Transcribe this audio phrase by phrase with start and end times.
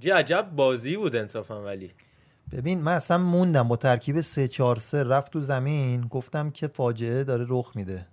[0.00, 1.90] چه عجب بازی بود انصافا ولی.
[2.52, 3.68] ببین من اصلا موندم.
[3.68, 6.00] با ترکیب 3 4 3 رفت تو زمین.
[6.00, 8.06] گفتم که فاجعه داره رخ میده.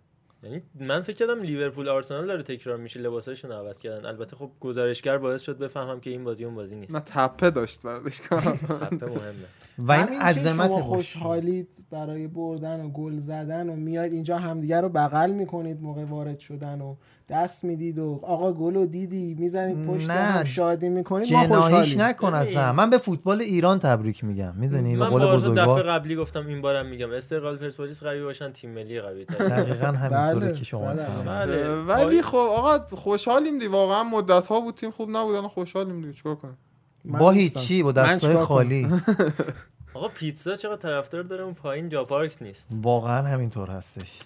[0.43, 4.05] یعنی من فکر کردم لیورپول آرسنال داره تکرار میشه لباساشون عوض کردن.
[4.05, 6.95] البته خب گزارشگر باعث شد بفهمم که این بازی اون بازی نیست.
[6.95, 8.43] نه تپه داشت ورزشگاه
[8.81, 9.33] تپه مهمه.
[9.77, 10.71] و این عظمت.
[10.71, 16.39] خوشحالید برای بردن و گل زدن و میاید اینجا همدیگه رو بغل می‌کنید موقع وارد
[16.39, 16.95] شدن و
[17.29, 21.65] دست می‌دید و آقا گل رو دیدی می‌زنید پشت نه، هم شادی می‌کنید ما جناهیش
[21.65, 22.01] خوشحالیم.
[22.01, 22.73] نکن اصلا.
[22.73, 24.53] من به فوتبال ایران تبریک میگم.
[24.55, 25.83] می‌دونی؟ به من قول بارها دفعه بزرگوار.
[25.83, 27.11] قبلی گفتم این بارم میگم.
[27.11, 29.35] استقلال پرسپولیس قوی باشن تیم ملی قوی تر.
[29.35, 30.93] دقیقا همینطوره بله، که شما.
[31.25, 31.75] بله.
[31.75, 33.67] ولی خب آقا خوشحالیم دی.
[33.67, 36.57] واقعا مدت ها بود تیم خوب نبود الان خوشحالیم دی چیکار کنیم؟
[37.05, 37.31] با.
[37.31, 38.87] هیچی با دستای؟ خالی.
[39.93, 42.69] آقا پیتزا چقدر طرفدار داره؟ اون پایین جا پارک نیست.
[42.71, 44.19] واقعا همینطور هستش.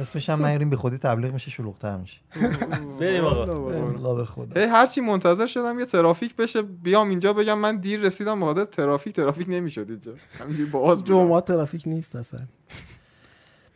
[0.00, 2.20] اسمش هم نیاریم بی خودی تبلیغ میشه شلوغ‌تر میشه.
[3.00, 3.72] بریم آقا.
[3.72, 4.60] الله به خدا.
[4.60, 8.64] هی هرچی منتظر شدم یه ترافیک بشه بیام اینجا بگم من دیر رسیدم به خاطر
[8.64, 10.12] ترافیک ترافیک نمی‌شد اینجا.
[10.40, 11.04] همینجوری باز.
[11.04, 12.40] جمعه ترافیک نیست اصلا.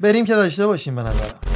[0.00, 1.49] بریم که داشته باشیم به نظرم.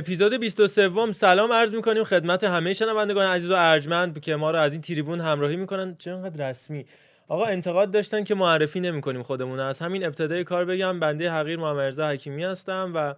[0.00, 4.72] اپیزود 23 سلام عرض می‌کنیم خدمت همه شنوندگان عزیز و ارجمند که ما رو از
[4.72, 5.96] این تریبون همراهی می‌کنن.
[5.98, 6.86] چه انقدر رسمی؟
[7.28, 12.00] آقا انتقاد داشتن که معرفی نمی‌کنیم خودمون از همین ابتدای کار بگم بنده حقیر محمد
[12.00, 13.14] حکیمی هستم و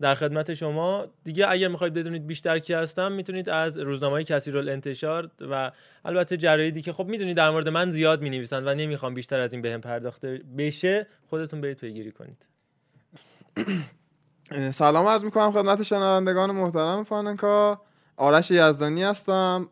[0.00, 5.30] در خدمت شما دیگه اگر می‌خواید بدونید بیشتر کی هستم می‌تونید از روزنامه کثیر الانتشار
[5.50, 5.72] و
[6.04, 9.62] البته جرایدی که خب می‌دونید در مورد من زیاد می‌نویسن و نمی‌خوام بیشتر از این
[9.62, 12.46] بهم پرداخته بشه خودتون برید پیگیری کنید.
[14.72, 17.80] سلام عرض می‌کنم خدمت شنوندگان محترم پاننکا
[18.16, 19.68] آرش یزدانی هستم.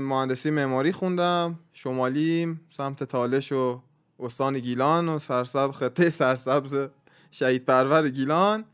[0.00, 1.58] مهندسی معماری خوندم.
[1.72, 3.80] شمالیم سمت تالش و
[4.20, 6.88] استان گیلان و سرسب خطه سرسبز
[7.30, 8.64] شهید پرور گیلان.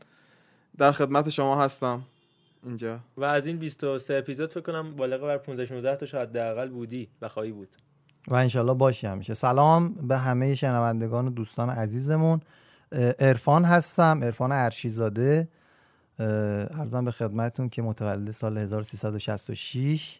[0.77, 2.01] در خدمت شما هستم.
[2.63, 2.99] اینجا.
[3.17, 7.09] و از این 23 اپیزود فکر کنم بالغ بر 15 16 تا شاید حداقل بودی
[7.21, 7.75] و خواهی بود.
[8.27, 9.33] و انشالله باشی همیشه.
[9.33, 12.41] سلام به همه شنوندگان و دوستان عزیزمون.
[13.19, 15.47] عرفان هستم عرفان ارشیزاده
[16.19, 20.19] ارزم به خدمتون که متولد سال 1366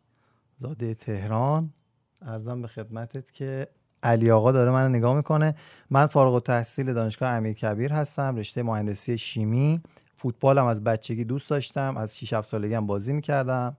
[0.57, 1.73] زاده تهران.
[2.21, 3.67] ارزم به خدمتت که
[4.03, 5.55] علی آقا داره من نگاه می‌کنه.
[5.89, 9.81] من فارغ التحصیل دانشگاه امیر کبیر هستم رشته مهندسی شیمی.
[10.17, 13.77] فوتبالم از بچگی دوست داشتم از 6 7 سالگی هم بازی می‌کردم.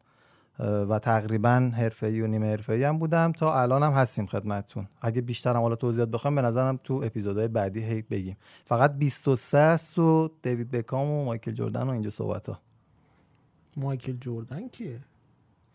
[0.62, 3.32] و تقریبا حرفه‌ای و نیمه حرفه‌ای هم بودم.
[3.32, 4.88] تا الان هم هستیم خدمتتون.
[5.00, 8.36] اگه بیشتر هم حالا توضیحات بخوایم به نظرم تو اپیزودهای بعدی هی بگیم.
[8.64, 12.60] فقط 23 است و دیوید بکام و مایکل جردن و اینجا صحبت ها.
[13.76, 15.00] مایکل جردن کیه؟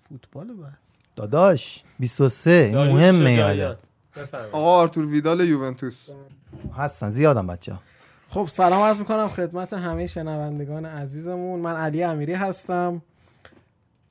[0.09, 0.97] فوتبال بس.
[1.15, 3.69] داداش 23 این داریوش مهمه شجاعیان.
[3.69, 3.79] یاده
[4.15, 4.55] بفرمایید.
[4.55, 6.09] آقا آرتور ویدال یوونتوس.
[6.77, 7.79] هستن زیادم بچه ها.
[8.29, 11.59] خب سلام عرض می‌کنم خدمت همه شنوندگان عزیزمون.
[11.59, 13.01] من علی امیری هستم.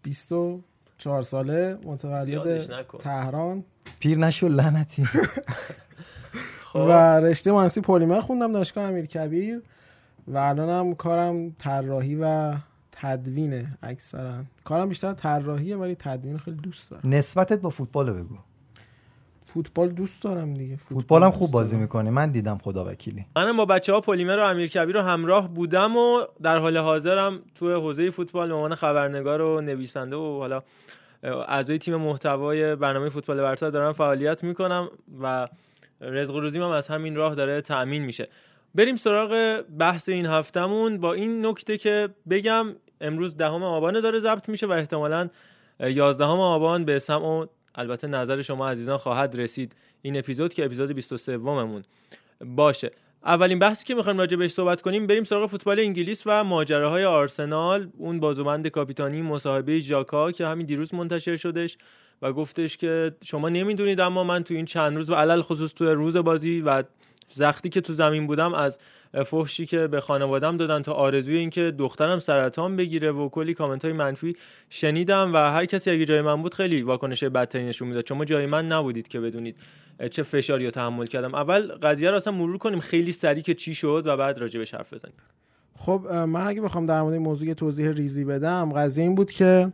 [0.06, 2.59] 24 ساله متولد.
[2.99, 3.65] تهران.
[3.99, 5.05] پیر نشو لعنتی.
[6.65, 6.77] خب.
[6.77, 9.62] و رشته مهندسی پلیمر خوندم دانشگاه امیر کبیر
[10.28, 12.55] و الانم کارم طراحی و
[12.93, 14.45] تدوینه اکثرا.
[14.65, 17.03] کارم بیشتر طراحیه ولی تدوین خیلی دوست دارم.
[17.09, 18.37] نسبتت با فوتبال رو بگو.
[19.47, 20.77] فوتبال دوست دارم دیگه.
[20.77, 21.77] فوتبالم دوست خوب بازی.
[21.77, 22.11] می‌کنی.
[22.11, 23.27] من دیدم خدا وکیلی.
[23.37, 27.43] منم با بچه ها پلیمر و امیر کبیر رو همراه بودم و در حال حاضرم
[27.54, 30.63] توی حوزه فوتبال به عنوان خبرنگار و نویسنده و حالا
[31.22, 34.89] اعضای تیم محتوای برنامه فوتبال برتر دارم فعالیت می‌کنم
[35.22, 35.49] و
[36.01, 38.28] رزق و روزیم هم از همین راه داره تأمین میشه.
[38.75, 42.66] بریم سراغ بحث این هفتمون با این نکته که بگم
[43.01, 45.28] امروز دهم آبان داره ضبط میشه و احتمالاً
[45.81, 47.47] 11 آبان به سمع و
[47.77, 49.77] البته نظر شما عزیزان خواهد رسید.
[50.03, 51.83] این اپیزود که اپیزود 23 ممون
[52.41, 52.91] باشه.
[53.25, 57.89] اولین بحثی که می‌خوایم راجع بهش صحبت کنیم بریم سراغ فوتبال انگلیس و ماجراهای آرسنال
[57.97, 61.78] اون بازوبند کاپیتانی مصاحبه ژاکا که همین دیروز منتشر شدش
[62.23, 65.84] و گفتش که شما نمی‌دونید اما من تو این چند روز و علل خصوص تو
[65.84, 66.83] روز بازی و
[67.28, 68.78] زختی که تو زمین بودم از
[69.22, 73.84] فحشی که به خانوادم دادن تا آرزوی این که دخترم سرطان بگیره و کلی کامنت
[73.84, 74.36] های منفی
[74.71, 78.04] شنیدم و هر کسی اگه جای من بود خیلی واکنش بدتری نشون می‌داد.
[78.04, 79.57] چون جای من نبودید که بدونید
[80.10, 81.34] چه فشاری رو تحمل کردم.
[81.34, 84.74] اول قضیه رو اصلا مرور کنیم خیلی سریع که چی شد و بعد راجع بهش
[84.74, 85.15] حرف بزنیم.
[85.78, 89.72] خب من اگه بخوام در مورد این موضوع توضیح ریزی بدم قضیه این بود که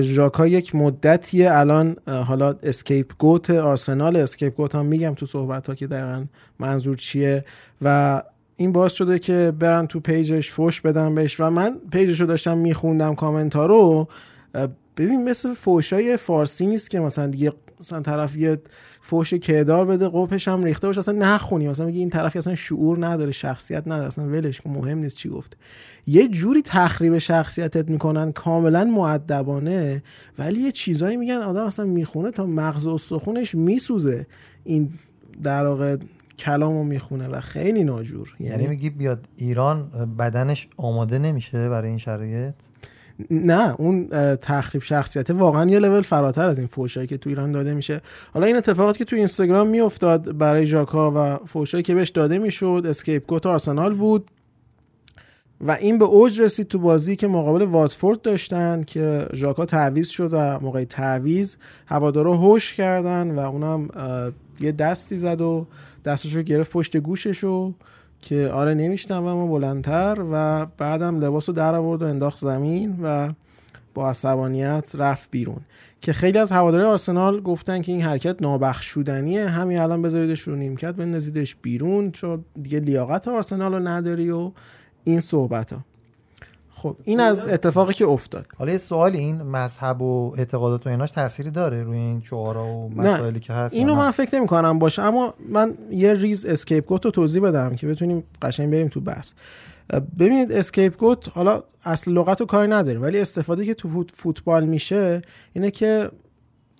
[0.00, 6.24] ژاکا یک مدتیه الان حالا scapegoat آرسنال scapegoat هم میگم تو صحبت ها که دقیقا
[6.58, 7.44] منظور چیه
[7.82, 8.22] و
[8.56, 12.58] این باعث شده که برن تو پیجش فوش بدن بهش و من پیجش رو داشتم
[12.58, 14.08] میخوندم کامنت ها رو
[14.96, 18.58] ببین مثل فوشای فارسی نیست که مثلا دیگه مثلا طرف یه
[19.00, 21.68] فوش کدار بده قبحش هم ریخته باشه اصلا نخونی.
[21.68, 25.28] مثلا میگه این طرف که اصلا شعور نداره شخصیت نداره اصلا ولش مهم نیست چی
[25.28, 25.56] گفته.
[26.06, 30.02] یه جوری تخریب شخصیتت می‌کنن کاملا معدبانه
[30.38, 34.26] ولی یه چیزایی میگن آدم اصلا می‌خونه تا مغز استخونش میسوزه.
[34.64, 34.90] این
[35.42, 35.96] در واقع
[36.38, 38.34] کلامو می‌خونه و خیلی ناجور.
[38.40, 42.54] یعنی میگی بیاد ایران بدنش آماده نمیشه برای این شرایط؟
[43.30, 47.74] نه اون تخریب شخصیت واقعا یه لول فراتر از این فوشایی که تو ایران داده
[47.74, 48.00] میشه.
[48.34, 52.82] حالا این اتفاقات که تو اینستاگرام میافتاد برای ژاکا و فوشایی که بهش داده می‌شد
[52.88, 54.30] اسکیپ گوت آرسنال بود
[55.60, 60.30] و این به اوج رسید تو بازی که مقابل واتفورد داشتن که ژاکا تعویض شد
[60.32, 61.56] و موقع تعویض
[61.86, 63.88] هوادارا هوش کردن و اونم
[64.60, 65.66] یه دستی زد و
[66.04, 67.72] دستش رو گرفت پشت گوشش و
[68.20, 73.32] که آره نمیشنوم و بلندتر و بعدم لباس رو در آورد و انداخت زمین و
[73.94, 75.60] با عصبانیت رفت بیرون.
[76.00, 79.48] که خیلی از هواداری آرسنال گفتن که این حرکت نابخشودنیه.
[79.48, 84.52] همین الان بذاریدش رو نیمکت بندازیدش بیرون چون دیگه لیاقت آرسنال رو نداری و
[85.04, 85.84] این صحبت ها
[86.82, 91.10] خب این از اتفاقی که افتاد حالا یه سوال این مذهب و اعتقادات و ایناش
[91.10, 95.02] تأثیری داره روی این شعارا و مسائلی که هست اینو؟ من فکر نمی کنم باشه
[95.02, 99.32] اما من یه ریز scapegoat رو توضیح بدم که بتونیم قشنگ بریم تو بحث
[100.18, 105.22] ببینید scapegoat حالا اصل لغت رو کاری نداریم ولی استفاده که تو فوت- فوتبال میشه
[105.52, 106.10] اینه که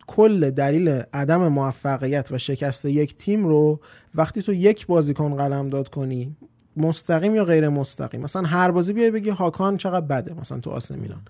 [0.06, 3.80] کل دلیل عدم موفقیت و شکست یک تیم رو
[4.14, 6.36] وقتی تو یک بازیکن قلمداد کنی
[6.76, 10.96] مستقیم یا غیر مستقیم؟ مثلا هر بازی بیای بگی هاکان چقدر بده مثلا تو آسه
[10.96, 11.20] میلان.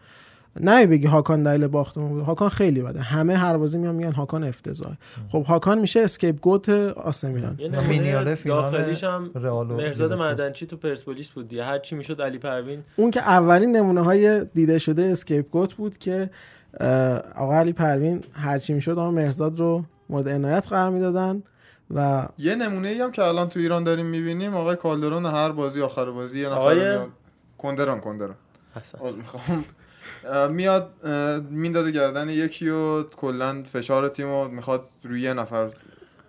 [0.60, 3.00] نه بگی هاکان دلیل باختمون بوده هاکان خیلی بده.
[3.00, 4.96] همه هر بازی میان میگن هاکان افتضاح
[5.28, 7.56] خب هاکان میشه scapegoat آسه میلان.
[7.80, 10.14] فینال داخلیش هم لیورپول.
[10.14, 11.64] مدنچی تو پرسپولیس بود دیگه.
[11.64, 12.80] هر چی می‌شد علی پروین.
[12.96, 16.30] اون که اولین نمونه های دیده شده scapegoat بود که
[17.36, 21.42] آقا علی پروین هرچی می‌شد آقا مهرزاد رو مورد عنایت قرار می‌دادن.
[21.94, 25.82] و یه نمونه ای هم که الان تو ایران داریم می‌بینیم آقای کالدرون هر بازی
[25.82, 27.08] آخر بازی یه نفر آقای- میاد.
[27.58, 28.34] کندران کندران.
[29.16, 29.64] می‌خوام.
[30.52, 30.90] میاد
[31.50, 35.70] میندازه گردن یکی و کلا فشار تیم می‌خواد روی یه نفر.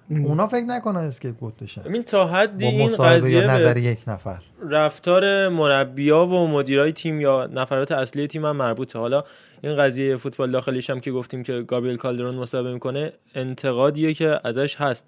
[0.09, 4.39] اونا فکر نکنن scapegoat بشن ببین تا حدی با این قضیه یا نظر یک نفر.
[4.69, 8.99] رفتار مربیا و مدیرای تیم یا نفرات اصلی تیم هم مربوطه.
[8.99, 9.23] حالا
[9.61, 14.75] این قضیه فوتبال داخلیش هم که گفتیم که گابریل کالدرون مصاحبه می‌کنه انتقادیه که ازش
[14.75, 15.05] هست.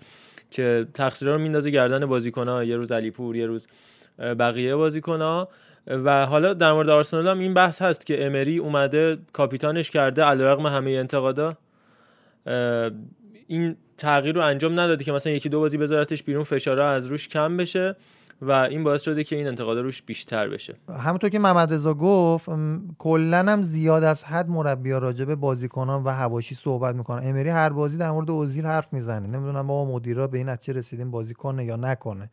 [0.51, 2.63] که تقصیرها رو میندازه گردن بازیکن‌ها.
[2.63, 3.67] یه روز علیپور یه روز
[4.19, 5.49] بقیه بازیکن‌ها.
[5.87, 10.65] و حالا در مورد آرسنال هم این بحث هست که امری اومده کاپیتانش کرده علیرغم
[10.65, 11.57] همه انتقادا.
[13.47, 17.27] این تغییر رو انجام نداده که مثلا یکی دو بازی بذارتش بیرون فشارها از روش
[17.27, 17.95] کم بشه.
[18.41, 20.75] و این باعث شده که این انتقادا روش بیشتر بشه.
[20.89, 22.49] همونطور که محمد رضا گفت
[22.97, 27.29] کلا هم زیاد از حد مربیا راجع به بازیکنان و هواشی صحبت می‌کنن.
[27.29, 29.27] امری هر بازی در مورد اوزیل حرف می‌زنه.
[29.27, 32.29] نمی‌دونم بابا مدیرا به این نتیجه رسیدیم بازی کنه یا نکنه.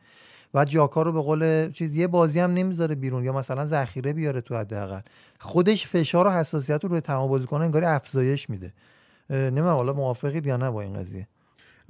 [0.55, 4.41] و جاکا رو به قول چیز یه بازی هم نمی‌ذاره بیرون یا مثلا ذخیره بیاره
[4.41, 5.01] تو حداقل.
[5.41, 8.73] خودش فشار و حساسیت رو روی تمام بازیکنان انگاری افزایش میده.
[9.31, 11.29] نمی‌دونم حالا موافقید یا نه با این قضیه؟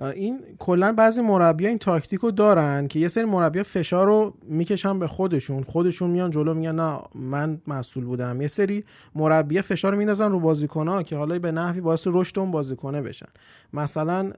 [0.03, 4.99] این کلا بعضی مربیا این تاکتیک رو دارن که یه سری مربیا فشار رو می‌کشن
[4.99, 5.63] به خودشون.
[5.63, 8.41] خودشون میان جلو میگن نه من مسئول بودم.
[8.41, 13.03] یه سری مربیا فشار میندازن رو بازیکن‌ها که حالا به نحوی باعث رشد اون بازیکنه
[13.03, 13.29] بشن.
[13.73, 14.33] مثلا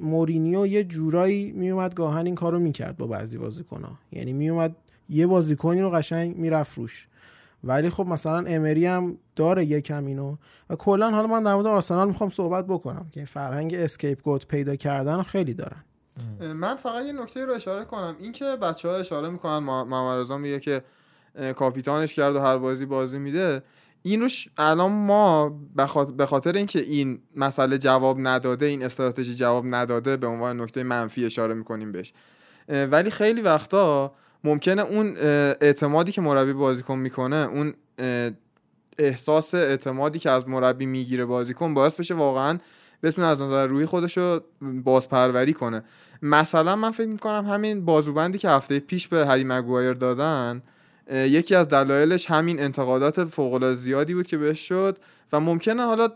[0.00, 3.92] مورینیو یه جورایی میومد گاهن این کارو می‌کرد با بعضی بازیکن‌ها.
[4.12, 4.76] یعنی میومد
[5.08, 7.06] یه بازیکنی رو قشنگ می‌رفت روش.
[7.64, 10.36] ولی خب مثلا امری هم داره یکم اینو.
[10.70, 15.22] و کلا حالا من در مورد آرسنال می‌خوام صحبت بکنم که فرهنگ scapegoat پیدا کردن
[15.22, 15.84] خیلی دارن.
[16.40, 18.16] من فقط یه نکته رو اشاره کنم.
[18.20, 20.82] اینکه بچه ها اشاره می‌کنن محمد میگه که
[21.56, 23.62] کاپیتانش کرد و هر بازی بازی میده.
[24.02, 25.48] این روش الان ما
[26.16, 31.24] به خاطر اینکه این مسئله جواب نداده این استراتژی جواب نداده به عنوان نکته منفی
[31.24, 32.12] اشاره می‌کنیم بهش.
[32.68, 34.12] ولی خیلی وقتا
[34.44, 35.16] ممکنه اون
[35.60, 37.74] اعتمادی که مربی بازیکن می‌کنه اون
[38.98, 42.58] احساس اعتمادی که از مربی می‌گیره بازیکن باعث بشه واقعا
[43.02, 44.40] بتونه از نظر روی خودش رو
[44.84, 45.82] بازپروری کنه.
[46.22, 50.62] مثلا من فکر می‌کنم همین بازوبندی که هفته پیش به هری مگوایر دادن
[51.12, 54.98] یکی از دلایلش همین انتقادات فوق زیادی بود که بهش شد
[55.32, 56.08] و ممکنه حالا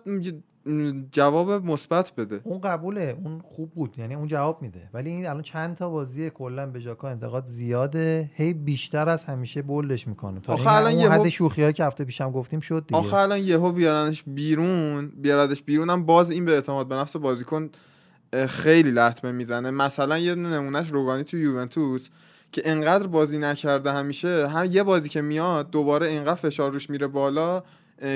[1.12, 2.40] جواب مثبت بده.
[2.44, 4.90] اون قبوله اون خوب بود یعنی اون جواب میده.
[4.94, 8.30] ولی این الان چند تا بازی کلا به جاکا انتقاد زیاده.
[8.34, 10.40] هی بیشتر از همیشه بولش می‌کنه.
[10.40, 13.00] تا آخه الان یهو- حد شوخی که هفته پیشم گفتیم شد دیگه.
[13.00, 17.70] آخه الان یهو بیارنش بیرون بیاردش بیرون هم باز این به اعتماد به نفس بازیکن
[18.48, 19.70] خیلی لطمه می‌زنه.
[19.70, 22.08] مثلا یه نمونهش روگانی تو یوونتوس
[22.52, 24.48] که انقدر بازی نکرده همیشه.
[24.48, 27.62] هم یه بازی که میاد دوباره انقدر فشار روش میره بالا.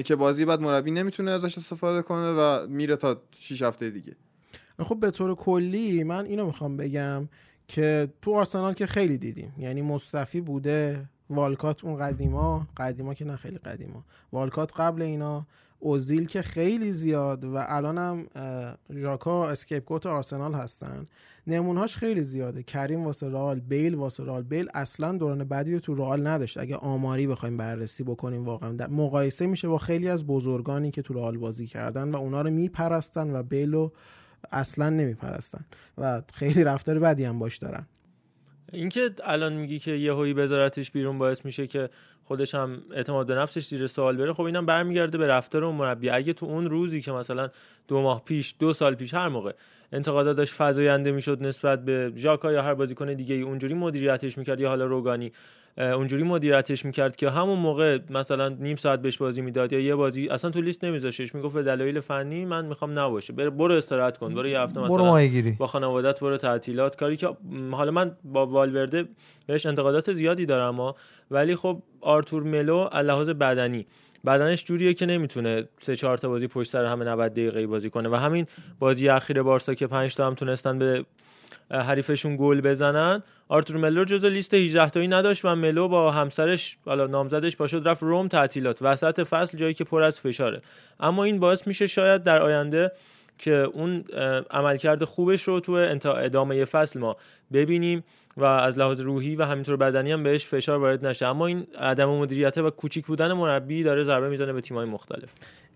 [0.05, 4.17] که بازی بعد مربی نمی‌تونه ازش استفاده کنه و میره تا 6 هفته دیگه.
[4.79, 7.29] خب به طور کلی من اینو می‌خوام بگم
[7.69, 9.55] که تو آرسنال که خیلی دیدیم.
[9.59, 14.05] یعنی مصطفی بوده والکات اون قدیما قدیما که نه خیلی قدیما.
[14.33, 15.47] والکات قبل اینا
[15.79, 18.27] اوزیل که خیلی زیاد و الانم
[18.95, 21.07] ژاکا اسکیپگوت آرسنال هستن.
[21.47, 22.63] نمونهاش خیلی زیاده.
[22.63, 24.43] کریم واسه رئال بیل واسه رئال.
[24.43, 26.59] بیل اصلا دوران بعدی رو تو رئال نداشت.
[26.59, 28.73] اگه آماری بخوایم بررسی بکنیم واقعا.
[28.73, 32.51] در- مقایسه میشه با خیلی از بزرگانی که تو رئال بازی کردن و اونا رو
[32.51, 33.93] میپرستن و بیل رو
[34.53, 35.65] اصلا نمیپرستن.
[35.99, 37.87] و خیلی رفتار بدی هم باش دارن.
[38.73, 41.91] اینکه الان میگی که یهویی بذارتش بیرون باعث میشه که
[42.27, 46.11] خودش هم اعتماد به نفسش زیر سوال بره خب اینم برمیگرده به رفتار اون مربی.
[46.11, 47.51] اگه تو اون روزی که مثلا
[47.89, 49.53] دو ماه پیش دو سال پیش هر موقع
[49.93, 53.43] انتقادات داشت فزاینده می‌شد نسبت به ژاکا یا هر بازیکن دیگه ای.
[53.43, 55.33] اونجوری مدیریتش می‌کرد یا حالا روگانی.
[55.79, 60.29] اونجوری مدیریتش می‌کرد که همون موقع مثلا نیم ساعت بهش بازی می‌داد یا یه بازی
[60.29, 63.33] اصلا تو لیست نمیذاشش می‌گفت به دلایل فنی من می‌خوام نباشه.
[63.33, 64.35] بر- برو استراحت کن.
[64.35, 64.89] برو یه هفته مثلا
[65.59, 66.97] با خانوادت برو تعطیلات.
[66.97, 67.37] کاری که
[67.71, 69.05] حالا من با والورده
[69.47, 70.97] بهش انتقادات زیادی دارم اما
[71.31, 73.87] ولی خب آرتور ملو لحاظ بدنی.
[74.27, 78.09] بدنش جوریه که نمی‌تونه سه چهار تا بازی پشت سر همه 90 دقیقه بازی کنه
[78.09, 78.47] و همین
[78.79, 81.05] بازی اخیر بارسا که 5 تا هم تونستن به
[81.71, 83.23] حریفشون گل بزنن.
[83.49, 88.03] آرتور ملو جزو لیست 18 تایی نداشت و ملو با همسرش حالا نامزدش پاشد رفت
[88.03, 88.79] روم تعطیلات.
[88.83, 90.63] وسط فصل جایی که پر از فشاره.
[91.01, 92.93] اما این باعث میشه شاید در آینده
[93.39, 94.05] که اون
[94.51, 95.73] عملکرد خوبش رو تو
[96.09, 97.17] ادامه فصل ما
[97.53, 98.05] ببینیم.
[98.37, 101.27] و از لحاظ روحی و همینطور بدنی هم بهش فشار وارد نشه.
[101.27, 105.29] اما این عدم مدیریت و کوچیک بودن مربی داره ضربه می‌زنه به تیم‌های مختلف.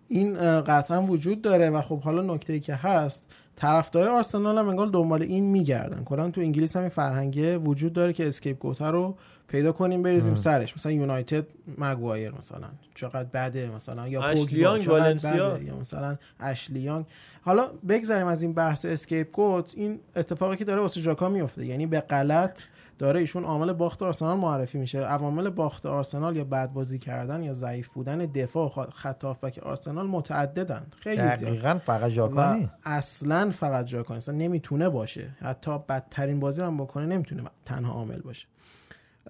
[0.08, 5.22] این قطعا وجود داره و خب حالا نکته که هست طرفدارای آرسنال هم انگار دنبال
[5.22, 6.04] این میگردن.
[6.04, 9.16] کلا تو انگلیس هم این فرهنگه وجود داره که scapegoat ه رو
[9.50, 10.76] پیدا کنیم بریزیم سرش.
[10.76, 11.46] مثلا یونایتد
[11.78, 12.68] مگوایر مثلا.
[12.94, 14.08] چقدر بده مثلا.
[14.08, 15.50] یا اشلی پوگبا یانگ، چقدر والنسیا.
[15.50, 15.64] بده.
[15.64, 17.06] یا مثلا اشلیانگ
[17.42, 19.72] حالا بگذریم از این بحث scapegoat.
[19.76, 21.66] این اتفاقی که داره واسه ژاکا میفته.
[21.66, 22.60] یعنی به غلط
[22.98, 24.98] داره ایشون عامل باخت آرسنال معرفی میشه.
[24.98, 30.06] عوامل باخت آرسنال یا بد بازی کردن یا ضعیف بودن دفاع و خط- هافبک آرسنال
[30.06, 30.86] متعددن.
[31.00, 31.38] خیلی زیاد.
[31.38, 35.30] دقیقا فقط ژاکانی اصلا فقط اصلا نمی‌تونه باشه.
[35.40, 38.46] حتی بدترین بازی رو هم بکنه نمی‌تونه تنها عامل باشه.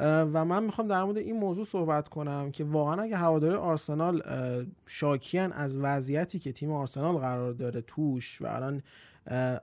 [0.01, 4.23] و من می‌خوام در مورد این موضوع صحبت کنم که واقعا اگه هواداری آرسنال
[4.87, 8.83] شاکیان از وضعیتی که تیم آرسنال قرار داره توش و الان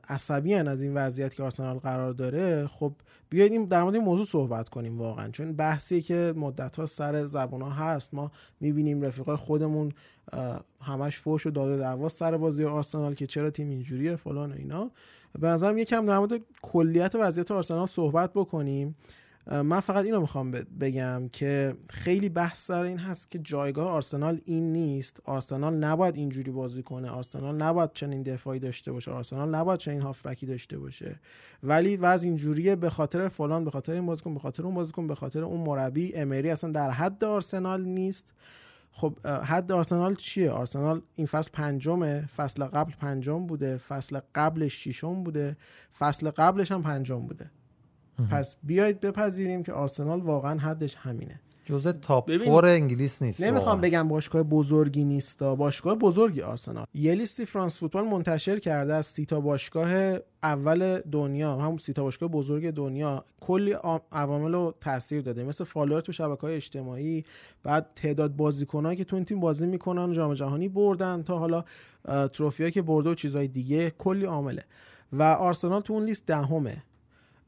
[0.09, 2.93] عصبیان از این وضعیت که آرسنال قرار داره خب
[3.29, 5.29] بیاید این در مورد این موضوع صحبت کنیم واقعا.
[5.29, 9.91] چون بحثی که مدت ها سر زبان ها هست ما می‌بینیم رفیقای خودمون
[10.81, 14.55] همش فوش و داد و دعوا سر بازی آرسنال که چرا تیم اینجوریه فلان و
[14.55, 14.91] اینا.
[15.39, 18.95] به نظرم یکم در مورد کلیت وضعیت آرسنال صحبت بکنیم.
[19.51, 24.71] من فقط اینو می‌خوام بگم که خیلی بحث سر این هست که جایگاه آرسنال این
[24.71, 25.21] نیست.
[25.25, 27.09] آرسنال نباید اینجوری بازی کنه.
[27.09, 29.11] آرسنال نباید چنین دفاعی داشته باشه.
[29.11, 31.19] آرسنال نباید چنین هافبکی داشته باشه.
[31.63, 35.15] ولی وضع اینجوریه به خاطر فلان به خاطر این بازیکن به خاطر اون بازیکن به
[35.15, 36.15] خاطر اون مربی.
[36.15, 38.33] امری اصلا در حد آرسنال نیست.
[38.91, 42.29] خب حد آرسنال چیه؟ آرسنال این فصل پنجمه.
[42.35, 43.77] فصل قبل پنجم بوده.
[43.77, 45.57] فصل قبلش ششم بوده.
[45.97, 47.51] فصل قبلش هم پنجم بوده.
[48.31, 51.39] پس بیایید بپذیریم که آرسنال واقعا حدش همینه.
[51.65, 53.41] جزء تاپ ببین- فور انگلیس نیست.
[53.43, 53.81] نمی‌خوام واقعا.
[53.81, 56.85] بگم باشگاه بزرگی نیست باشگاه بزرگی آرسنال.
[56.93, 62.03] یه لیستی فرانس فوتبال منتشر کرده از سی تا باشگاه اول دنیا همون سی تا
[62.03, 63.25] باشگاه بزرگ دنیا.
[63.39, 63.75] کلی
[64.11, 65.43] عوامل رو تاثیر داده.
[65.43, 67.23] مثل follower تو شبکه های اجتماعی
[67.63, 71.63] بعد تعداد بازیکنایی که تو این تیم بازی می‌کنن جام جهانی بردن تا حالا
[72.33, 74.63] trophy که برده و چیزهای دیگه کلی عامله.
[75.13, 76.83] و آرسنال تو اون لیست دهمه.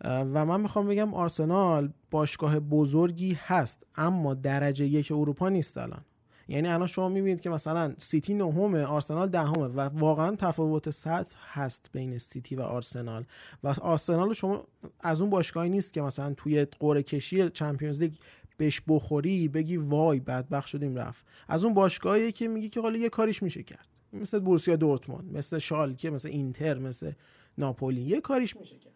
[0.03, 6.01] و من می‌خوام بگم آرسنال باشگاه بزرگی هست اما درجه یک اروپا نیست الان.
[6.47, 11.89] یعنی الان شما می‌بینید که مثلا سیتی نهمه آرسنال دهمه و واقعا تفاوت سطح هست
[11.93, 13.25] بین سیتی و آرسنال.
[13.63, 14.63] و آرسنال شما
[14.99, 18.13] از اون باشگاهی نیست که مثلا توی قرعه کشی چمپیونز لیگ
[18.57, 21.25] بهش بخوری بگی وای بدبخت شدیم رفت.
[21.47, 23.87] از اون باشگاهی که میگی که حالا یه کاریش میشه کرد.
[24.13, 27.11] مثل بورسیا دورتموند مثل شالکه مثل اینتر مثل
[27.57, 28.88] ناپولی یه کاریش میشه کرد.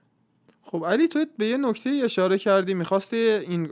[0.63, 3.69] خب علی تو به یه نکته اشاره کردی می‌خواستی این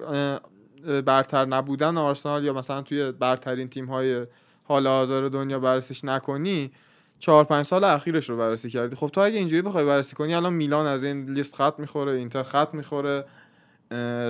[1.05, 4.27] برتر نبودن آرسنال یا مثلا توی برترین تیم های
[4.63, 6.71] حال حاضر دنیا بررسیش نکنی
[7.19, 10.53] چهار پنج سال اخیرش رو بررسی کردی خب تو اگه اینجوری بخوای بررسی کنی الان
[10.53, 13.25] میلان از این لیست خط می‌خوره اینتر خط می‌خوره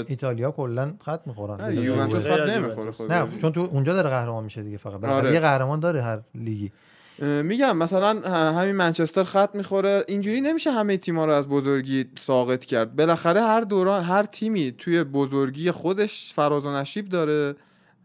[0.08, 2.92] ایتالیا کلا خط می‌خورن یوونتوس خط نمی‌خوره.
[2.92, 5.34] خود نه چون تو اونجا داره قهرمان میشه دیگه فقط آره.
[5.34, 6.72] یه قهرمان داره هر لیگی
[7.22, 10.04] میگم مثلا همین منچستر خط می‌خوره.
[10.08, 12.96] اینجوری نمیشه همه تیما رو از بزرگی ساقط کرد.
[12.96, 17.56] بالاخره هر دوران هر تیمی توی بزرگی خودش فراز و نشیب داره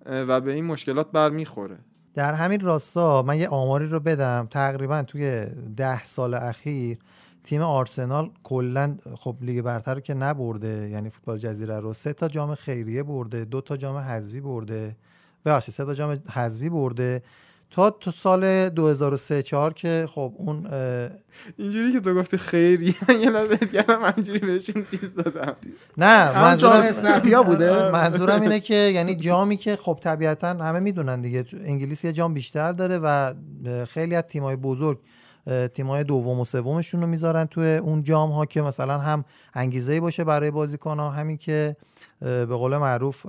[0.06, 1.76] و به این مشکلات برمیخوره.
[2.14, 4.49] در همین راستا من یه آماری رو بدم.
[4.50, 5.46] تقریبا توی
[5.76, 6.99] ده سال اخیر
[7.44, 12.28] تیم آرسنال کلا خب لیگ برتر رو که نبرده یعنی فوتبال جزیره رو سه تا
[12.28, 14.96] جام خیریه برده دو تا جام حذفی برده.
[15.44, 17.23] ببخشید سه تا جام حذفی برده.
[17.70, 20.66] تا تو سال 2003 4 که خب اون
[21.56, 25.56] اینجوری که تو گفتی خیری یه لحظه حس کردم همینجوری بهشون چیز دادم.
[25.99, 31.42] نه منظورم اسنپیا بوده؟ منظورم اینه که یعنی جامی که خب طبیعتا همه می‌دونن دیگه
[31.42, 33.35] تو انگلیس یه جام بیشتر داره و
[33.88, 34.99] خیلی از تیمای بزرگ
[35.75, 40.25] تیمای دوم و سومشون رو می‌ذارن توی اون جام ها که مثلا هم انگیزه باشه
[40.25, 41.76] برای بازیکن ها همین که
[42.20, 43.26] به قول معروف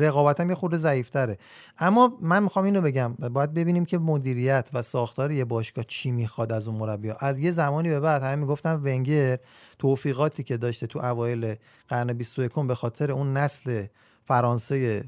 [0.00, 1.38] رقابت هم یه خورده ضعیفتره.
[1.78, 6.52] اما من می‌خوام اینو بگم باید ببینیم که مدیریت و ساختار یه باشگاه چی می‌خواد
[6.52, 9.38] از اون مربی از یه زمانی به بعد همه می‌گفتن ونگر
[9.78, 11.54] توفیقاتی که داشته تو اوایل
[11.88, 13.86] قرن 21 به خاطر اون نسل
[14.24, 15.04] فرانسه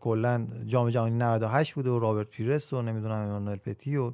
[0.00, 4.12] کلا جام جهانی 98 بوده و رابرت پیرس و نمی‌دونم امانوئل پتی و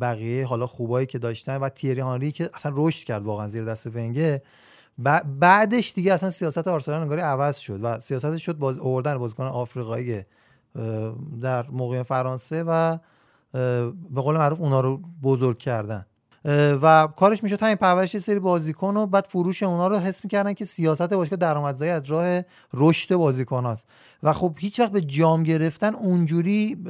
[0.00, 3.86] بقیه حالا خوبایی که داشتن و تیری هانری که اصلا رشد کرد واقعا زیر دست
[3.86, 4.40] ونگر.
[5.38, 10.22] بعدش دیگه اصلا سیاست آرسنال انگاری عوض شد و سیاستش شد باز آوردن بازیکن آفریقایی
[11.42, 12.98] در موقع فرانسه و
[14.10, 16.06] به قول معروف اونا رو بزرگ کردن.
[16.82, 20.64] و کارش می‌شد همین پرورش سری بازیکن و بعد فروش اونا رو حس می‌کردن که
[20.64, 22.42] سیاست باشگاه درآمدزایی از راه
[22.74, 23.84] رشد بازیکن هاست
[24.22, 26.84] و خب هیچ وقت به جام گرفتن اونجوری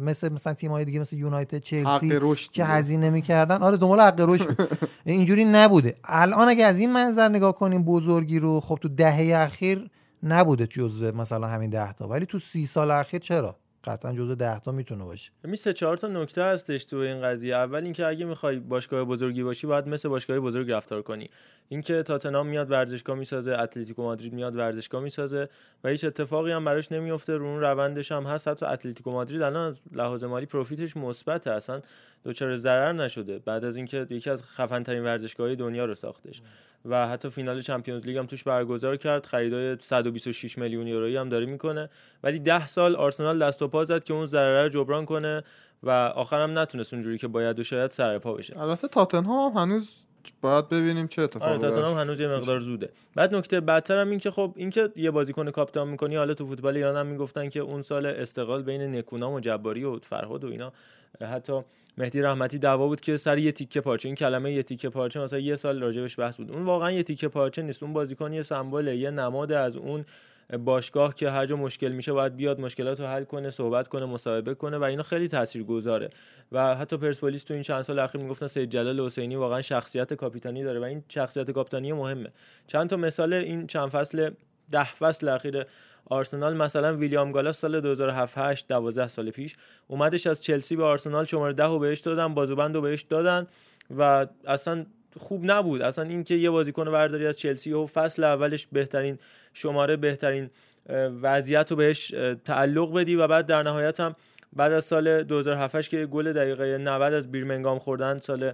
[0.00, 2.08] مثل مثلا تیم‌های دیگه مثل یونایتد چلسی
[2.52, 2.64] که.
[2.64, 4.68] هزینه می‌کردن آره دنبال حق رشد.
[5.04, 9.90] اینجوری نبوده الان اگه از این منظر نگاه کنیم بزرگی رو خب تو دهه اخیر
[10.22, 14.58] نبوده جزو مثلا همین ده تا ولی تو سی سال اخیر چرا قطعا جزو ده
[14.58, 15.30] تا می‌تونه باشه.
[15.44, 17.54] می سه چهار تا نکته هستش تو این قضیه.
[17.56, 21.30] اول اینکه اگه می‌خوای باشگاه بزرگی باشی باید مثل باشگاه بزرگ رفتار کنی.
[21.68, 25.48] اینکه تاتنهام میاد ورزشگاه می‌سازه اتلتیکو مادرید میاد ورزشگاه می‌سازه
[25.84, 28.48] و هیچ اتفاقی هم براش نمیفته رو اون روندش هم هست.
[28.48, 31.80] حتی اتلتیکو مادرید الان از لحاظ مالی پروفیتش مثبته اصلا
[32.26, 33.38] دچار ضرر نشده.
[33.38, 36.42] بعد از اینکه یکی از خفن ترین ورزشگاه دنیا رو ساختش.
[36.84, 39.26] و حتی فینال چمپیونز لیگ هم توش برگزار کرد.
[39.26, 41.90] خریدای 126 میلیون یورویی هم داره می‌کنه.
[42.22, 45.42] ولی 10 سال آرسنال دست و پا زد که اون ضرر رو جبران کنه
[45.82, 48.60] و آخرم نتونست اونجوری که باید و شاید سر پا بشه.
[48.60, 49.98] البته تاتنهام هم هنوز
[50.40, 52.90] باید ببینیم چه آره اتفاقی تاتنهام براش هنوز یه مقدار زوده.
[53.14, 56.16] بعد نکته بدتر هم این که خب اینکه یه بازیکن کاپیتان می‌کنی.
[56.16, 59.98] حالا تو فوتبال ایران هم می‌گفتن که اون سال استقلال بین نکونام و جباری و
[59.98, 60.72] فرهاد و اینا.
[61.20, 61.60] حتی
[61.98, 65.38] مهدی رحمتی دعوا بود که سر یه تیکه پارچه این کلمه یه تیکه پارچه مثلا
[65.38, 66.52] یه سال راجبش بحث بود.
[66.52, 70.04] اون واقعا یه تیکه پارچه نیست اون بازیکن یه سمبله یه نماد از اون
[70.64, 74.54] باشگاه که هر جا مشکل میشه باید بیاد مشکلات رو حل کنه صحبت کنه مصاحبه
[74.54, 76.10] کنه و اینا خیلی تاثیرگذاره.
[76.52, 80.64] و حتی پرسپولیس تو این چند سال اخیر می‌گفتن سید جلال حسینی واقعا شخصیت کاپیتانی
[80.64, 82.32] داره و این شخصیت کاپیتانی مهمه.
[82.66, 84.30] چند تا مثال این چند فصل
[84.70, 85.64] ده فصل اخیر
[86.10, 89.56] آرسنال مثلا ویلیام گالاس سال 2007 8 12 سال پیش
[89.88, 93.46] اومدش از چلسی به آرسنال شماره 10 رو بهش دادن بازوبند رو بهش دادن
[93.98, 94.86] و اصلا
[95.18, 95.82] خوب نبود.
[95.82, 99.18] اصلا اینکه یه بازیکن برداری از چلسی و فصل اولش بهترین
[99.54, 100.50] شماره بهترین
[101.22, 102.14] وضعیت رو بهش
[102.44, 104.16] تعلق بدی و بعد در نهایت هم
[104.52, 108.52] بعد از سال 2007 که گل دقیقه 90 از بیرمنگام خوردن سال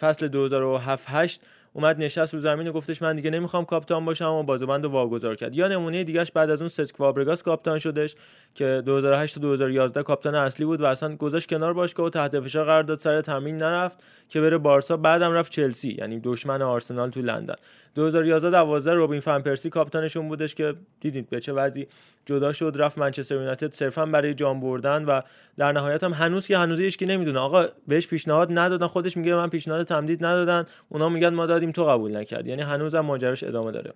[0.00, 4.42] فصل 2007 8 اومد نشست رو زمین و گفتش من دیگه نمی‌خوام کاپیتان باشم و
[4.42, 5.56] بازوبند رو واگذار کرد.
[5.56, 8.14] یا نمونه دیگهش بعد از اون سسک فابرگاس کاپیتان شدش
[8.54, 12.64] که 2008 تا 2011 کاپیتان اصلی بود و اصلا گذاشت کنار باشگاه و تحت فشار
[12.64, 14.96] قرار داد سر تمرین نرفت که بره بارسا.
[14.96, 17.54] بعدم رفت چلسی یعنی دشمن آرسنال تو لندن.
[17.94, 21.86] 2011 12 روبین فان پرسی کاپیتانشون بودش که دیدید به چه وضعی
[22.26, 25.20] جدا شد رفت منچستر یونایتد صرفا برای جام بردن و
[25.58, 27.38] در نهایت هم هنوز که هنوز هیچ کی نمی‌دونه.
[27.38, 30.64] آقا بهش پیشنهاد ندادن خودش میگه من پیشنهاد تمدید ندادن.
[30.88, 33.92] اونا میگن ما دادیم تو قبول نکردی یعنی هنوزم ماجراش ادامه داره.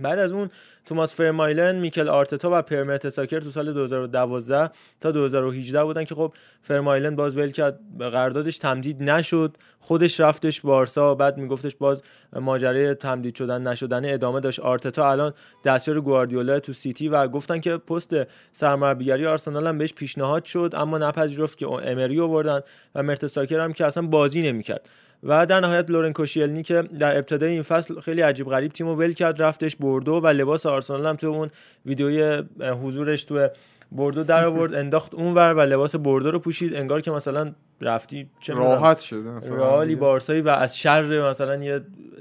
[0.00, 0.50] بعد از اون
[0.86, 4.70] توماس فرمایلن، میکل آرتتا و پرمرت ساکر تو سال 2012
[5.00, 7.80] تا 2018 بودن که خب فرمایلن باز ول کرد.
[7.98, 9.56] قراردادش تمدید نشد.
[9.80, 14.60] خودش رفتش بارسا بعد میگفتش باز ماجرای تمدید شدن نشدن ادامه داشت.
[14.60, 15.32] آرتتا الان
[15.64, 18.16] دستیار گواردیولا تو سیتی و گفتن که پست
[18.52, 22.60] سرمربیگری آرسنال هم بهش پیشنهاد شد اما نپذیرفت که امری آوردن
[22.94, 24.88] و مرتساکر هم که اصلا بازی نمی‌کرد.
[25.22, 29.12] و در نهایت لورن کوشیلنی که در ابتدای این فصل خیلی عجیب غریب تیمو ول
[29.12, 31.48] کرد رفتش بردو و لباس آرسنال هم تو اون
[31.86, 32.42] ویدیوی
[32.82, 33.48] حضورش تو
[33.92, 36.74] بردو در آورد انداخت اونور و لباس بردو رو پوشید.
[36.74, 39.96] انگار که مثلا رفتی چه راحت شده مثلا.
[39.96, 41.80] بارسایی و از شر مثلا یه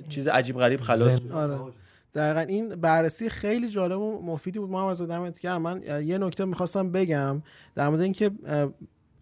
[0.09, 1.57] چیز عجیب غریب خلاص آره.
[2.15, 4.69] دقیقا این بررسی خیلی جالب و مفیدی بود.
[4.69, 7.41] محمد رضا دمت گرم من یه نکته می‌خواستم بگم
[7.75, 8.31] در مورد اینکه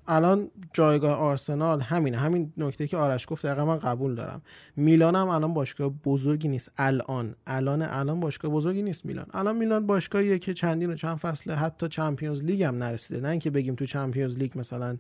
[0.07, 2.17] الان جایگاه آرسنال همینه.
[2.17, 4.41] همین نکته که آرش گفت دقیقا من قبول دارم.
[4.75, 6.71] میلان هم الان باشگاه بزرگی نیست.
[6.77, 7.35] الان.
[7.47, 9.25] الان الان باشگاه بزرگی نیست میلان.
[9.33, 13.21] الان میلان باشگاهیه که چندین و چند فصله حتی چمپیونز لیگ هم نرسیده.
[13.21, 14.97] نه اینکه بگیم تو چمپیونز لیگ مثلا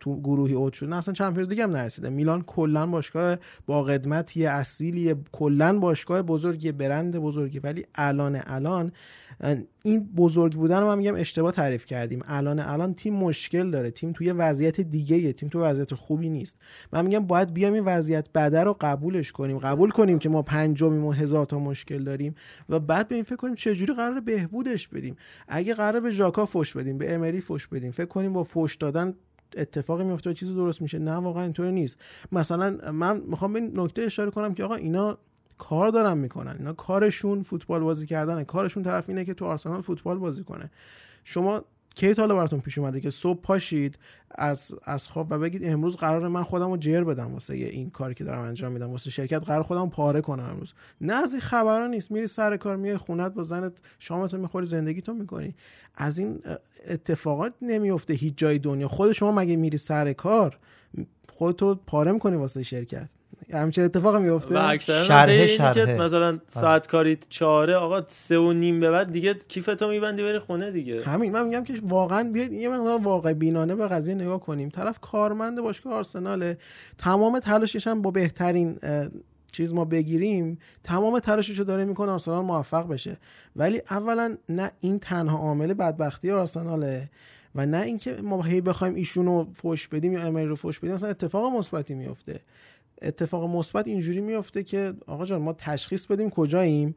[0.00, 0.88] تو گروهی اوت شد.
[0.88, 2.08] نه اصلا چمپیونز لیگ هم نرسیده.
[2.08, 8.92] میلان کلا باشگاه با قدمتی اصیلی کلا باشگاه بزرگی برند بزرگی ولی الان الان
[9.82, 12.22] این بزرگ بودن رو من میگم اشتباه تعریف کردیم.
[12.26, 13.90] الان الان تیم مشکل داره.
[13.90, 16.56] تیم توی وضعیت دیگه تیم تو وضعیت خوبی نیست.
[16.92, 19.58] من میگم باید بیام این وضعیت بده رو قبولش کنیم.
[19.58, 22.34] قبول کنیم که ما پنجمیم و هزار تا مشکل داریم
[22.68, 25.16] و بعد به این فکر کنیم چجوری قرار بهبودش بدیم.
[25.48, 29.14] اگه قرار به ژاکا فوش بدیم به امری فوش بدیم فکر کنیم با فوش دادن
[29.56, 30.98] اتفاقی میفته چیزی درست میشه.
[30.98, 31.98] نه واقعا اینطور نیست.
[32.32, 35.18] مثلا من می‌خوام به نکته اشاره کنم که آقا اینا
[35.58, 36.56] کار دارن می‌کنن.
[36.58, 38.44] اینا کارشون فوتبال بازی کردنه.
[38.44, 40.70] کارشون طرف اینه که تو آرسنال فوتبال بازی کنه.
[41.24, 41.64] شما
[41.94, 43.98] کی تا براتون پیش اومده که صبح پاشید
[44.30, 48.14] از از خواب و بگید امروز قرار من خودم رو جر بدم واسه این کاری
[48.14, 50.74] که دارم انجام میدم واسه شرکت قرار خودم پاره کنم امروز.
[51.00, 52.10] نه از این خبرا نیست.
[52.10, 55.54] میری سر کار میای خونت با زنت شامتو می‌خوری زندگیتو می‌کنی.
[55.94, 56.40] از این
[56.88, 58.88] اتفاقات نمیفته هیچ جای دنیا.
[58.88, 60.58] خود شما مگه میری سر کار؟
[61.32, 63.10] خودتو پاره می‌کنی واسه شرکت.
[63.52, 66.00] همچین اتفاقی میفته و اکثرا شرحه، که شرحه.
[66.00, 70.70] مثلا ساعت کاری چهاره آقا سه و نیم به بعد دیگه کیفتو میبندی بری خونه
[70.70, 71.04] دیگه.
[71.04, 74.68] همین من میگم که واقعا بیاید یه مقدار واقع بینانه به قضیه نگاه کنیم.
[74.68, 76.58] طرف کارمند باشگاه آرسناله
[76.98, 78.78] تمام تلاشش هم با بهترین
[79.52, 83.16] چیز ما بگیریم تمام تلاشش رو داره می‌کنه آرسنال موفق بشه.
[83.56, 87.10] ولی اولا نه این تنها عامل بدبختی آرسناله
[87.54, 91.10] و نه اینکه ما هی بخوایم ایشونو فوش بدیم یا امری رو فوش بدیم مثلا
[91.10, 92.40] اتفاق مثبتی میفته
[93.02, 96.94] اتفاق مثبت اینجوری میفته که آقا جان ما تشخیص بدیم کجاییم؟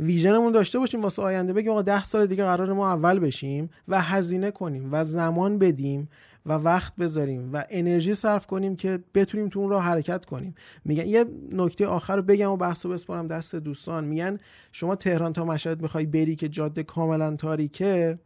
[0.00, 4.00] ویژنمون داشته باشیم واسه آینده بگیم آقا ده سال دیگه قرار ما اول بشیم و
[4.02, 6.08] هزینه کنیم و زمان بدیم
[6.46, 10.54] و وقت بذاریم و انرژی صرف کنیم که بتونیم تو اون راه حرکت کنیم.
[10.84, 14.04] میگن یه نکته آخر رو بگم و بحث رو بسپارم دست دوستان.
[14.04, 14.38] میگن
[14.72, 18.18] شما تهران تا مشهد می‌خوای بری که جاده کاملا تاریکه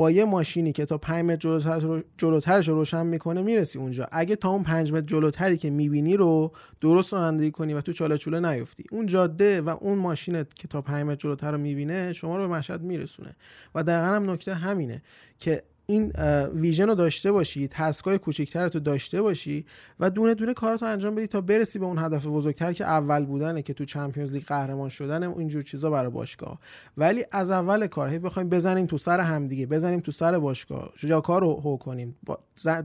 [0.00, 4.06] با یه ماشینی که تا 5 متر جلوتر رو- جلوترش رو روشن می‌کنه می‌رسی اونجا.
[4.12, 8.18] اگه تا اون 5 متر جلوتری که می‌بینی رو درست رانندگی کنی و تو چاله
[8.18, 8.84] چوله نیفتی.
[8.90, 12.54] اون جاده و اون ماشینت که تا 5 متر جلوتر رو می‌بینه شما رو به
[12.54, 13.36] مشهد میرسونه.
[13.74, 15.02] و دقیقا هم نکته همینه
[15.38, 16.12] که این
[16.54, 19.66] ویژن رو داشته باشی تسکای کوچیکتر رو داشته باشی
[20.00, 23.62] و دونه دونه کاراتو انجام بدی تا برسی به اون هدف بزرگتر که اول بودنه
[23.62, 26.58] که تو چمپیونز لیگ قهرمان شدن اینجور چیزا برای باشگاه.
[26.96, 30.92] ولی از اول کار هی بخوایم بزنیم تو سر همدیگه بزنیم تو سر باشگاه.
[30.96, 32.16] جاکا رو هو کنیم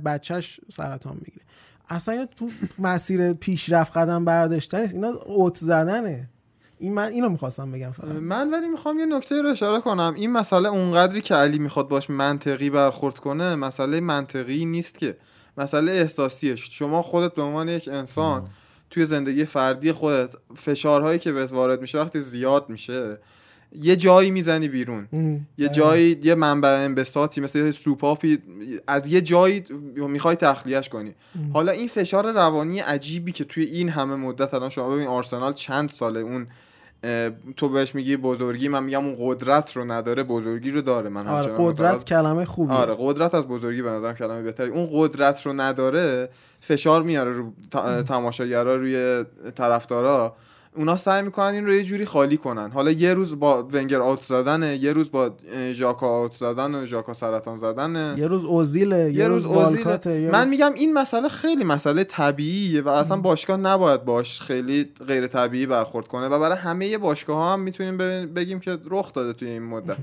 [0.05, 1.45] بچهش سرطان می‌گیره.
[1.89, 6.29] اصلا تو مسیر پیشرفت قدم برداشتن اینا اوت زدنه.
[6.79, 8.07] این من اینو می‌خواستم بگم فقط.
[8.09, 10.13] من ولی می‌خوام یه نکته رو اشاره کنم.
[10.17, 15.17] این مسئله اونقدری که علی می‌خواد باش منطقی برخورد کنه مسئله منطقی نیست که.
[15.57, 18.47] مسئله احساسیه شما خودت به عنوان یک انسان
[18.89, 23.17] توی زندگی فردی خودت فشارهایی که بهت وارد میشه وقتی زیاد میشه
[23.81, 25.07] یه جایی می‌زنی بیرون.
[25.13, 25.47] ام.
[25.57, 28.37] یه جایی یه منبع انبساطی مثل یه سوپاپی
[28.87, 29.63] از یه جایی
[29.95, 31.15] می‌خوای تخلیهش کنی.
[31.53, 35.89] حالا این فشار روانی عجیبی که توی این همه مدت الان شما ببین آرسنال چند
[35.89, 36.47] ساله اون اه،
[37.57, 41.09] تو بهش میگی بزرگی من میگم اون قدرت رو نداره بزرگی رو داره.
[41.09, 42.75] من آره قدرت معتقد- کلمه خوبیه.
[42.77, 44.69] آره قدرت از بزرگی به نظرم کلمه بهتری.
[44.69, 46.29] اون قدرت رو نداره
[46.59, 50.35] فشار میاره رو ت- تماشاگرها روی طرفدارا.
[50.75, 52.71] اونا سعی می‌کنن این رو یه جوری خالی کنن.
[52.71, 55.31] حالا یه روز با ونگر آوت زدنه یه روز با
[55.73, 60.23] ژاکا آوت زدن و ژاکا سرطان زدنه یه روز اوزیله یه روز والکاته اوزیل.
[60.23, 64.89] یه من روز- میگم این مسئله خیلی مسئله طبیعیه و اصلا باشگاه نباید باش خیلی
[65.07, 67.97] غیر طبیعی برخورد کنه و برای همه باشگاه ها هم می‌تونیم
[68.33, 69.97] بگیم که رخ داده توی این مدت.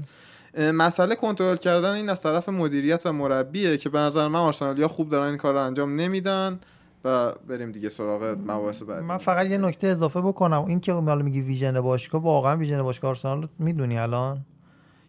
[0.75, 5.11] مسئله کنترل کردن این از طرف مدیریت و مربیه که به نظر من آرسنالیا خوب
[5.11, 6.61] دارن این کار رو انجام نمیدن.
[7.05, 9.05] و بریم دیگه سراغ مباحث بعدی.
[9.05, 10.65] من فقط یه نکته اضافه بکنم.
[10.65, 14.45] این که حالا میگی vision باشگاه واقعا vision باشگاه آرسنال رو می‌دونی الان؟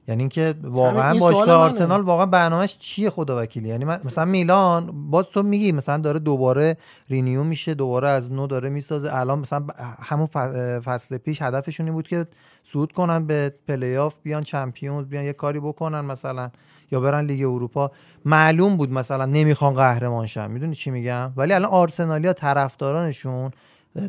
[0.08, 1.52] یعنی اینکه واقعا این باشگاه.
[1.52, 6.20] آرسنال واقعا برنامهش چیه خدا وکیلی؟ یعنی من- مثلا میلان باز تو میگی مثلا داره
[6.20, 6.78] دوباره
[7.10, 9.16] renew میشه دوباره از نو داره می‌سازه.
[9.16, 9.66] الان مثلا
[10.00, 10.26] همون
[10.80, 12.26] فصل پیش هدفشون این بود که
[12.64, 16.50] صعود کنن به پلی آف بیان Champions بیان یه کاری بکنن مثلا.
[16.94, 17.92] یا برن لیگ اروپا
[18.26, 23.52] معلوم بود مثلا نمی‌خوان قهرمان شن می‌دونی چی میگم؟ ولی الان آرسنالیا طرفدارانشون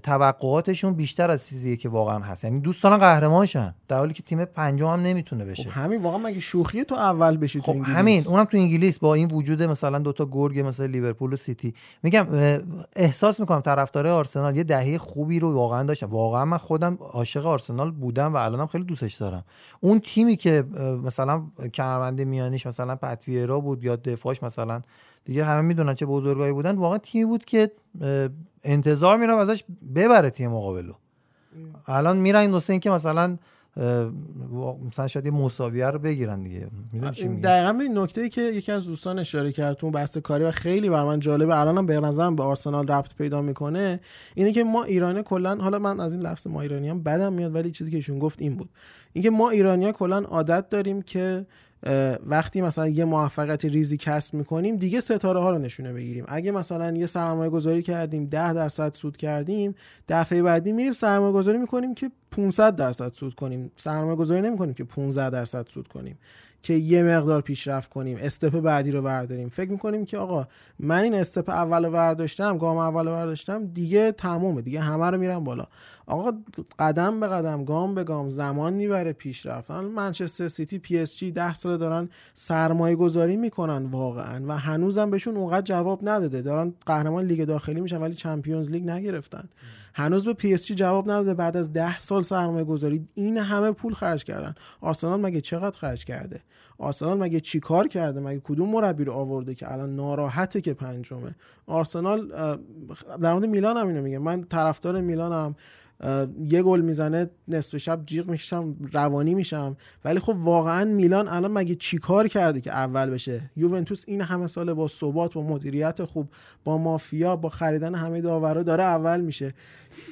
[0.03, 2.45] توقعاتشون بیشتر از چیزیه که واقعا هست.
[2.45, 5.63] یعنی دوست دارن قهرمان شن در حالی که تیم پنجم هم نمی‌تونه بشه.
[5.63, 8.99] خب همین واقعا مگه شوخی تو اول بشی تو خب انگلیس؟ همین اونم تو انگلیس
[8.99, 11.75] با این وجود مثلا دوتا گرگ مثل لیورپول و سیتی.
[12.03, 12.27] میگم
[12.97, 17.91] احساس می‌کنم طرفدارای آرسنال یه دهه خوبی رو واقعا داشتم واقعا من خودم عاشق آرسنال
[17.91, 19.45] بودم و الانم خیلی دوستش دارم.
[19.81, 20.65] اون تیمی که
[21.05, 21.43] مثلا
[21.75, 24.83] کمربند میانیش مثلا پتویرا بود یا دفاعش مثلا
[25.25, 26.77] دیگه همه می‌دونن چه بزرگایی بودن.
[26.77, 27.71] واقعا تیمی بود که
[28.63, 30.93] انتظار میرم ازش ببره تیم مقابلو.
[31.87, 33.39] الان میرن این دوسته این که مثلا
[34.89, 36.69] مثلا شاید یه مساویه رو بگیرن دیگه.
[37.43, 40.89] دقیقا این نکته ای که یکی از دوستان اشاره کرد تو بحث کاری و خیلی
[40.89, 44.01] بر من جالبه الانم به نظرم به آرسنال ربط پیدا می‌کنه
[44.35, 47.55] اینه که ما ایرانی کلا حالا من از این لفظ ما ایرانی هم بدم میاد
[47.55, 48.69] ولی چیزی که ایشون گفت این بود.
[49.13, 51.47] اینکه ما ایرانی ها کلا عادت داریم که
[52.27, 56.25] وقتی مثلا یه موفقیت ریزی کسب می‌کنیم دیگه ستاره ها رو نشونه بگیریم.
[56.29, 59.75] اگه مثلا یه سرمایه گذاری کردیم 10 درصد سود کردیم
[60.09, 63.73] دفعه بعدی میریم سرمایه گذاری می‌کنیم که 500 درصد سود کنیم.
[63.77, 66.19] سرمایه گذاری نمی‌کنیم که 15 درصد سود کنیم.
[66.63, 69.49] که یه مقدار پیشرفت کنیم step بعدی رو برداریم.
[69.49, 70.47] فکر می‌کنیم که آقا
[70.79, 74.63] من این step اول رو برداشتم گام اول رو برداشتم دیگه تمومه.
[74.63, 75.67] دیگه همه رو میرم بالا.
[76.07, 76.33] آقا
[76.79, 81.55] قدم به قدم گام به گام زمان می‌بره پیشرفت منچستر سیتی پی اس جی 10
[81.55, 86.43] سال دارن سرمایه گذاری می‌کنن واقعا و هنوزم بهشون اونقدر جواب نداده.
[86.43, 89.49] دارن قهرمان لیگ داخلی میشن ولی Champions League نگرفتن.
[89.95, 91.35] هنوز به پی اس جی جواب نداده.
[91.35, 94.55] بعد از 10 سال سرمایه گذاری این همه پول خرج کردن.
[94.81, 96.41] آرسنال مگه چقدر خرج کرده؟
[96.79, 101.35] آرسنال مگه چیکار کرده؟ مگه کدوم مربی رو آورده که الان ناراحته که پنجمه؟
[101.67, 102.29] آرسنال
[103.23, 105.57] در مورد میلان هم اینو میگه من طرفدار میلانم.
[106.45, 109.77] یه گل می‌زنه نصف شب جیغ می‌کشم روانی میشم.
[110.05, 114.75] ولی خب واقعا میلان الان مگه چیکار کرده که اول بشه؟ یوونتوس این همه سال
[114.75, 116.29] با ثبات با مدیریت خوب
[116.65, 119.53] با مافیا با خریدن همه داورا داره اول میشه.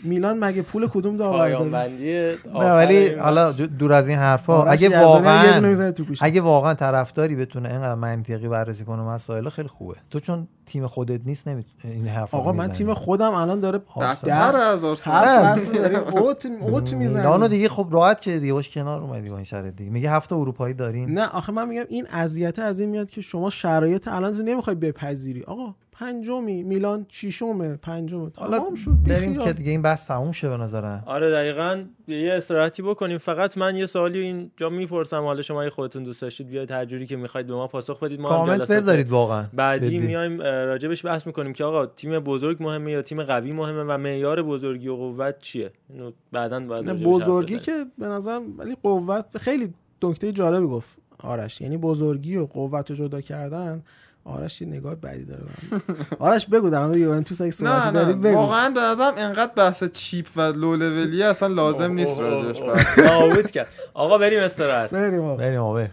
[0.04, 1.68] میلان مگه پول کدوم داور داره
[2.54, 4.64] نه ولی حالا دو- دور از این حرفا.
[4.64, 5.94] اگه واقعا می‌زنه.
[6.20, 9.94] اگه واقعا طرفداری بتونه اینقدر منطقی بررسی کنه مسائل خیلی خوبه.
[10.10, 14.02] تو چون تیم خودت نیست نمی این حرفا آقا من تیم خودم الان داره بدتر
[14.04, 18.52] از هر آرسنال فصل داریم اوت اوت میلانو می‌زنیم دیگه خب راحت که دیگه.
[18.52, 19.90] باش کنار اومدی با این شرط دیگه.
[19.90, 21.12] میگه هفته اروپایی داریم.
[21.12, 24.76] نه آخه من میگم این اذیت از این میاد که شما شرایط الان تو نمی‌خوای
[24.76, 25.42] بپذیری.
[25.42, 28.30] آقا پنجمی میلان ششمه پنجمه.
[28.36, 29.44] حالا تمام شد بریم.
[29.44, 31.02] که دیگه این بحث تموم شه به نظرم.
[31.06, 31.84] آره دقیقا.
[32.08, 33.18] یه استراحتی بکنیم.
[33.18, 35.22] فقط من یه سوالی اینجا می‌پرسم.
[35.22, 38.20] حالا شما اگه خودتون دوست داشتید بیاید هر جوری که می‌خواید به ما پاسخ بدید.
[38.20, 39.44] ما هم کامنت بذارید واقعا.
[39.52, 39.98] بعدی.
[39.98, 44.42] میایم راجبش بحث می‌کنیم که آقا تیم بزرگ مهمه یا تیم قوی مهمه و معیار
[44.42, 47.58] بزرگی و قوت چیه؟ اینو بعدا حرف بزرگی.
[47.58, 49.74] که به نظرم ولی قوت خیلی
[50.04, 51.60] نکته جالبی گفت آرش.
[51.60, 53.82] یعنی بزرگی و قوت رو جدا کردن
[54.24, 55.42] آرش یه نگاه بدی داره.
[56.18, 59.84] آرش بگو در مورد یوونتوس اگه نه صحبتی داری بگو واقعا به نظرم انقدر بحث
[59.84, 62.60] چیپ و لو لولی اصلا لازم نیست راجعش.
[62.60, 65.36] بحث کرد آقا بریم استراحت بریم آقا.
[65.36, 65.86] بریم آقا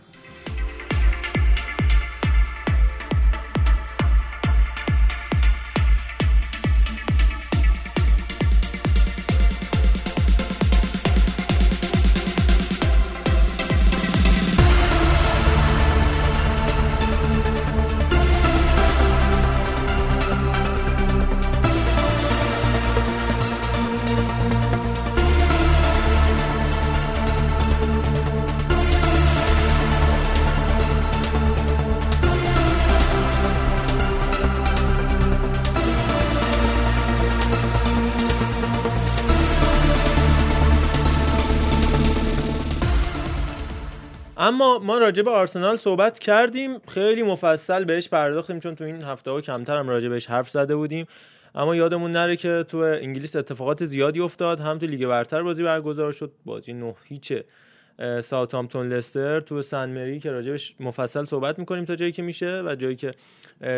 [44.78, 46.80] ما راجع به آرسنال صحبت کردیم.
[46.88, 50.76] خیلی مفصل بهش پرداختیم چون تو این هفته ها کمتر هم راجع بهش حرف زده
[50.76, 51.06] بودیم.
[51.56, 54.60] اما یادمون نره که تو انگلیس اتفاقات زیادی افتاد.
[54.60, 56.32] هم تو لیگ برتر بازی برگزار شد.
[56.46, 57.34] بازی نه هیچ
[58.00, 62.62] اه، ساوثهامپتون لستر تو سن مری که راجبش مفصل صحبت می‌کنیم تا جایی که میشه
[62.66, 63.12] و جایی که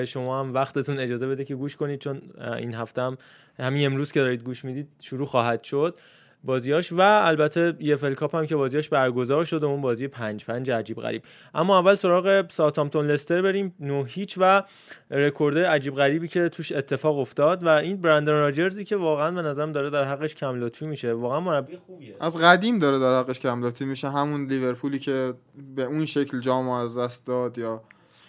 [0.06, 2.00] شما هم وقتتون اجازه بده که گوش کنید.
[2.00, 2.22] چون
[2.58, 3.18] این هفته هم
[3.60, 5.96] همین امروز که دارید گوش می‌دید شروع خواهد شد.
[6.44, 10.98] بازیاش و البته EFL Cup هم که بازیاش برگزار شد اون بازی پنج پنج عجیب
[10.98, 11.24] غریب.
[11.54, 13.76] اما اول سراغ ساوثهامپتون لستر بریم.
[13.80, 14.64] نه هیچ و
[15.12, 19.72] رکورد عجیب غریبی که توش اتفاق افتاد و این برندن راجرزی که واقعا به نظرم
[19.72, 21.14] داره در حقش کم لطفی میشه.
[21.14, 22.16] واقعا مربی خوبیه.
[22.20, 24.10] از قدیم داره در حقش کم لطفی میشه.
[24.10, 25.34] همون لیورپولی که
[25.76, 27.82] به اون شکل جام از دست داد یا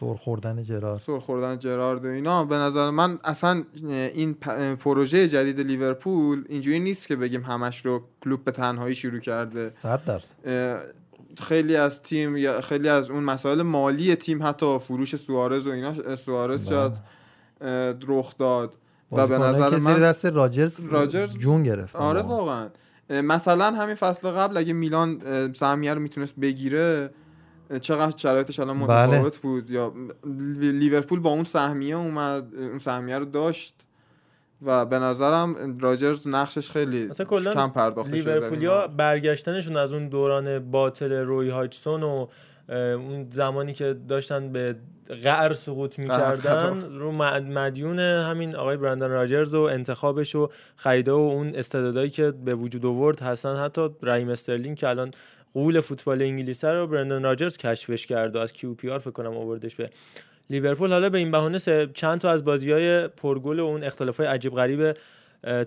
[0.02, 2.44] سر خوردن جرار سر خوردن جرارد و اینا.
[2.44, 3.62] به نظر من اصلا
[4.14, 4.34] این
[4.76, 9.68] پروژه جدید لیورپول اینجوری نیست که بگیم همش رو کلوب به تنهایی شروع کرده.
[9.68, 10.34] 100 درصد.
[11.38, 16.16] خیلی از تیم یا خیلی از اون مسائل مالی تیم حتی فروش سوارز و اینا
[16.16, 16.92] سوارز شاید
[17.60, 18.74] اه، رخ داد.
[19.12, 22.68] و به نظر من دست راجرز راجرز- جون گرفت آره واقعا.
[23.10, 27.10] مثلا همین فصل قبل اگه میلان سهمیه رو می‌تونست بگیره
[27.80, 29.06] چقدر شرایطش الان بله.
[29.06, 29.92] متفاوت بود یا
[30.54, 33.74] لیورپول با اون سهمیه اومد اون سهمیه رو داشت
[34.62, 38.86] و به نظرم راجرز نقشش خیلی کم پرداخته شده لیورپولیا.
[38.86, 42.26] برگشتنشون از اون دوران باطل روی هاجسون و
[42.68, 44.76] اون زمانی که داشتن به
[45.24, 51.14] قعر سقوط می‌کردن رو مد- مدیون همین آقای برندن راجرز و انتخابش و خریده و
[51.14, 55.10] اون استعدادایی که به وجود آورد هستن حتی رایم استرلینگ که الان
[55.54, 59.90] غول فوتبال انگلیس رو برندن راجرز کشفش کرد و از QPR فکر کنم آوردش به
[60.50, 60.92] لیورپول.
[60.92, 64.54] حالا به این بهانه سه- چند تا از بازی های پرگل و اون اختلاف عجیب
[64.54, 64.96] غریب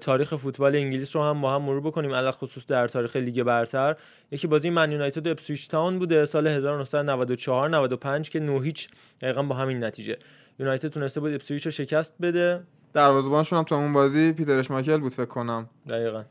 [0.02, 2.14] تاریخ فوتبال انگلیس رو هم با هم مرور بکنیم.
[2.14, 3.96] علی الخصوص در تاریخ لیگ برتر.
[4.32, 8.90] یکی بازی Man United و اپسویچ تاون بوده سال 1994 95 که نه هیچ
[9.22, 10.18] دقیقا با همین نتیجه.
[10.60, 12.62] یونایتد تونسته بود اپسویچ رو شکست بده.
[12.94, 15.70] دروازه‌بانشون هم تو اون بازی پیتر اشماکل بود فکر کنم.
[15.90, 16.24] دقیقا.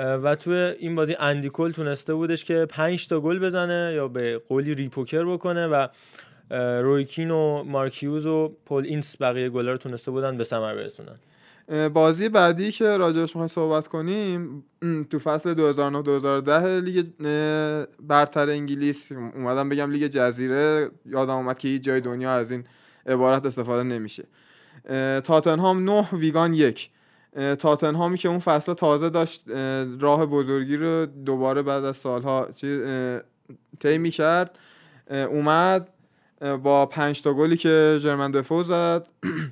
[0.00, 4.38] و توی این بازی اندی کل تونسته بودش که 5 تا گل بزنه یا به
[4.48, 5.88] قولی ریپوکر بکنه و
[6.82, 11.18] رویکین و مارکیوز و پل اینس بقیه گلا رو تونسته بودن به ثمر برسونن.
[11.88, 14.64] بازی بعدی که راجعش می‌خوایم صحبت کنیم
[15.10, 21.82] تو فصل 2009-2010 لیگ اه، برتر انگلیس اومدم بگم لیگ جزیره یادم اومد که هیچ
[21.82, 22.64] جای دنیا از این
[23.06, 24.24] عبارت استفاده نمیشه.
[25.24, 26.90] تاتنهام 9 ویگان یک.
[26.90, 26.99] اه،
[27.58, 32.48] تاتنهامی که اون فصل تازه داشت اه، راه بزرگی رو دوباره بعد از سالها
[33.80, 34.58] طی می‌کرد.
[35.10, 35.88] اومد
[36.62, 39.06] با پنج تا گلی که جرمن دفو زد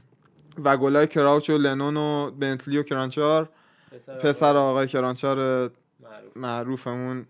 [0.65, 3.49] و گلای کراوچ و لنون و بنتلی و کرانچار.
[4.23, 5.71] پسر آقای کرانچار
[6.37, 7.27] معروفمون.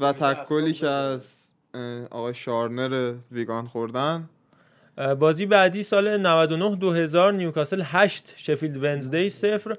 [0.00, 1.48] و تک گلی که از
[2.10, 4.28] آقای شارنر ویگان خوردن.
[5.18, 9.76] بازی بعدی سال 99 2000 نیوکاسل 8 شفیلد ونزدی 0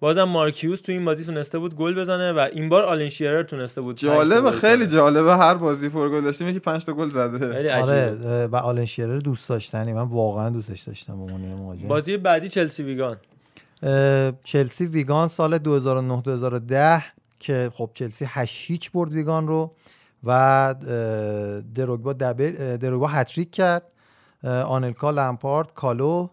[0.00, 3.80] بازم مارکیوس تو این بازی تونسته بود گل بزنه و این بار آلن شیرر تونسته
[3.80, 4.86] بود جالبه گل خیلی.
[4.86, 5.36] جالبه.
[5.36, 7.52] هر بازی پرگل داشتیم یکی پنج تا گل زده.
[7.52, 9.92] خیلی آره و آلن شیرر دوست داشتنی.
[9.92, 13.16] من واقعا دوستش داشتم به بازی بعدی چلسی ویگان.
[14.44, 17.04] چلسی ویگان سال 2009 2010
[17.40, 19.74] که خب چلسی 8 هیچ برد ویگان رو
[20.24, 20.74] و
[21.74, 23.82] دروگبا دبل دروگبا هتریک کرد.
[24.44, 26.28] آنلکا لمپارد کالو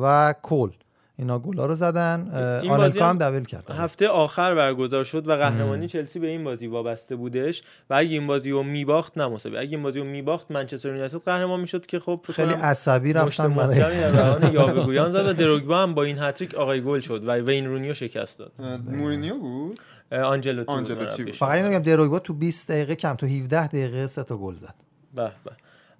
[0.00, 0.70] و کول.
[1.18, 2.30] اینا گلا رو زدن.
[2.62, 3.70] این آنلکا هم دبل کرد.
[3.70, 8.26] هفته آخر برگزار شد و قهرمانی چلسی به این بازی وابسته بودش و اگه این
[8.26, 12.20] بازی رو میباخت نه اگه این بازی رو میباخت منچستر یونایتد قهرمان می‌شد که خب
[12.32, 17.24] خیلی عصبی رفتن برای یاوهگویان زد و دروگبا هم با این هتریک آقای گل شد
[17.28, 18.52] و وین رونیو شکست داد.
[18.86, 19.80] مورینیو بود؟
[20.12, 21.38] آنجلوتی آنجلوتی مربیش.
[21.38, 24.74] فقط اینو میگم دروگبا تو 20 دقیقه کم تو 17 دقیقه سه تا گل زد.
[25.14, 25.50] به به.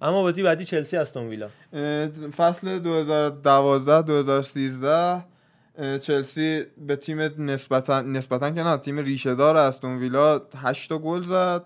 [0.03, 1.47] اما بازی بعدی چلسی استون ویلا.
[2.37, 5.23] فصل 2012 2013
[5.77, 10.97] اه، چلسی به تیم نسبتا نسبتا که نه تیم ریشه دار استون ویلا 8 تا
[10.97, 11.63] گل زد.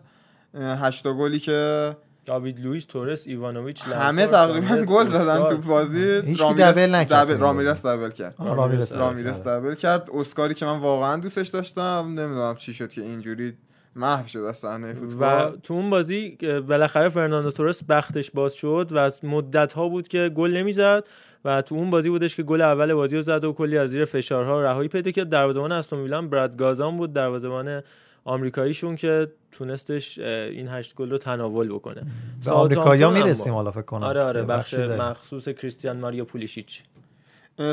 [0.54, 1.96] 8 تا گلی که
[2.26, 5.46] داوید لوئیس تورس ایوانوویچ همه تقریبا گل زدن.
[5.46, 6.36] تو بازی.
[6.40, 8.36] رامیرس دبل رامیرس دبل کرد.
[8.38, 9.60] آه، رامیرس دبل رامیرس کرد.
[9.60, 10.10] دبل کرد.
[10.14, 13.58] اسکاری که من واقعا دوستش داشتم نمی‌دونم چی شد که اینجوری
[13.98, 15.58] محو شد از صحنه و فوتبال.
[15.64, 20.32] تو اون بازی بالاخره فرناندو تورس بختش باز شد و از مدت ها بود که
[20.36, 21.08] گل نمی‌زد
[21.46, 24.06] و تو اون بازی بودش که گل اول بازی رو زد و کلی از زیر
[24.06, 25.30] فشارها رهایی پیدا کرد.
[25.30, 27.82] دروازه‌بان استون ویلا براد گازان بود دروازه‌بان
[28.26, 32.02] آمریکاییشون که تونستش این هشت گل رو تناول بکنه.
[32.46, 34.04] به آمریکایی‌ها می‌رسیم حالا فکر کنم.
[34.04, 34.74] آره آره بخش.
[34.74, 36.84] مخصوص کریستیان ماریا پولیشیچ.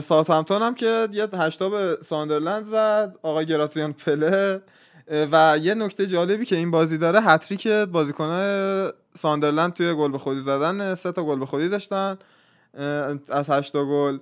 [0.02, 4.60] ساوثهمپتون هم که یه هشتا به ساندرلند زد آقای گراتیان پله.
[5.08, 10.40] و یه نکته جالبی که این بازی داره هتریک بازیکنان ساندرلند توی گل به خودی
[10.40, 12.18] زدن سه تا گل به خودی داشتن.
[13.28, 14.18] از هشتا گل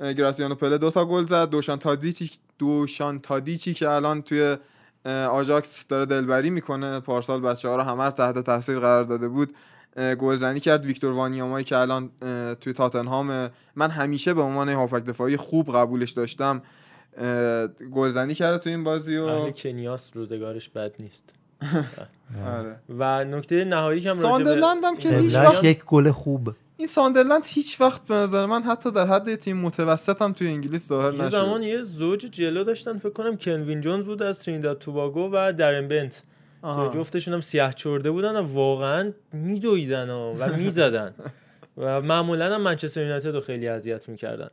[0.00, 1.50] گراسیانو پله دو تا گل زد.
[1.50, 4.56] دوشان تادیچی دوشان تادیچی که الان توی
[5.30, 7.00] آژاکس داره دلبری می‌کنه.
[7.00, 9.54] پارسال بچه ها رو همه تحت تاثیر قرار داده بود.
[10.20, 10.86] گلزنی کرد.
[10.86, 12.10] ویکتور وانیامایی که الان
[12.60, 13.50] توی تاتنهام.
[13.76, 16.62] من همیشه به عنوان هافبک دفاعی خوب قبولش داشتم.
[17.94, 21.34] گلزنی کرده تو این بازی و اهل کنیاس روزگارش بد نیست.
[22.58, 22.76] آره.
[22.98, 26.54] و نکته نهایی که هم ساندرلند هم که هیچ وقت یک گل خوب.
[26.76, 30.88] این ساندرلند هیچ وقت به نظر من حتی در حد تیم متوسط هم توی انگلیس
[30.88, 34.78] ظاهر یه زمان نشد یه زوج جلو داشتن فکر کنم کنوین جونز بود از ترینیداد
[34.78, 36.22] توباگو و درن بنت.
[36.94, 41.14] جفتشون هم سیاه چرده بودن و واقعا میدویدن و, و می‌زدن.
[41.78, 44.48] و معمولا هم منچستر یونایتد رو خیلی اذیت می‌کردن.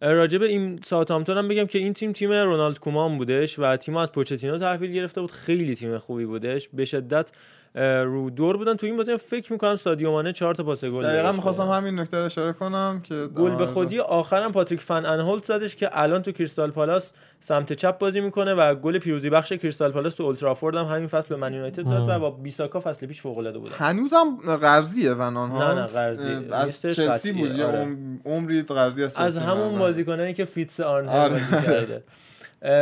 [0.00, 3.96] راجع به این ساوثهامپتون هم بگم که این تیم تیم رونالد کومان بودش و تیم
[3.96, 5.30] از پوچتینو تحویل گرفته بود.
[5.30, 6.68] خیلی تیم خوبی بودش.
[6.68, 7.30] به شدت
[7.74, 11.32] رو دور بودن تو این بازی فکر می‌کنم سادیو مانه چهار تا پاس گل دقیقا.
[11.32, 15.76] می‌خواستم همین نکته رو اشاره کنم که گل به خودی آخرم پاتریک فن انهولت زدش
[15.76, 20.14] که الان تو کریستال پالاس سمت چپ بازی می‌کنه و گل پیروزی بخش کریستال پالاس
[20.14, 23.38] تو اولدترافورد هم همین فصل به من یونایتد زد و با بیساکا فصل پیش فوق
[23.38, 26.22] العاده بود هنوزم قرضیه ونان ها نه، نه، قرضی.
[26.52, 27.78] از نیستش، چلسی بود یه آره.
[27.78, 29.78] عم- عمری قرضی از از همون.
[29.78, 31.32] بازیکنایی که فیتس آرنر آره.
[31.32, 32.02] بازی کرده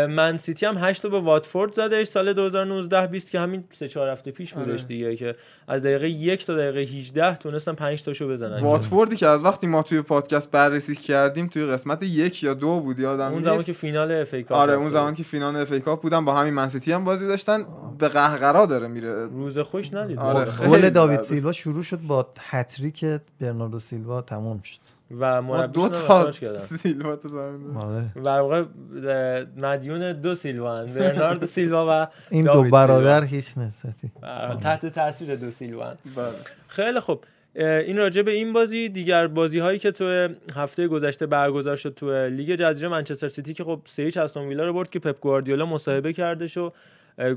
[0.09, 4.09] من سیتی هم 8 تا به واتفورد زدش سال 2019 20 که همین 3 4
[4.09, 4.83] هفته پیش بودش آره.
[4.83, 5.35] دیگه که
[5.69, 8.61] از دقیقه 1 تا دقیقه 18 تونستن 5 تاشو بزنن.
[8.61, 12.99] واتفوردی که از وقتی ما توی پادکست بررسی کردیم توی قسمت یک یا دو بود
[12.99, 15.73] یادم اون زمان نیست که فینال اف ای کاپ آره اون زمان که فینال اف
[15.73, 17.65] ای کاپ بودن با همین منسیتی هم بازی داشتن.
[17.99, 19.27] به قهقرا داره میره.
[19.27, 21.23] روز خوش ندید آره، گل داوید.
[21.23, 23.05] سیلوا شروع شد با هتریک
[23.41, 24.98] برناردو سیلوا تموم شد.
[25.11, 27.77] و ما مربیشون دو تا سیلوا تو زمین.
[27.77, 28.65] آره و واقع
[29.07, 34.47] اه، مدیون دو سیلوان برنارد سیلوا و این دو برادر هیچ نسبتی سیلوا.
[34.47, 36.27] حال تحت تاثیر دو سیلوان بله.
[36.69, 41.77] خیلی خوب این راجع به این بازی دیگر بازی هایی که تو هفته گذشته برگزار
[41.77, 44.99] شد تو لیگ جزیره منچستر سیتی که خب سه هیچ استون ویلا رو برد که
[44.99, 46.73] پپ گواردیولا مصاحبه کردش و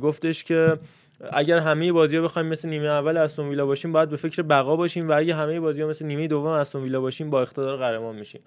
[0.02, 0.78] گفتش که
[1.34, 4.76] اگر همه بازی ها بخوایم مثل نیمه اول استون ویلا باشیم باید به فکر بقا
[4.76, 8.16] باشیم و اگه همه بازی ها مثل نیمه دوم استون ویلا باشیم با اقتدار قهرمان
[8.16, 8.42] میشیم.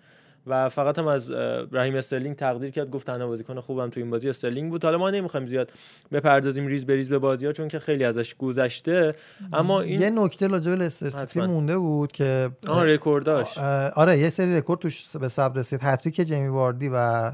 [0.47, 1.31] و فقط هم از
[1.72, 4.85] رحیم استرلینگ تقدیر کرد گفت تنها بازیکن خوبم تو این بازی استرلینگ بود.
[4.85, 5.72] حالا ما نمی‌خوایم زیاد
[6.12, 9.14] بپردازیم ریز به ریز به بازی ها چون که خیلی ازش گذشته.
[9.53, 11.47] اما این یه نکته راجع به لستر سیتی حتما.
[11.47, 13.59] مونده بود که آن رکورداش
[13.97, 15.81] آره یه سری رکورد توش به ثبت رسید.
[15.83, 17.33] هتریک جیمی واردی و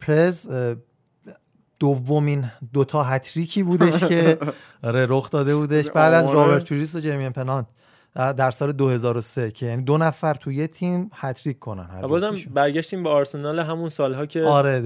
[0.00, 0.48] پرز
[1.78, 4.38] دومین دوتا هتریکی بودش که
[4.84, 6.34] آره رخ داده بودش بعد از آره.
[6.34, 7.66] روبرت پیرس و جرمین پننت
[8.14, 12.36] در سال 2003 که یعنی دو نفر تو یه تیم هتریک کنن هر بازم.
[12.54, 14.80] برگشتیم به آرسنال همون سالها که آره،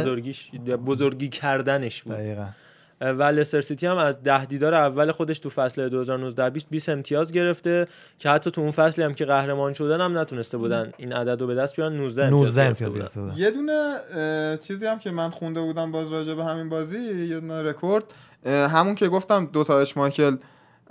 [0.00, 0.50] بزرگیش
[0.86, 2.46] بزرگی کردنش بود دقیقاً
[3.00, 7.32] و لستر سیتی هم از ده دیدار اول خودش تو فصل 2019 20 20 امتیاز
[7.32, 7.86] گرفته
[8.18, 10.92] که حتی تو اون فصلی هم که قهرمان شدن هم نتونسته بودن.
[10.96, 13.04] این عدد رو به دست بیارن 19 امتیاز 19 گرفته امتیاز بودن.
[13.04, 13.36] گرفته بودن.
[13.36, 13.98] یه دونه
[14.58, 18.04] چیزی هم که من خونده بودم باز راجع به همین بازی یه دونه رکورد.
[18.46, 20.36] همون که گفتم دو تا اشمایکل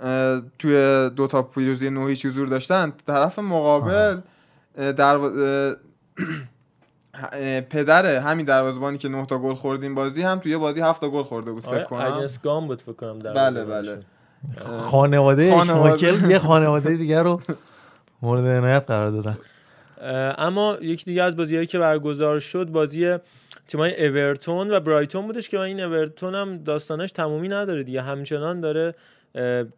[0.00, 2.92] اه، توی دو تا پیروزی نوهی حضور داشتن.
[3.06, 4.18] طرف مقابل
[4.74, 5.18] در
[7.70, 11.10] پدر همین دروازه‌بانی که نه تا گل خورد این بازی هم توی بازی هفت تا
[11.10, 13.64] گل خورده بود فکر آره کنم اگنس گام بود فکر کنم در بله.
[13.64, 13.98] بله
[14.90, 15.94] خانواده خانواده.
[15.94, 17.40] اشماکل یه خانواده دیگر رو
[18.22, 19.36] مورد عنایت قرار دادن
[20.38, 23.16] اما یکی دیگه از بازیهایی که برگزار شد بازی
[23.68, 28.60] تیمای اورتون و برایتون بودش که من این اورتون هم داستانش تمومی نداره دیگه همچنان
[28.60, 28.94] داره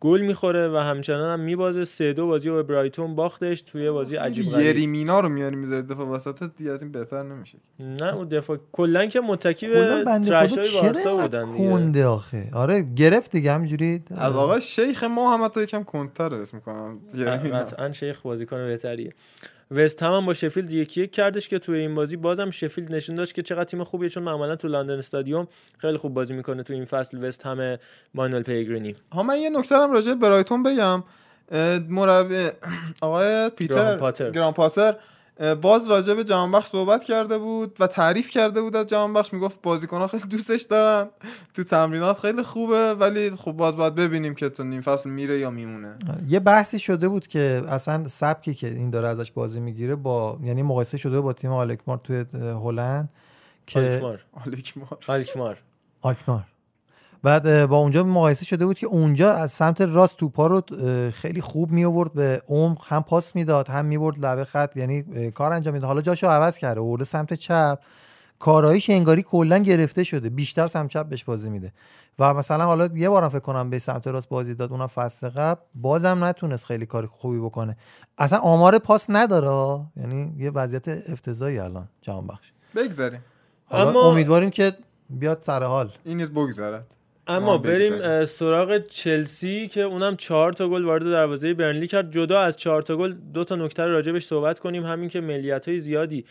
[0.01, 1.85] گل می‌خوره و همچنان هم میبازه.
[1.85, 4.67] سه دو بازی رو به برایتون باختش توی بازی عجیب غریب.
[4.67, 7.59] یریمینا رو میاری می‌ذاری دفعه وسط دیگه از این بهتر نمیشه.
[7.81, 13.33] نه اون دفاع کلا که متکی کلا به ترشای بارسا بودن کنده آخه؟ آره گرفت
[13.33, 14.03] دیگه همینجوری.
[14.11, 16.99] از آقای شیخ ما هم حتی یکم کنتر اسم می‌کنم
[17.53, 19.13] قطعا شیخ بازیکن بهتریه.
[19.71, 23.17] وست هم, هم با شفیلد یکی یک کردش که توی این بازی بازم شفیلد نشون
[23.17, 25.49] داشت که چقدر تیم خوبیه چون معمولا تو لندن استادیوم
[25.79, 27.79] خیلی خوب بازی می‌کنه تو این فصل وست هم
[28.15, 31.05] مانوئل پیگرینی ها من یه نکته هم راجع به برایتون بگم
[31.89, 32.49] مربی
[33.01, 34.31] آقای پیتر گرام پاتر.
[34.31, 34.97] گرام پاتر
[35.61, 39.33] باز راجع به جهانبخش صحبت کرده بود و تعریف کرده بود از جهانبخش.
[39.33, 41.11] می‌گفت بازیکن‌ها خیلی دوستش دارن.
[41.55, 45.51] تو تمرینات خیلی خوبه ولی خب باز باید ببینیم که تو نیم فصل میره یا
[45.51, 45.97] میمونه.
[46.29, 50.63] یه بحثی شده بود که اصلا سبکی که این داره ازش بازی می‌گیره با یعنی
[50.63, 53.09] مقایسه شده با تیم آلکمار توی هلند
[53.67, 54.25] که آلکمار.
[54.47, 55.59] آلیکمار آلکمار.
[56.03, 56.45] آلکمار.
[57.23, 60.63] بعد با اونجا مقایسه شده بود که اونجا از سمت راست توپا رو
[61.11, 65.53] خیلی خوب می آورد به عمق هم پاس می‌داد هم می‌برد لبه خط یعنی کار
[65.53, 65.89] انجام می‌داد.
[65.89, 67.79] حالا جاشو عوض کرده ورده سمت چپ.
[68.39, 71.73] کاراییش انگاری کلا گرفته شده بیشتر سمت چپ بهش بازی میده.
[72.19, 75.61] و مثلا حالا یه بارم فکر کنم به سمت راست بازی داد اونم فصل قبل.
[75.75, 77.77] بازم نتونست خیلی کار خوبی بکنه.
[78.19, 83.25] اصلا آمار پاس نداره یعنی یه وضعیت افتضاحی الان جهان بخش بگذاریم
[83.71, 84.73] اما- امیدواریم که
[85.11, 85.91] بیاد سر حال.
[86.05, 86.87] این نیز بگذرد
[87.27, 92.13] اما بریم سراغ چلسی که اونم چهار تا گل وارد دروازه برنلی کرد.
[92.13, 94.87] جدا از چهار تا گل دو تا نکته راجبش صحبت کنیم.
[94.87, 96.25] همین که ملیت های زیادی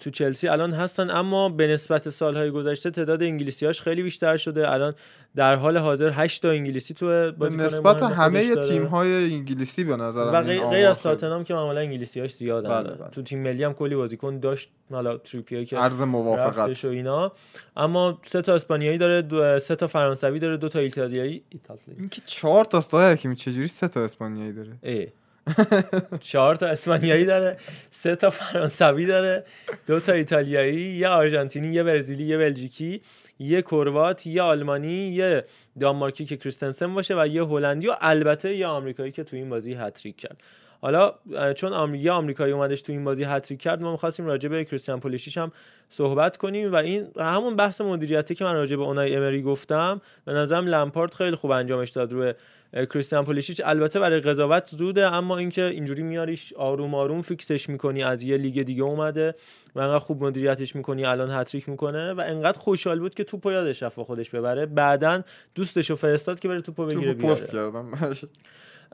[0.00, 4.70] تو چلسی الان هستن اما به نسبت سالهای گذشته تعداد انگلیسیاش خیلی بیشتر شده.
[4.70, 4.94] الان
[5.36, 8.54] در حال حاضر 8 تا انگلیسی تو به بازیکن نسبت همه.
[8.68, 12.68] تیم های انگلیسی به نظرم و غیر, از تاتنهام که معمولا انگلیسیاش زیادن.
[12.68, 13.08] بله، بله.
[13.08, 16.84] تو تیم ملی هم کلی بازیکن داشت حالا تریپیه که عرض موافقت.
[16.84, 17.32] و اینا.
[17.76, 21.42] اما سه تا اسپانیایی داره دو سه تا فرانسوی داره دو تا ایتالیایی.
[21.48, 25.08] ایتالیایی این که چهار تا استاد حکیمی چجوری سه تا اسپانیایی داره؟ ای
[26.20, 27.56] چهار تا اسپانیایی داره
[27.90, 29.44] سه تا فرانسوی داره
[29.86, 33.02] دو تا ایتالیایی یه آرژانتینی یه برزیلی یه بلژیکی
[33.38, 35.44] یه کروات یه آلمانی یه
[35.80, 39.74] دانمارکی که کریستنسن باشه و یه هلندی و البته یه آمریکایی که تو این بازی
[39.74, 40.40] هتریک کرد.
[40.80, 41.14] حالا
[41.56, 41.98] چون آمری...
[41.98, 45.52] یه آمریکایی اومدش تو این بازی هتریک کرد ما می‌خواستیم راجع به کریستیان پولیشیچ هم
[45.88, 50.32] صحبت کنیم و این همون بحث مدیریتی که من راجع به اونای امری گفتم به
[50.32, 52.34] نظرم لمپارد خیلی خوب انجامش داد روی
[52.74, 53.60] کریستیان پولیشیچ.
[53.64, 58.62] البته برای قضاوت زوده اما اینکه اینجوری میاریش آروم آروم فیکسش می‌کنی از یه لیگ
[58.62, 59.34] دیگه اومده
[59.74, 63.82] و انقدر خوب مدیریتش می‌کنی الان هتریک می‌کنه و انقدر خوشحال بود که توپو یادش
[63.82, 64.66] رفت خودش ببره.
[64.66, 65.22] بعدا
[65.54, 67.72] دوستشو فرستاد که بره توپو بگیره تو پست بیاره.
[67.72, 68.14] کردم.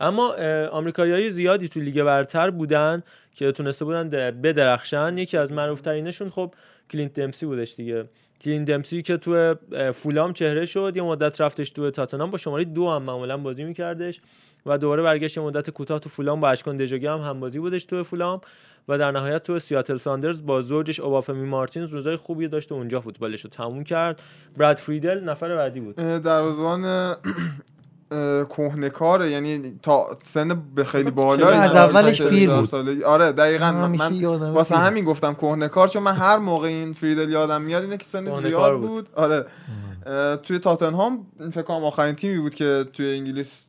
[0.00, 0.34] اما
[0.70, 3.02] آمریکایی‌های زیادی تو لیگ برتر بودن
[3.34, 5.18] که تونسته بودن بدرخشن.
[5.18, 6.54] یکی از معروف‌ترینشون خب
[6.90, 8.04] کلینت دمسی بودش دیگه.
[8.40, 9.54] کلینت دمسی که تو
[9.94, 14.20] فولام چهره شد یه مدت رفتش تو تاتنهام با شماره دو هم معمولا بازی میکردش
[14.66, 18.04] و دوباره برگشت یه مدت کوتاه تو فولام با اشکان دژوگی هم همبازی بودش تو
[18.04, 18.40] فولام
[18.88, 23.00] و در نهایت تو سیاتل ساندرز با زوجش اوبافمی مارتینز روزای خوبی داشت و اونجا
[23.00, 24.22] فوتبالش رو تموم کرد.
[24.56, 25.96] براد فریدل نفر بعدی بود.
[25.96, 27.14] دروازه‌بان
[28.56, 33.02] کهنه‌کاره یعنی تا سن به خیلی بالا از اولش پیر بود.
[33.04, 33.72] آره دقیقا.
[33.72, 33.92] من
[34.50, 34.84] واسه پیر.
[34.84, 38.72] همین گفتم کهنه‌کار چون من هر موقع این فریدل یادم میاد اینه که سن زیاد
[38.72, 38.88] بود.
[38.88, 39.08] بود.
[39.16, 39.46] آره.
[40.42, 43.64] توی تاتنهام فکر کنم آخرین تیمی بود که توی انگلیس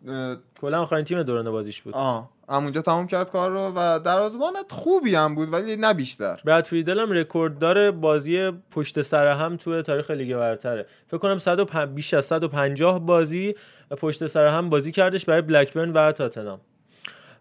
[0.62, 1.94] کلا آخرین تیم دوران بازیش بود.
[1.94, 2.30] آه.
[2.50, 6.42] همونجا تموم کرد کار رو و دروازه‌بانت خوبی هم بود ولی نه بیشتر.
[6.46, 10.86] براد فریدل هم رکورددار بازی پشت سر هم توی تاریخ لیگ برتره.
[11.08, 13.56] فکر کنم 105 بیش از 150 بازی
[13.96, 16.60] پشت سر هم بازی کردش برای بلکبرن و تاتنهام.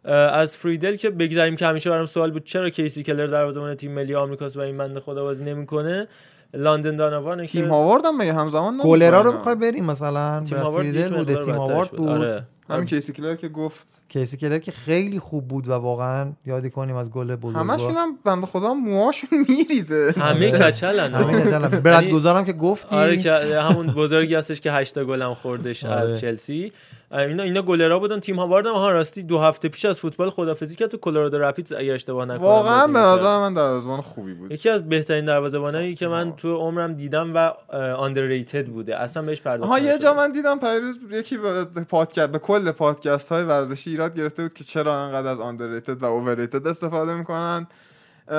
[0.04, 3.92] اه، از فریدل که بگذاریم که همیشه برام سوال بود چرا کیسی کلر دروازه‌بان تیم
[3.92, 6.08] ملی آمریکاست و این بنده خدا بازی نمی‌کنه؟
[6.54, 11.44] لندن دانوانه که تیم هاوارد هم همزمان گلرا رو؟ می‌خوای بریم مثلا؟ تیم هاوارد بوده
[11.44, 12.08] تیم هاوارد بود.
[12.08, 12.42] آره.
[12.70, 13.86] همین کیسی کلر که گفت.
[14.08, 17.64] کیسی کلر که خیلی خوب بود و واقعا یادی کنیم از گل بزرگوار.
[17.64, 20.14] همشون هم بنده خدا موهاشون میریزه.
[20.16, 21.14] همه کچلن.
[21.14, 22.96] همین مثلا براد یعنی- گذارم که گفتی.
[22.96, 26.00] آره که همون بزرگی هستش که 8 تا گل هم خوردش آره.
[26.00, 26.72] از چلسی.
[27.12, 30.76] اینا اینا گلرا بودن تیم هاوارد هم ها راستی دو هفته پیش از فوتبال خدافظی
[30.76, 32.98] کرد تو کلرادو رپیدز اگر اشتباه نکنم واقعا به.
[32.98, 37.52] نظر من دروازه‌بان خوبی بود یکی از بهترین دروازه‌بانایی که من تو عمرم دیدم و
[37.96, 39.98] آندرریتد بوده اصلا بهش پرداخته آها یه.
[39.98, 44.54] جا من دیدم پیروز یکی به پادکست به کل پادکست های ورزشی ایراد گرفته بود
[44.54, 47.66] که چرا انقدر از آندرریتد و اوورریتد استفاده می‌کنن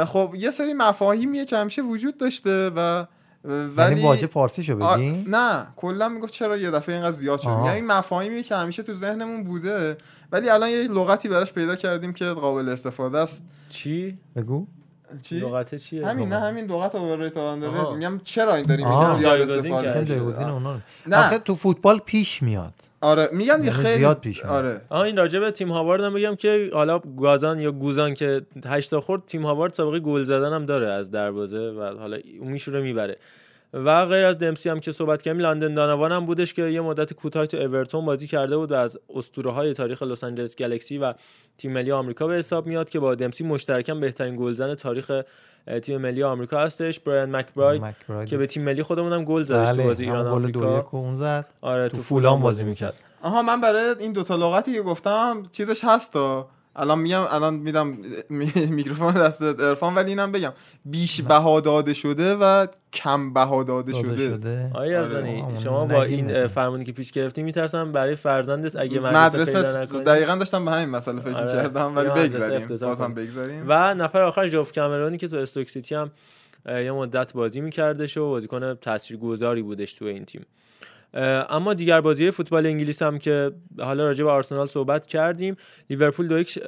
[0.05, 3.05] خب یه سری مفاهیمیه که همیشه وجود داشته و
[3.43, 4.95] ولی یعنی واژه فارسی شو
[5.27, 7.49] نه کلا می‌گفت چرا یه دفعه اینقدر زیاد شد.
[7.49, 9.97] یعنی این مفاهیمی که همیشه تو ذهنمون بوده
[10.31, 13.43] ولی الان یه لغتی براش پیدا کردیم که قابل استفاده است.
[13.69, 14.67] چی؟ بگو.
[15.21, 17.37] چی؟ لغت چیه؟ همین نه همین لغت اوورریت.
[17.37, 20.05] آندرریت میگم چرا این داریم زیاد استفاده.
[21.07, 21.17] نه.
[21.17, 22.73] آخه تو فوتبال پیش میاد.
[23.01, 24.45] آره میگم یه خیلی زیاد پیش.
[24.45, 28.41] آره آها این راجع به تیم هاوارد هم بگم که حالا گازان یا گوزان که
[28.65, 32.51] 8 تا خورد تیم هاوارد سابقه گل زدن هم داره از دروازه و حالا اون
[32.51, 33.17] میشوره می‌بره
[33.73, 37.13] و غیر از دمسی هم که صحبت کردیم لندن دانوان هم بودش که یه مدت
[37.13, 41.13] کوتاه تو اورتون بازی کرده بود و از اسطوره های تاریخ لس آنجلس گلکسی و
[41.57, 45.21] تیم ملی آمریکا به حساب میاد که با دمسی مشترکاً بهترین گلزن تاریخ
[45.81, 47.83] تیم ملی آمریکا هستش برایان مکبراید.
[48.25, 51.15] که به تیم ملی خودمون هم گل زدش تو بله بازی ایران آمریکا.
[51.15, 51.45] زد.
[51.61, 52.93] آره تو تو فولام فولام بازی می‌کرد.
[53.21, 57.97] آها من برای این دوتا لغتی که گفتم چیزش هست تا الان میگم الان میدم
[58.29, 60.53] می- میکروفون دست ارفان ولی اینم بگم
[60.85, 64.29] بیش بها داده شده و کم بها داده داده شده.
[64.29, 64.71] شده.
[64.73, 65.09] آیا آره.
[65.09, 69.81] زنی شما با این فرمانی که پیش گرفتی میترسم برای فرزندت اگه مدرسه, پیدا مدرسه
[69.81, 71.51] نکنی؟ دقیقا داشتم به همین مسئله فکر آره.
[71.51, 73.13] کردم ولی بگذاریم بازم.
[73.13, 76.11] بگذاریم و نفر آخر جوف کامرونی که تو استوک سیتی هم
[76.67, 80.45] یه مدت بازی میکردش و بازیکن تاثیرگذاری بودش تو این تیم.
[81.13, 85.57] اما دیگر بازی فوتبال انگلیس هم که حالا راجع به آرسنال صحبت کردیم
[85.89, 86.59] لیورپول دو یک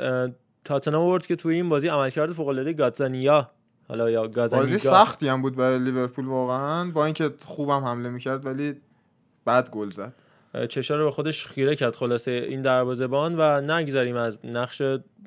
[0.66, 3.50] تاتنهام آورد که توی این بازی عملکرد فوق العاده گاتزانیا
[3.88, 8.46] حالا یا بازی گازانیگا سختی هم بود برای لیورپول واقعا با اینکه خوبم حمله می‌کرد
[8.46, 8.76] ولی
[9.46, 10.14] بعد گل زد.
[10.70, 14.82] چشا رو به خودش خیره کرد خلاصه این دروازه‌بان و نگذریم از نقش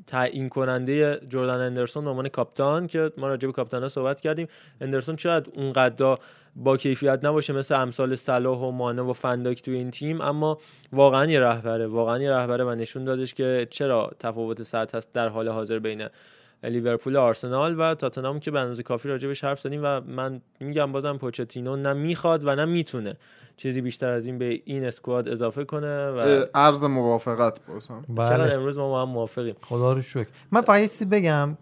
[0.07, 4.49] تعیین کننده جردن اندرسون به عنوان کاپیتان که ما راجع به کاپیتانا صحبت کردیم.
[4.81, 5.95] اندرسون شاید اونقدر
[6.57, 10.59] با کیفیت نباشه مثل امثال صلاح و مانه و فنداک توی این تیم اما
[10.93, 15.29] واقعا یه رهبره واقعا یه رهبره و نشون دادش که چرا تفاوت سطح هست در
[15.29, 16.09] حال حاضر بین
[16.63, 21.17] لیورپول آرسنال و تاتنهام که به اندازه کافی راجبش حرف زدیم و من میگم بازم
[21.17, 23.17] پوچتینو نه می‌خواد و نه می‌تونه
[23.57, 28.55] چیزی بیشتر از این به این اسکواد اضافه کنه و عرض موافقت بازم بله.
[28.55, 29.55] امروز ما با هم موافقیم.
[29.63, 30.27] خدا رو شکر.
[30.51, 31.59] من فقط یه چیزی بگم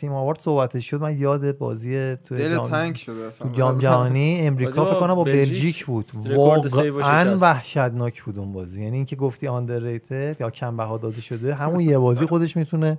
[0.00, 1.00] تیم آوارد صحبتش شد.
[1.00, 3.48] من یاد بازی تو دل جام تنگ شده اصلا.
[3.48, 6.10] تو جام جهانی امریکا فکر کنم با بلژیک بلژیک بود.
[6.36, 7.36] واقعا.
[7.40, 8.82] وحشتناک بود اون بازی.
[8.82, 12.98] یعنی اینکه گفتی آندرریتد یا کم بها داده شده همون یه بازی خودش می‌تونه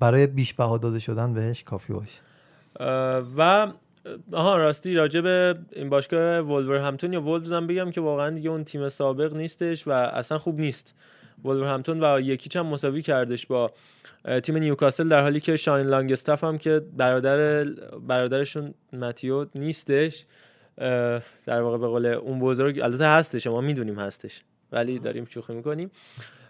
[0.00, 2.18] برای بیش بها داده شدن بهش کافی باشه
[2.80, 3.72] اه، و
[4.32, 8.64] آها راستی راجع به این باشگاه ولورهمپتون یا وولفز هم بگم که واقعا دیگه اون
[8.64, 10.94] تیم سابق نیستش و اصلا خوب نیست.
[11.44, 13.72] ولورهمپتون و یکیچ هم مساوی کردش با
[14.42, 17.64] تیم نیوکاسل در حالی که شاین لانگستاف هم که برادر
[18.08, 20.24] برادرشون متیو نیستش
[21.46, 24.42] در واقع به قول اون بزرگ البته هستش ما می‌دونیم هستش
[24.72, 25.90] ولی داریم شوخی می‌کنیم.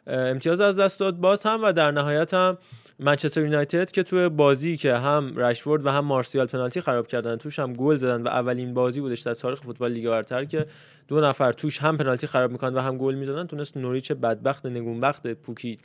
[0.07, 2.59] امتیاز از دست داد باز هم و در نهایت هم
[3.01, 7.59] منچستر یونایتد که توی بازی که هم رشفورد و هم مارسیال پنالتی خراب کردن توش
[7.59, 10.67] هم گل زدن و اولین بازی بودش در تاریخ فوتبال لیگ برتر که
[11.09, 15.27] دو نفر توش هم پنالتی خراب می‌کنن و هم گل می‌زدن تونست نوریچ بدبخت نگونبخت
[15.27, 15.79] پوکی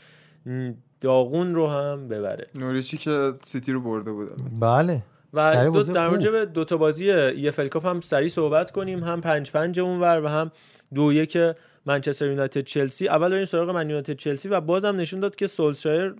[1.01, 4.43] داغون رو هم ببره نوریچی که سیتی رو برده بود البته.
[4.59, 5.03] بله
[5.33, 6.09] و دو در.
[6.09, 10.21] مورد به دو تا بازی EFL Cup هم سریع صحبت کنیم هم پنج پنج اونور
[10.23, 10.51] و هم
[10.93, 11.37] دو یک
[11.85, 16.15] منچستر یونایتد چلسی اول بریم سراغ من یونایتد چلسی و بازم نشون داد که سولشایر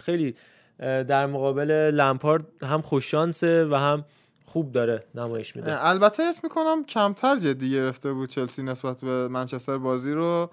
[0.00, 0.36] خیلی
[0.78, 4.04] در مقابل لمپارد هم خوش شانسه و هم
[4.46, 5.86] خوب داره نمایش میده.
[5.86, 10.50] البته اسم می‌کنم کمتر جدی گرفته بود چلسی نسبت به منچستر بازی رو.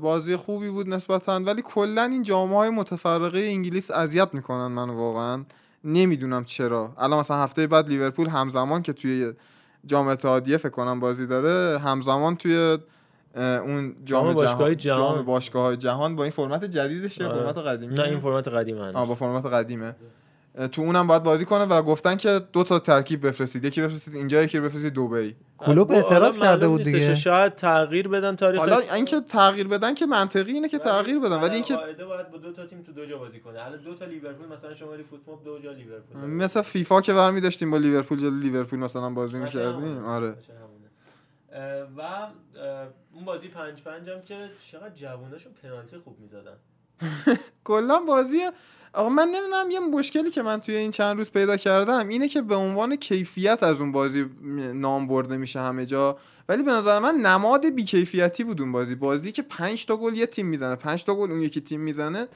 [0.00, 5.44] بازی خوبی بود نسبتا ولی کلا این جامعه های متفرقه انگلیس اذیت می‌کنن منو واقعا.
[5.84, 6.92] نمی‌دونم چرا.
[6.98, 9.32] الان مثلا هفته بعد لیورپول همزمان که توی
[9.86, 12.78] جام اتحادیه فکر کنم بازی داره همزمان توی
[13.38, 15.14] اون جام باشگاه‌های جهان.
[15.14, 17.40] جام باشگاه جهان با این فرمت جدیدشه آره.
[17.40, 18.94] فرمت قدیمی نه این فرمت قدیم هنوز.
[18.94, 19.94] آه با فرمت قدیمه
[20.72, 24.42] تو اونم باید بازی کنه و گفتن که دو تا ترکیب بفرستید یکی بفرستید اینجا
[24.42, 26.82] یکی بفرستید دبی کلوب خب، حالا اعتراض کرده بود.
[26.82, 31.40] دیگه شاید تغییر بدن تاریخ حالا اینکه تغییر بدن که منطقی اینه که تغییر بدن
[31.40, 33.94] ولی اینکه قاعده باید با دو تا تیم تو دو جا بازی کنه الان دو
[33.94, 38.18] تا لیورپول مثلا شمالی فوتبال دو جا لیورپول مثل فیفا که برمی داشتیم با لیورپول
[38.18, 40.04] جلو لیورپول مثلا بازی می‌کردیم.
[40.04, 40.34] آره
[41.96, 42.26] و
[43.14, 46.56] اون بازی پنج پنج هم که چقدر جووناشون پنالتی خوب می‌زدن.
[47.64, 48.40] کلا بازی
[48.92, 52.42] آقا من نمی‌دونم یه مشکلی که من توی این چند روز پیدا کردم اینه که
[52.42, 54.26] به عنوان کیفیت از اون بازی
[54.74, 56.18] نام برده میشه همه جا.
[56.48, 58.94] ولی به نظر من نماد بیکیفیتی بود اون بازی.
[58.94, 60.76] بازی که پنج تا گل یه تیم می‌زنه.
[60.76, 62.28] پنج تا گل اون یکی تیم می‌زنه.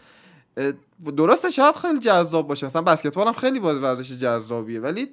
[1.17, 2.67] درسته شاید خیلی جذاب باشه.
[2.67, 4.81] مثلا بسکتبال هم خیلی باز ورزش جذابیه.
[4.81, 5.09] ولی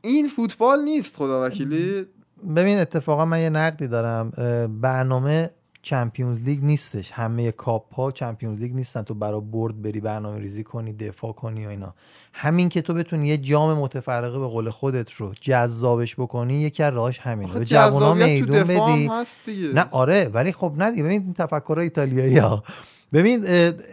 [0.00, 2.06] این فوتبال نیست خدا وکیلی
[2.56, 4.30] ببین اتفاقا من یه نقدی دارم.
[4.80, 5.50] برنامه
[5.82, 7.10] Champions League نیستش.
[7.12, 9.02] همه کاپ ها Champions League نیستن.
[9.02, 11.94] تو برای برد بری برنامه ریزی کنی دفاع کنی و اینا.
[12.32, 16.94] همین که تو بتونی یه جام متفرقه به قول خودت رو جذابش بکنی یکی از
[16.94, 17.52] راهاش همینه.
[17.52, 19.06] به جوونا جذابیت تو میدون دفاع بدی.
[19.06, 19.68] هم هست دیگه.
[19.68, 21.02] نه آره ولی خب نه دیگه.
[21.02, 22.62] ببین این تفکر ایتالیایی ها.
[23.12, 23.44] ببین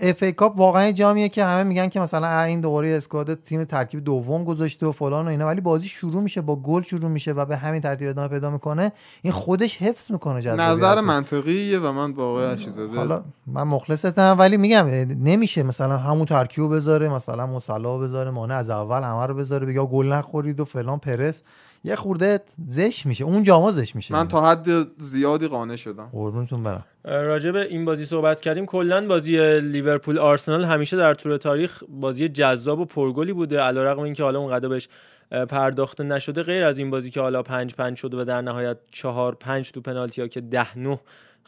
[0.01, 4.03] FA Cup واقعا یه جامیه که همه میگن که مثلا این دوباره squad تیم ترکیب
[4.03, 7.45] دوم گذاشته و فلان و اینا ولی بازی شروع میشه با گل شروع میشه و
[7.45, 8.91] به همین ترتیب ادامه پیدا می‌کنه.
[9.21, 11.01] این خودش حفظ می‌کنه نظر.
[11.01, 14.85] منطقیه و من با آقای ارشیزاده حالا من مخلصتم ولی میگم
[15.23, 19.81] نمیشه مثلا همون ترکیب بذاره مثلا مصلا بذاره مانع از اول همه رو بذاره بگه
[19.81, 21.41] گل نخورید و فلان پرس.
[21.83, 24.13] یه خورده زش میشه اون جاما زش میشه.
[24.13, 24.67] من تا حد
[24.97, 26.09] زیادی قانع شدم.
[26.11, 26.85] قربونتون برم.
[27.03, 28.65] راجع به این بازی صحبت کردیم.
[28.65, 34.23] کلا بازی لیورپول آرسنال همیشه در طول تاریخ بازی جذاب و پرگلی بوده علیرغم اینکه
[34.23, 34.87] حالا اونقدر بهش
[35.31, 39.35] پرداخته نشده غیر از این بازی که حالا پنج پنج شده و در نهایت چهار
[39.35, 40.99] پنج تو پنالتی ها که ده نه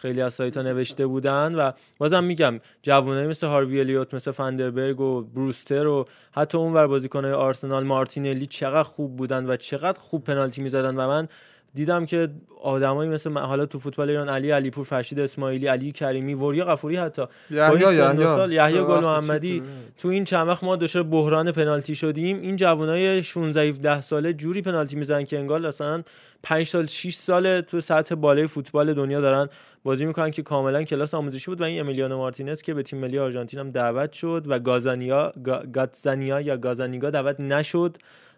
[0.02, 5.02] خیلی از سایت ها نوشته بودن و بازم میگم جوانایی مثل هاروی الیوت مثل فندربرگ
[5.02, 10.24] و بروستر و حتی اون ور بازیکنهای آرسنال مارتینلی چقدر خوب بودن و چقدر خوب
[10.24, 11.28] پنالتی می‌زدن و من
[11.74, 12.30] دیدم که
[12.62, 16.96] آدمایی مثل من- حالا تو فوتبال ایران علی علیپور فرشید اسماعیلی علی کریمی وریا غفوری
[16.96, 17.22] حتی.
[17.52, 18.78] یحیی یحیی.
[18.84, 19.64] گل محمدی.
[19.98, 22.42] تو این چند وقت ما دچار بحران پنالتی شدیم.
[22.42, 26.04] این جوانای 16 17 ساله جوری پنالتی می‌زنن که انگار مثلا
[26.44, 29.48] 5 سال 6 ساله تو سطح بالای فوتبال دنیا دارن
[29.84, 31.62] بازی می‌کنن که کاملا کلاس آموزشی بود.
[31.62, 35.66] و این امیلیانو مارتینز که به تیم ملی آرژانتین هم دعوت شد و گازانیا گا-
[35.74, 37.98] گاتزانیا یا گازانیگا دعوت نشد.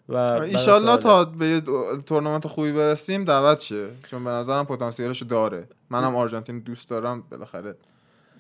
[0.10, 1.62] و ایشالله تا به یه
[2.06, 3.88] تورنمنت خوبی برسیم دعوت شه.
[4.08, 5.68] چون به نظرم پتانسیلشو داره.
[5.90, 7.76] منم آرژانتین دوست دارم بالاخره.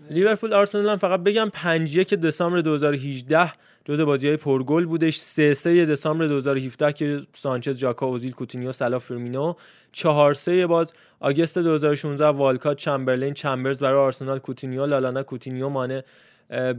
[0.09, 3.53] لیورپول آرسنال هم فقط بگم 5 1 دسامبر 2018
[3.85, 5.17] جزء بازی های پرگل بودش.
[5.17, 9.53] 3 3 دسامبر 2017 که سانچز ژاکا اوزیل کوتینیو صلاح فرمینو.
[9.91, 16.03] 4 3 باز August 2016 والکات چمبرلین چمبرز برای آرسنال کوتینیو لالانا کوتینیو مانه.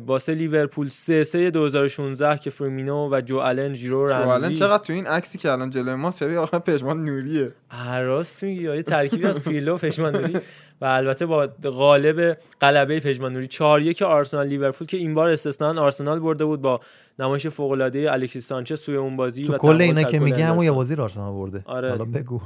[0.06, 4.84] واسه لیورپول 3 3 2016 که فرمینو و جو آلن ژیرو تو الان رمزی چقدر
[4.84, 7.52] تو این عکسی که الان جلوی ما شبیه آقا پژمان نوریه.
[8.00, 10.36] راست میگی یا یه ترکیبی از پیرلو و پشمانداری
[10.84, 15.82] و البته با غالب غلبه پژمان نوری 4 1 آرسنال لیورپول که این بار استثنا
[15.82, 16.80] آرسنال برده بود با
[17.18, 20.44] نمایش فوق العاده الکسیس سانچز سوی اون بازی تو و کل اینا که گل میگه
[20.44, 20.64] همون.
[20.64, 21.62] یه بازی آرسنال برده.
[21.66, 21.88] آره.
[21.88, 22.40] حالا بگو.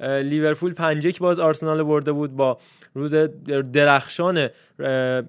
[0.00, 2.58] لیورپول 5 1 باز آرسنال برده بود با
[2.94, 3.14] روز
[3.72, 4.48] درخشان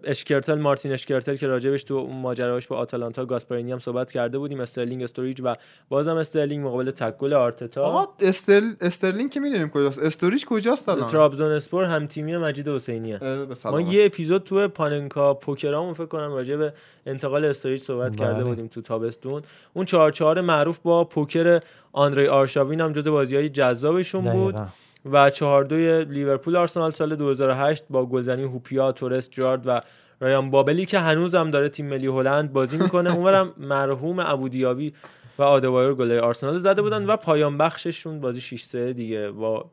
[0.03, 4.59] اشکرتل مارتین اشکرتل که راجبش تو اون ماجراش با آتالانتا گاسپرینی هم صحبت کرده بودیم
[4.59, 5.53] استرلینگ استوریج و
[5.89, 7.83] بازم استرلینگ مقابل تکل آرتتا.
[7.83, 8.73] آقا استرل...
[8.81, 13.81] استرلینگ که می‌دونیم کجاست؟ استوریج کجاست الان؟ ترابزون اسپور هم تیمی مجید به ما.
[13.81, 16.73] یه اپیزود تو پاننکا پوکرامون فکر کنم راجع به
[17.05, 18.27] انتقال استوریج صحبت بله.
[18.27, 19.41] کرده بودیم تو تابستون
[19.73, 21.59] اون چهار چهار معروف با پوکر
[21.93, 24.69] آندری آرشاوین هم جز بازی های جذابشون بود دقیقاً.
[25.11, 29.81] و چهار دوی لیورپول آرسنال سال 2008 با گلزنی هوپیا تورس جرارد و
[30.19, 34.93] رایان بابلی که هنوز هم داره تیم ملی هلند بازی می‌کنه اونورم مرحوم ابو دیابی
[35.37, 39.65] و آدبایور گلای آرسنال زده بودن و پایان بخششون بازی 6 3 دیگه با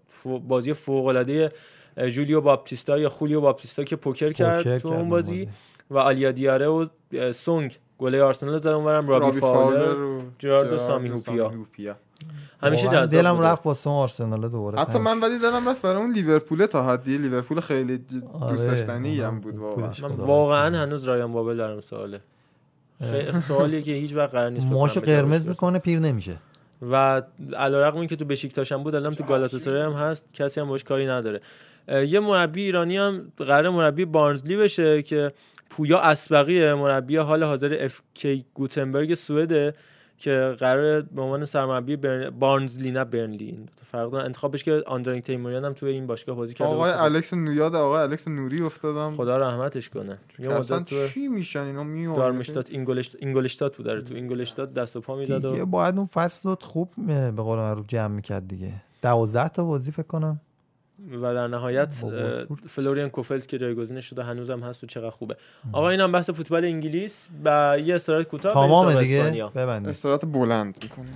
[0.48, 1.52] بازی فوق العاده
[1.98, 5.48] جولیو باپتیستا یا خولیو باپتیستا که پوکر کرد پوکر تو کرد اون اون بازی بازی.
[5.90, 6.86] و آلیا دیاره و
[7.32, 11.52] سونگ گلای آرسنال زدن اونورم رابی, رابی فاولر فاولر و جرارد و سامی هوپیا.
[12.62, 13.40] همیشه جذاب دلم.
[13.40, 17.60] رفت واسه آرسنال دوباره حتی من ولی دلم رفت برای اون لیورپول تا حدی لیورپول
[17.60, 19.90] خیلی ج- آره، دوست داشتنی هم بود واقعا.
[20.02, 22.20] من واقعا هنوز رایان بابل دارم سواله
[23.00, 25.48] خیلی سوالیه که هیچ وقت قرار نیست ماشو قرمز.
[25.48, 26.36] می‌کنه پیر نمیشه
[26.90, 27.22] و
[27.56, 31.06] علیرغم اینکه تو بشیکتاش هم بود الان تو گالاتاسرای هم هست کسی هم باش کاری
[31.06, 31.40] نداره
[31.88, 35.32] یه مربی ایرانی هم قرار مربی بارنزلی بشه که
[35.70, 36.74] پویا اسبقیه.
[36.74, 39.74] مربی حال حاضر اف کی گوتنبرگ سوئده
[40.18, 42.30] که قرار به عنوان سرمربی برن...
[42.30, 43.44] بارنزلی نه برنلی.
[43.44, 44.24] این فرق دارن.
[44.24, 46.90] انتخابش که آندرانیک تیموریان هم توی این باشگاه بازی کرده آقای.
[46.92, 49.16] الکس نویاد آقای الکس نوری افتادم.
[49.16, 50.18] خدا رحمتش کنه.
[50.38, 54.96] یه مدت تو چی میشن اینا؟ میومدن دارمشتات اینگولشت اینگولشتات بود داره تو اینگولشتات دست
[54.96, 58.48] و پا می‌داد دیگه و باید اون فصل رو خوب به قول معروف جمع می‌کرد
[58.48, 58.72] دیگه.
[59.02, 60.40] دوازده تا بازی فکر کنم.
[61.22, 62.10] و در نهایت با.
[62.68, 65.36] فلوریان کوفلت که جایگزینش شده هنوزم هست و چقدر خوبه.
[65.72, 67.28] آقا اینم بحث فوتبال انگلیس.
[67.44, 69.48] و یه استراحت کوتاه تمام دیگه؟ اسپانیا.
[69.48, 71.14] ببندید استراحت بلند می‌کنیم.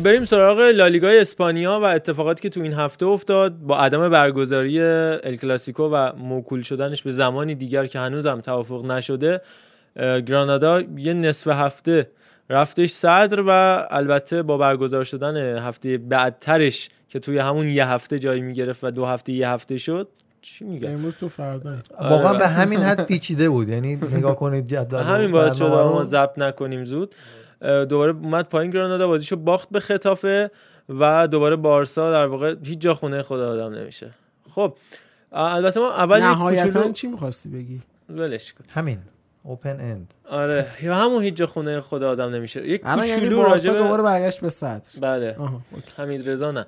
[0.00, 3.58] خب بریم سراغ لالیگای اسپانیا و اتفاقاتی که تو این هفته افتاد.
[3.58, 9.40] با عدم برگزاری ال کلاسیکو و موکول شدنش به زمانی دیگر که هنوزم توافق نشده
[9.96, 12.10] گرانادا یه نصف هفته
[12.50, 13.50] رفتش صدر و
[13.90, 19.06] البته با برگزار شدن هفته بعدترش که توی همون یه هفته جایی می‌گرفت و دو
[19.06, 20.08] هفته یه هفته شد
[20.42, 21.74] چی میگم امروز تو فردا.
[22.00, 23.68] واقعا به همین حد پیچیده بود.
[23.68, 25.68] یعنی نگاه کنید جدول همین باعث رو.
[25.68, 27.14] ما ضبط نکنیم زود.
[27.62, 30.50] دوباره اومد پایین گرانادا بازیشو باخت به خطافه
[30.88, 34.10] و دوباره بارسا در واقع هیچ جا خونه خدا آدم نمیشه.
[34.54, 34.74] خب
[35.32, 37.80] البته ما اول نهایتا چی می‌خواستی بگی؟
[38.10, 38.64] ولش کن.
[38.68, 38.98] همین
[39.42, 42.68] اوپن اند آره یا همون هیچ جا خونه خدا آدم نمیشه.
[42.68, 45.00] یک یعنی کوچولو بارسا راجع دوباره برگشت به صدر.
[45.00, 45.36] بله.
[45.96, 46.66] حمید رضا نه.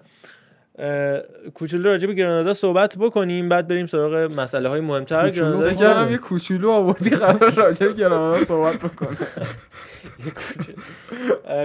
[1.54, 6.16] کوچولو راجع به گرانادا صحبت بکنیم بعد بریم سراغ مسئله های مهمتر گرانادا کردم یه
[6.16, 9.16] کوچولو آوردی قرار راجع به گرانادا صحبت بکنه.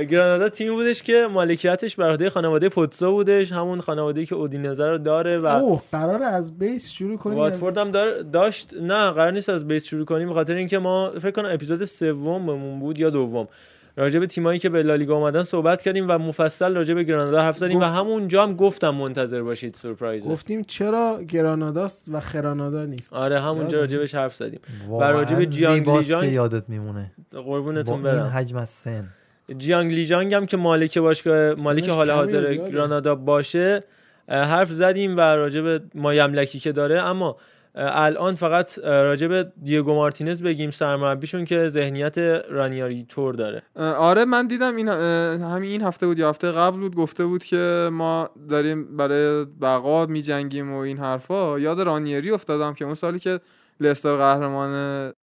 [0.10, 4.98] گرانادا تیم بودش که مالکیتش بر عهده خانواده پوتسا بودش همون خانواده که اودینزه رو
[4.98, 7.92] داره و اوه قرار از بیس شروع کنیم واتفورد هم
[8.32, 8.74] داشت.
[8.82, 13.00] نه قرار نیست از بیس شروع کنیم خاطر اینکه ما فکر کنم اپیزود سوممون بود
[13.00, 13.48] یا دوم.
[13.98, 17.58] راجع به تیمایی که به لالیگا اومدن صحبت کردیم و مفصل راجع به گرانادا حرف
[17.58, 20.28] زدیم و گفت- همونجا هم گفتم منتظر باشید سورپرایز.
[20.28, 23.14] گفتیم چرا گراناداست و خرانادا نیست.
[23.14, 23.80] آره همونجا.
[23.80, 24.60] راجع بهش حرف زدیم.
[24.88, 27.12] واقعا راجع به که یادت میمونه.
[27.32, 28.24] قربونتون این برم.
[28.26, 29.08] حجم از سن.
[29.58, 33.84] جیانگ لیجانگ هم که مالک باشگاه مالک حال حاضر؟ گرانادا باشه
[34.30, 37.02] حرف زدیم و راجع به مایملکی که داره.
[37.04, 37.38] اما
[37.80, 42.18] الان فقط به دیگو مارتینز بگیم سرمربیشون که ذهنیت
[42.50, 43.62] رانیاری تور داره.
[43.80, 47.90] آره من دیدم این همین این هفته بود یا هفته قبل بود گفته بود که
[47.92, 51.60] ما داریم برای بقا میجنگیم و این حرفا.
[51.60, 53.40] یاد رانیری افتادم که اون سالی که
[53.80, 55.14] لستر قهرمان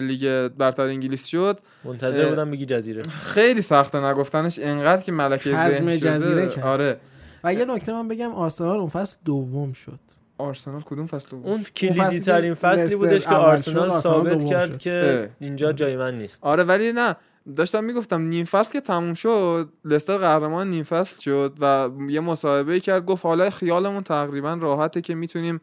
[0.00, 2.28] لیگ برتر انگلیس شد منتظر.
[2.28, 3.02] بودم بگی جزیره.
[3.02, 6.66] خیلی سخته نگفتنش انقدر که ملکه ذهن جزیره شده کرد.
[6.66, 7.00] آره.
[7.44, 10.00] و یه نکته من بگم آرسنال اون فصل دوم شد.
[10.40, 14.76] آرسنال کدوم فصل بود اون کلیدی ترین فصلی بودش که آرسنال آرسنال ثابت کرد.
[14.78, 15.46] که اه.
[15.46, 17.16] اینجا جای من نیست آره ولی نه
[17.56, 22.80] داشتم می‌گفتم نیم فصل که تموم شد لستر قهرمان نیم فصل شد و یه مصاحبه
[22.80, 25.60] کرد گفت حالا خیالمون تقریبا راحته که می‌تونیم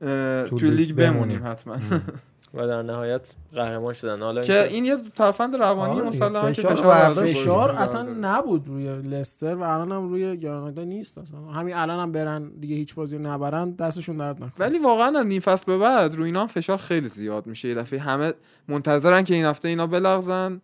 [0.00, 0.06] تو
[0.52, 1.46] لیگ لیگ بمونیم بمونیم.
[1.46, 1.76] حتما
[2.54, 6.08] و در نهایت قهرمان شدن حالا که اینکه این یه ترفند روانی آره.
[6.08, 7.70] مسلما که فشار فشار.
[7.70, 8.02] اصلا.
[8.20, 12.76] نبود روی لستر و الان هم روی گرانادا نیست اصلا همین الان هم برن دیگه
[12.76, 16.40] هیچ بازی نبرن دستشون درد نکنه ولی واقعا از نیم فصل به بعد روی اینا
[16.40, 18.32] هم فشار خیلی زیاد میشه یه دفعه همه
[18.68, 20.60] منتظرن که این هفته اینا بلغزن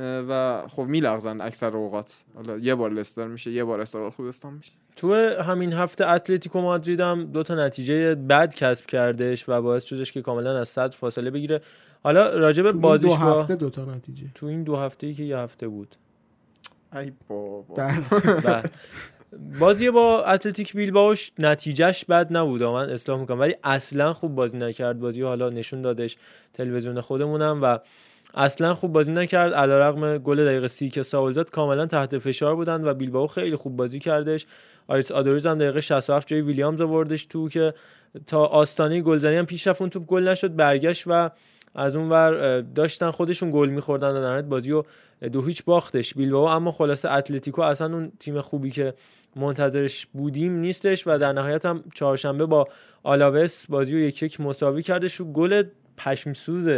[0.00, 2.12] و خب میلغزن اکثر اوقات.
[2.34, 4.72] حالا یه بار لستر میشه یه بار استقلال خوزستان میشه.
[4.96, 10.12] تو همین هفته اتلتیکو مادرید هم دو تا نتیجه بد کسب کردش و باعث شدش
[10.12, 11.60] که کاملا از صد فاصله بگیره.
[12.02, 14.26] حالا دو بازیش با هفته دو تا نتیجه.
[14.34, 15.96] تو این دو هفته ای که یه هفته بود.
[16.92, 17.74] ای بابا.
[17.74, 18.00] در-
[18.44, 18.62] بله.
[19.60, 23.40] بازی با اتلتیک بیلباوش نتیجهش بد نبود من اصلاح می‌کنم.
[23.40, 24.98] ولی اصلا خوب بازی نکرد.
[25.00, 26.16] بازی حالا نشون دادش
[26.52, 27.78] تلویزیون خودمونم و
[28.36, 29.52] اصلا خوب بازی نکرد.
[29.52, 33.76] علیرغم گل دقیقه سی که ساول زد کاملا تحت فشار بودن و بیلباو خیلی خوب
[33.76, 34.46] بازی کردش.
[34.88, 37.74] آریس آدوریز هم دقیقه 67 جای ویلیامز آوردش تو که
[38.26, 39.80] تا آستانه گلزنی هم پیش رفت.
[39.80, 41.30] اون توپ گل نشد برگشت و
[41.74, 44.86] از اون ور داشتن خودشون گل میخوردن و در بازی رو
[45.32, 46.14] دو هیچ باختش.
[46.14, 48.94] بیلباو اما خلاصه اتلتیکو اصلا اون تیم خوبی که
[49.36, 52.68] منتظرش بودیم نیستش و در نهایت هم چهارشنبه با
[53.02, 55.20] آلاوس بازی رو یک یک مساوی کردش.
[55.20, 55.62] و گل
[55.96, 56.68] پشمسوز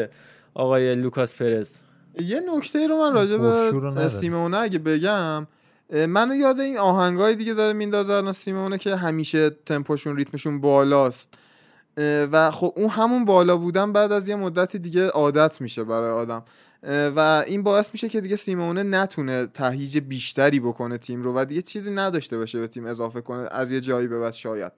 [0.57, 1.77] آقای لوکاس پرز.
[2.21, 4.09] یه نکته رو من راجع به.
[4.09, 5.47] سیمونه اگه بگم
[5.91, 11.29] منو یاد این آهنگای دیگه داره میندازه الان سیمونه که همیشه تمپوشون ریتمشون بالاست.
[12.33, 16.45] و خب اون همون بالا بودن بعد از یه مدتی دیگه عادت میشه برای آدم.
[17.17, 21.63] و این باعث میشه که دیگه سیمونه نتونه تهیج بیشتری بکنه تیم رو و دیگه
[21.63, 24.73] چیزی نداشته باشه به تیم اضافه کنه از یه جایی به بعد شاید.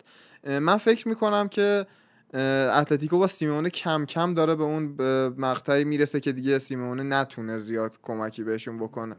[0.46, 1.86] من فکر می‌کنم که
[2.34, 4.96] اتلتیکو با سیمونه کم کم داره به اون
[5.38, 9.16] مقطعی می‌رسه که دیگه سیمونه نتونه زیاد کمکی بهشون بکنه.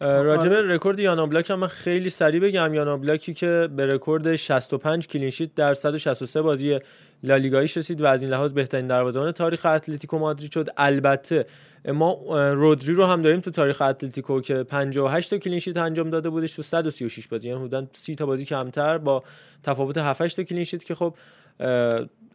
[0.00, 2.74] راجع به رکورد یان اوبلاک هم من خیلی سریع بگم.
[2.74, 6.78] یان اوبلاکی که به رکورد 65 clean sheet در 163 بازی
[7.22, 10.68] لالیگاییش رسید و از این لحاظ بهترین دروازه‌بان تاریخ اتلتیکو مادرید شد.
[10.76, 11.46] البته
[11.84, 12.18] ما
[12.52, 16.54] رودری رو هم داریم تو تاریخ اتلتیکو که 58 تا clean sheet انجام داده بودش
[16.54, 17.48] تو 136 بازی.
[17.48, 19.24] یعنی حدوداً 30 تا بازی کمتر با
[19.62, 21.14] تفاوت 7 8 تا clean sheet که خب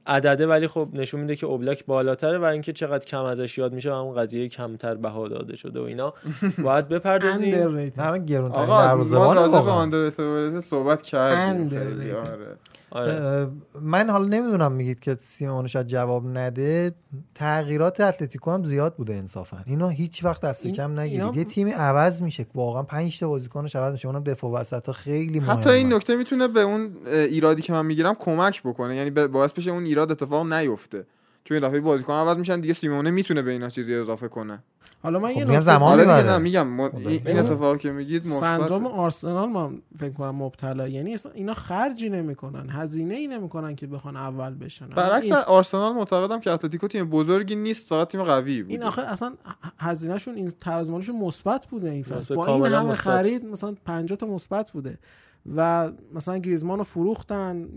[0.08, 3.91] عدده ولی خب نشون میده که اوبلاک بالاتره و اینکه چقدر کم ازش یاد میشه
[3.91, 6.14] و همون قضیه کمتر بها داده شده و اینا
[6.64, 7.56] باید بپردازیم.
[7.97, 9.72] نه گرون آقا ما راجع به.
[9.72, 11.70] آندرتوریت صحبت کردیم
[12.96, 13.48] آره.
[13.82, 16.96] من حالا نمی‌دونم میگید که سیمون شاید جواب نده.
[17.36, 19.58] تغییرات اتلتیکو هم زیاد بوده انصافا.
[19.66, 22.46] اینا هیچ وقت دست این- کم نگیرید اینا- یه تیمی عوض میشه.
[22.56, 24.08] واقعا 5 تا بازیکنش عوض میشه.
[24.08, 25.54] اونم دفاع وسط ها خیلی مهمه.
[25.60, 28.96] حتی این نکته می‌تونه به اون ایرادی که من می‌گیرم کمک بکنه.
[28.96, 31.06] یعنی باعث بشه اون ایراد اتفاق نیفته.
[31.46, 34.64] چون این دفعه بازیکن عوض میشن دیگه سیمونه می‌تونه به اینا چیزی اضافه کنه
[35.04, 36.32] حالا من خب یه میگم نکته زمان آره دیگه می‌بره.
[36.32, 37.39] نه میگم ما- خب این.
[37.39, 42.70] اتفاقی که میگید سندروم مثبت آرسنال من فکر کنم مبتلا یعنی اصلا اینا خرجی نمی‌کنن
[42.70, 47.56] هزینه ای نمی‌کنن که بخوان اول بشن برعکس این, آرسنال معتقدم که اتلتیکو تیم بزرگی
[47.56, 49.34] نیست فقط تیم قوی بود این آخه اصلا
[49.80, 52.93] هزینهشون این ترازمالشون مثبت بوده این فصل با این همه.
[52.93, 54.98] خرید مثلا 50 تا مثبت بوده
[55.56, 57.70] و مثلا گریزمان رو فروختن.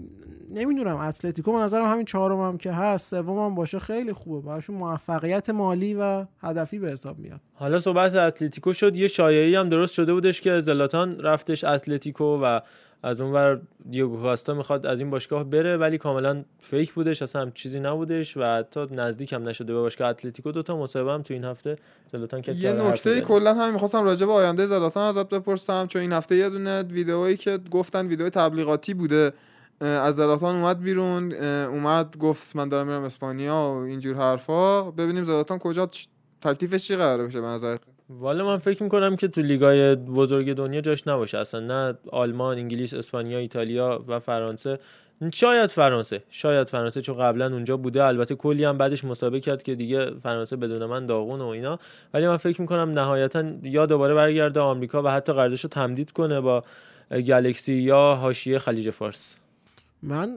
[0.51, 4.49] نمی‌دونم اتلتیکو به نظرم همین چهارم هم که هست سوم هم باشه خیلی خوبه.
[4.49, 7.41] براشون موفقیت مالی و هدفی به حساب میاد.
[7.55, 8.97] حالا صحبت اتلتیکو شد.
[8.97, 12.61] یه شایعی هم درست شده بودش که زلاتان رفتش اتلتیکو و
[13.03, 17.53] از اونور دیوگو کاستا می‌خواد از این باشگاه بره ولی کاملا فیک بودش اصلا هم
[17.53, 20.53] چیزی نبودش و حتی نزدیک هم نشده به باشگاه اتلتیکو.
[20.53, 21.77] دوتا مصاحبه هم تو این هفته
[22.13, 23.21] زلاتان کرد یه نکته.
[23.21, 27.37] کلا همین می‌خواستم راجع به آینده زلاتان ازت بپرسم چون این هفته یه دونه ویدئویی
[27.37, 29.33] که گفتن ویدئو تبلیغاتی بوده
[29.81, 31.33] از زلاتان اومد بیرون
[31.65, 34.91] اومد گفت من دارم میرم اسپانیا و اینجور حرفا.
[34.91, 35.91] ببینیم زلاتان کجا
[36.43, 37.77] تکلیفش چی قراره بشه به نظر
[38.11, 41.39] والا من فکر می‌کنم که تو لیگای بزرگ دنیا جاش نباشه.
[41.39, 44.79] اصلا نه آلمان انگلیس اسپانیا ایتالیا و فرانسه.
[45.33, 46.23] شاید فرانسه.
[46.31, 48.05] شاید فرانسه چون قبلا اونجا بوده.
[48.05, 51.79] البته کلی هم بعدش مسابقه کرد که دیگه فرانسه بدون من داغون و اینا.
[52.15, 56.41] ولی من فکر می‌کنم نهایتا یا دوباره برگرده آمریکا و حتی قراردادش رو تمدید کنه
[56.41, 56.65] با
[57.11, 59.37] گلکسی یا حاشیه خلیج فارس.
[60.03, 60.29] من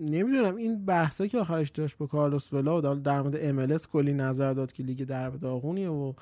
[0.00, 0.56] نمی‌دونم.
[0.56, 4.72] این بحثا که آخرش داشت با کارلوس ولا در- در مورد ام کلی نظر داد
[4.72, 6.12] که لیگ درب داغونیه و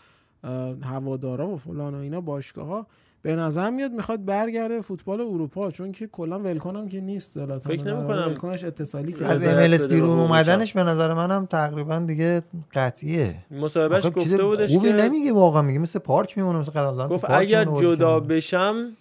[0.82, 2.86] هوادارا و فلان و اینا باشگاه ها
[3.22, 7.76] به نظر میاد می‌خواد برگرده فوتبال اروپا چون که کلا ولکن هم که نیست زلاتان.
[7.76, 8.28] فکر نمی‌کنم.
[8.28, 12.42] ولکنش اتصالی که از بده بیرون به اومدنش به نظر منم تقریبا دیگه
[12.74, 13.34] قطعیه.
[13.50, 17.64] مصاحبهش گفته بودش خوبی که نمیگه واقعا میگه مثل پارک میمونه مثل قدم گفت اگر
[17.64, 18.96] جدا بشم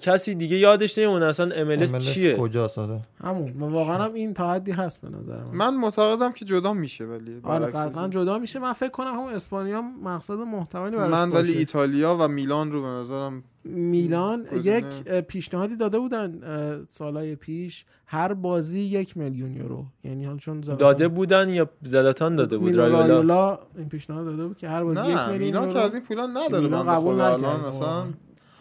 [0.00, 4.52] کسی دیگه یادش نمیمونه اصلا MLS چیه؟ کجا ساده همون و واقعا هم این تا
[4.52, 5.50] حدی هست به نظر من.
[5.52, 8.58] من معتقدم که جدا میشه ولی آره قطعا جدا میشه.
[8.58, 11.58] من فکر کنم هم اسپانیا هم مقصد محتملی براش من ولی باشه.
[11.58, 14.46] ایتالیا و میلان رو به نظرم میلان.
[14.62, 14.84] یک
[15.28, 16.40] پیشنهادی داده بودن
[16.88, 17.84] سالهای پیش.
[18.06, 19.84] هر بازی یک میلیون یورو.
[20.04, 24.58] یعنی حالا چون زلاتان- داده بودن یا زلاتان داده بود؟ رایولا؟ این پیشنهاد داده بود
[24.58, 27.14] که هر بازی یک نه میلیون میلان که از این پولا نداره من قبول.
[27.14, 28.04] مثلا.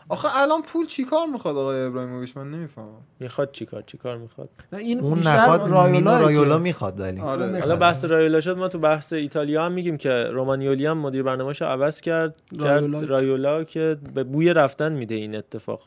[0.09, 3.01] آخه الان پول چیکار می‌خواد آقای ابراهیموویچ من نمی‌فهمم.
[3.19, 7.21] می‌خواد چیکار؟ چیکار می‌خواد؟ نه این اون نخواد رایولا رایولا می‌خواد ولی.
[7.21, 7.59] آره.
[7.59, 11.65] حالا بحث رایولا شد ما تو بحث ایتالیا هم میگیم که رومانیولی هم مدیر برنامه‌شو
[11.65, 12.99] عوض کرد رایولا.
[12.99, 13.63] کرد رایولا.
[13.63, 15.81] که به بوی رفتن میده این اتفاق.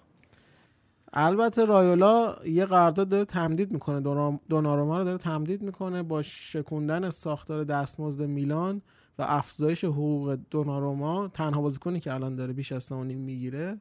[1.12, 4.00] البته رایولا یه قرارداد داره تمدید می‌کنه
[4.48, 8.82] دوناروما رو داره تمدید می‌کنه با شکوندن ساختار دستمزد میلان
[9.18, 13.78] و افزایش حقوق دوناروما تنها بازیکنی که الان داره بیش از 3.5 می‌گیره.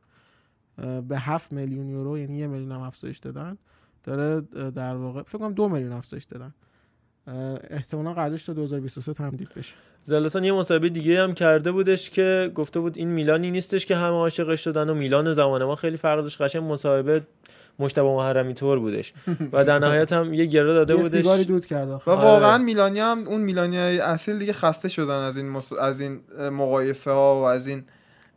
[1.07, 3.57] به 7 میلیون یورو یعنی یه میلیون هم افزایش دادن
[4.03, 6.53] داره در واقع فکر کنم دو میلیون افزایش دادن
[7.69, 12.79] احتمالا قراردادش تا 2023 تمدید بشه زلاتان یه مصاحبه دیگه هم کرده بودش که گفته
[12.79, 16.41] بود این میلانی نیستش که همه عاشقش شدن و میلان زمان ما خیلی فرق داشت
[16.41, 17.21] قشنگ مصاحبه
[17.79, 19.13] مشتبه محرمی طور بودش
[19.53, 21.89] و در نهایت هم یه گره داده یه بودش سیگاری دود کرد.
[21.89, 22.21] و آره.
[22.21, 25.73] واقعا میلانی هم اون میلانی های اصیل دیگه خسته شدن از این مس...
[25.73, 26.19] از این
[26.51, 27.83] مقایسه ها و از این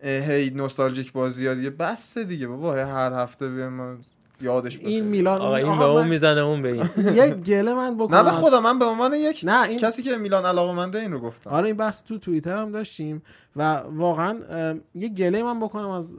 [0.02, 1.70] هی نوستالژیک بازی دیگه.
[1.70, 3.96] بس دیگه بابا هر هفته بیایم ما
[4.40, 5.02] یادش این بخیر.
[5.02, 6.88] میلان آقا این به اون می‌زنه اون به این.
[7.16, 8.16] یه گله من بکنم.
[8.18, 11.12] نه به خدا من به عنوان یک نه این کسی که میلان علاقه منده این
[11.12, 11.50] رو گفتم.
[11.50, 13.22] آره این بحث تو توییتر هم داشتیم
[13.56, 14.38] و واقعا
[14.94, 16.16] یه گله من بکنم از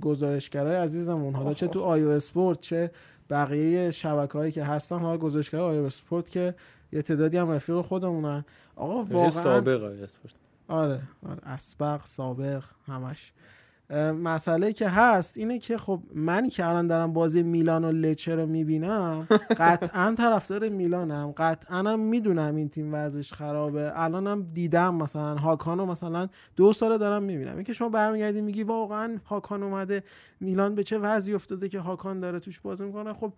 [0.00, 1.34] گزارشگرای عزیزمون.
[1.34, 2.90] حالا چه تو آیو اسپورت چه
[3.30, 4.98] بقیه شبکه هایی که هستن.
[4.98, 6.54] حالا گزارشگرای آیو اسپورت که
[6.92, 8.44] یه تعدادی هم رفیق خودمونن.
[8.76, 10.34] آقا یه واقعا سابق آقای اسپورت.
[10.70, 11.40] آره آره.
[11.46, 13.32] اسبق سابق همش.
[14.22, 18.46] مسئله که هست اینه که خب منی که الان دارم بازی میلان و لچه رو
[18.46, 19.26] می‌بینم
[19.58, 21.34] قطعا طرفدار میلانم.
[21.36, 23.92] قطعا هم می‌دونم این تیم ورزش خرابه.
[23.94, 27.54] الانم دیدم مثلا هاکانو مثلا دو ساله دارم می‌بینم.
[27.54, 30.04] اینکه شما برمیگردی میگی واقعا هاکان اومده
[30.40, 33.32] میلان به چه وضعی افتاده که هاکان داره توش بازی می‌کنه خب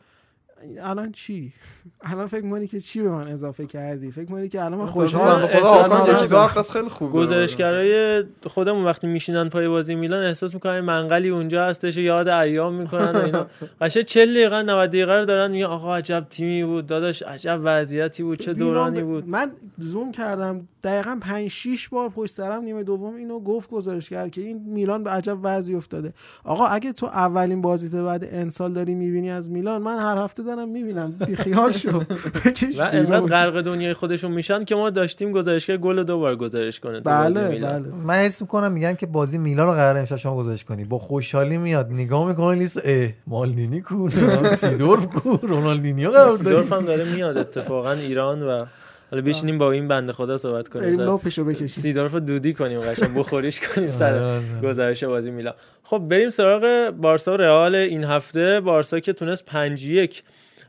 [0.80, 1.52] الان چی؟
[2.10, 5.46] الان فکر می‌کنی که چی به من اضافه کردی؟ فکر می‌کنی که الان من خوشحال
[5.46, 6.38] خوشحال بنده خدا یکی دو.
[6.38, 7.26] هفته خیلی خوب داره.
[7.26, 13.12] گزارشگرای خودمون وقتی میشینن پای بازی میلان احساس می‌کنن منقلی اونجا هستش یاد ایام می‌کنن
[13.12, 13.46] و اینا.
[13.80, 18.22] قشنگ 40 دقیقه 90 دقیقه رو دارن میگن آقا عجب تیمی بود داداش عجب وضعیتی
[18.22, 19.28] بود چه دورانی بود.
[19.28, 24.40] من زوم کردم دقیقا 5 6 بار پشت سرم نیمه دوم اینو گفت گزارشگر که
[24.40, 26.12] این میلان به عجب وضعی افتاده.
[26.44, 30.68] آقا اگه تو اولین بازیت بعد انسال داری می‌بینی از میلان من هر هفته دارم
[30.68, 31.12] می‌بینم.
[31.26, 31.98] بی خیال شو.
[32.44, 33.20] بکش و انقدر.
[33.20, 37.48] غرق دنیای خودشون میشن که ما داشتیم گزارشگر گل دو بار گزارش کنه بله.
[37.48, 37.82] بله.
[38.04, 40.84] من حس می‌کنم میگن که بازی میلان رو قرار امشب شما گذاشت کنی.
[40.84, 41.90] با خوشحالی میاد.
[41.90, 44.08] نگاه می‌کنه لیست اه مالدینی کو
[44.50, 48.64] سیدورف کو رونالدینیو قرار سیدورف هم داره میاد اتفاقا ایران و
[49.10, 51.00] حالا بشینیم با این بنده خدا صحبت کنیم.
[51.00, 51.66] لپشو بکشیم.
[51.66, 54.40] سیدورف رو دودی کنیم قشنگ بخوریش کنیم سر.
[54.62, 55.54] گزارش بازی میلان.
[55.84, 58.60] خب بریم سراغ بارسا و رئال این هفته.
[58.60, 60.22] بارسا که تونست 5 1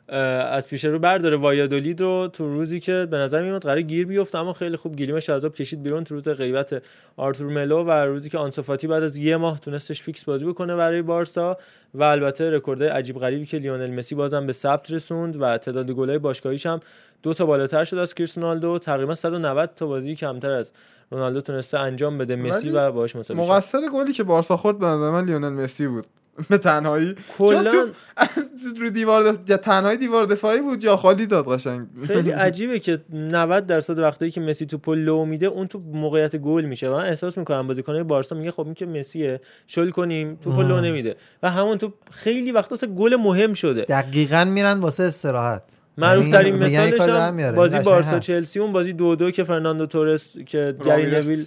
[0.08, 4.38] از پیش رو برداره وایادولید رو تو روزی که به نظر میاد قرار گیر بیفته
[4.38, 6.84] اما خیلی خوب گلیمش از آب کشید بیرون تو روز غیبت
[7.18, 11.02] آرتور ملو و روزی که آنسوفاتی بعد از یه ماه تونستش فیکس بازی بکنه برای
[11.02, 11.58] بارسا
[11.94, 16.18] و البته رکورد عجیب غریبی که لیونل مسی بازم به ثبت رسوند و تعداد گلای
[16.18, 16.80] باشگاهیش هم
[17.24, 20.72] دو تا بالاتر شد از کریستیانو تقریبا 190 تا بازی کمتر از
[21.12, 22.36] رونالدو تونسته انجام بده.
[22.36, 23.32] مسی و مساوی شد.
[23.32, 26.08] مقصر گلی که بارسا خورد به نظر من لیونل مسی بود.
[26.50, 27.16] به تنهایی.
[27.38, 27.92] کلا چون
[28.82, 29.38] رو دیوار دف...
[29.50, 31.88] یا تنهایی دیوار دفاعی بود جا خالی داد قشنگ.
[32.08, 36.66] خیلی عجیبه که 90 درصد وقتایی که مسی توپ لو میده اون تو موقعیت گل
[36.66, 36.90] میشه.
[36.90, 40.82] و من احساس می‌کنم بازیکنای بارسا میگه خب این که مسیه شل کنیم توپ لو
[40.82, 41.16] نمیده.
[41.44, 43.82] و همون توپ خیلی وقتا گل مهم شده.
[43.82, 45.64] دقیقا میرن واسه استراحت.
[45.98, 47.52] معروف یعنی ترین مثالش هم.
[47.56, 48.20] بازی بارسا.
[48.20, 51.46] چلسی اون بازی دو دو که فرناندو تورس که گری نویل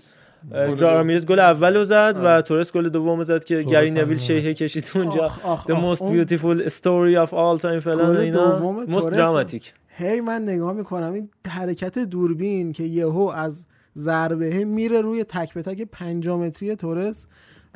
[0.52, 0.86] گل دو.
[0.86, 4.18] رامیرز گل اول رو زد و تورس گل دوم زد که گری نویل.
[4.18, 8.20] شیهه کشید اونجا آخ، آخ، the most اون beautiful story of all time فلان گل
[8.20, 13.66] اینا دوم most dramatic هی من نگاه می‌کنم این حرکت دوربین که یهو از
[13.96, 17.26] ضربه میره روی تک به تک 5 متری تورس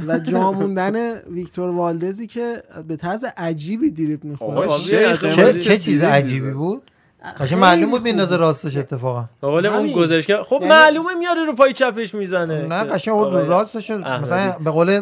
[0.07, 4.69] و جا موندن ویکتور والدزی که به طرز عجیبی دریبل می‌خوره
[5.61, 6.51] چه, چیز عجیبی.
[6.51, 6.83] بود
[7.37, 8.03] خیلی معلوم بود.
[8.03, 9.93] میندازه راستش اتفاقا به قول اون.
[9.93, 13.15] گزارشگر خب یعنی- معلومه میاره رو پای چپش می‌زنه نه که قشنگ
[13.49, 13.91] راستش.
[13.91, 15.01] مثلا به قول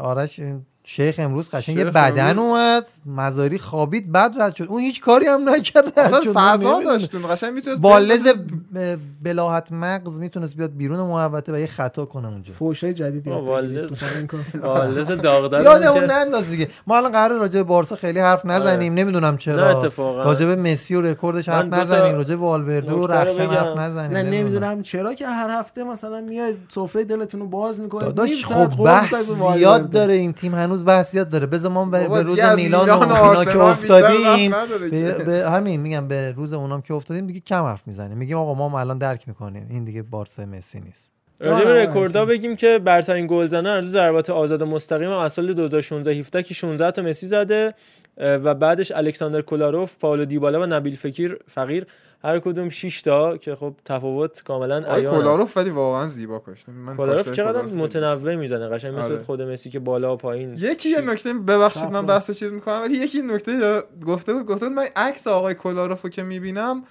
[0.00, 4.64] آرش این شیخ امروز قشنگ یه بدن امروز- اومد مزاری خوابید بعد رد شد.
[4.68, 6.34] اون هیچ کاری هم نکرد رد اصلا شد.
[6.34, 6.82] من فضا.
[6.84, 12.04] داشتون قشنگ می‌تونست با لز ب- بلاحت مغز می‌تونست بیاد بیرون محوطه و یه خطا
[12.04, 12.52] کنه اونجا.
[12.52, 13.76] فوشای جدید یاد آه، بگیرید.
[13.78, 13.92] والله.
[13.92, 14.40] مثلا این کار.
[14.64, 16.68] والدز داغدار یادمون ننداز دیگه.
[16.86, 18.94] ما الان قرار راجع به بارسا خیلی حرف نزنیم.
[18.94, 19.82] نمی‌دونم نه چرا.
[19.98, 23.46] راجع به مسی و رکوردش حرف من نزنیم راجع به والورده و رخشن.
[23.50, 24.16] حرف نزنیم.
[24.16, 24.82] نه نمی‌دونم.
[24.82, 29.90] چرا که هر هفته مثلا میاد سفره دلتون رو باز می‌کنه داداش خب بحث زیاد
[29.90, 30.54] داره این تیم.
[30.54, 31.46] هنوز بحث زیاد داره.
[31.46, 34.54] بذار ما به, به روز میلان و میلان و اینا که افتادیم
[34.90, 35.24] به.
[35.24, 38.18] به همین میگم به روز اونام که افتادیم دیگه کم حرف می‌زنیم.
[38.18, 39.66] میگیم آقا ما الان درک می‌کنیم.
[39.70, 41.10] این دیگه بارسا مسی نیست.
[41.40, 45.52] راجع به آره، رکوردها بگیم که برترین گلزنه از ضربات آزاد مستقیم هم از سال
[45.52, 47.74] 2016 17 که 16 تا مسی زده
[48.18, 51.86] و بعدش الکساندر کولاروف، پاولو دیبالا و نبیل فکیر فقیر
[52.24, 55.14] هر کدوم 6 تا که خب تفاوت کاملا عیان.
[55.14, 59.22] کولاروف ولی واقعا زیبا کاشته من کولاروف چقدر متنوع می‌زنه قشنگ مثل آره.
[59.22, 62.06] خود مسی که بالا و پایین یکی یه نکته ببخشید من.
[62.06, 66.08] بحث چیز می‌کنم ولی یکی نکته یا- گفته بود گفته بود من عکس آقای کولاروفو
[66.08, 66.82] که می‌بینم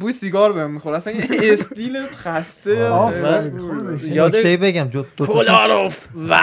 [0.00, 3.60] بوی سیگار بهم می‌خوره اصلا یه استیل خسته خودش.
[3.60, 4.08] خوبه.
[4.08, 6.34] یاد بگم جو کولاروف و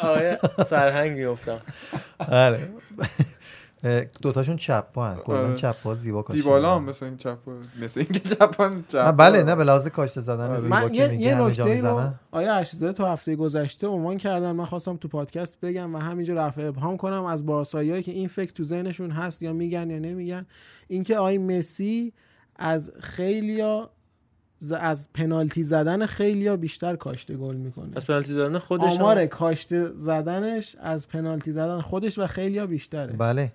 [0.00, 0.38] آیه
[0.70, 1.60] سرهنگ میافتم
[2.32, 2.58] آره.
[4.22, 5.54] دوتاشون چپ پا کلا آره.
[5.56, 7.38] چپ پا زیبا کاشته دیبالا هم مثل این چپ
[7.82, 8.60] مثل اینکه چپ
[8.94, 10.60] نه بله نه به لحاظ کاشته زدن آره.
[10.60, 14.96] زیبا من که یه, نکته رو آیا ارشیزاده تو هفته گذشته عنوان کردن من خواستم
[14.96, 19.10] تو پادکست بگم و همینجا رفع ابهام کنم از بارساییایی که این فکر تو ذهنشون
[19.10, 20.46] هست یا میگن یا نمیگن.
[20.88, 22.12] اینکه آقای مسی
[22.56, 23.90] از خیلیا
[24.58, 27.90] ز- از پنالتی زدن خیلیا بیشتر کاشته گل می‌کنه.
[27.96, 33.12] از پنالتی زدن خودش هم- آمار کاشته زدنش از پنالتی زدن خودش و خیلیا بیشتره.
[33.12, 33.52] بله.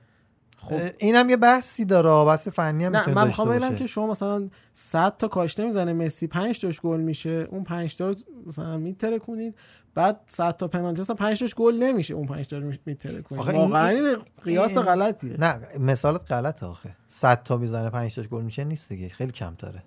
[0.58, 0.76] خب.
[0.98, 3.76] اینم یه بحثی داره بحث فنی هم نه می‌تونه من می‌خوام بگم باشه.
[3.76, 8.08] که شما مثلا 100 تا کاشته می‌زنه مسی 5 تاش گل میشه اون 5 تا
[8.08, 9.56] رو مثلا میتره کنید
[9.96, 13.42] بعد 100 تا پنالتی مثلا 5 تاش گل نمیشه اون 5 تا رو میتره کنید
[13.56, 15.36] واقعا این قیاس این- غلطیه.
[15.40, 16.90] نه مثالت غلطه آخه.
[17.10, 19.84] 100 تا می‌زنه 5 تاش گل میشه نیست دیگه خیلی کمتره.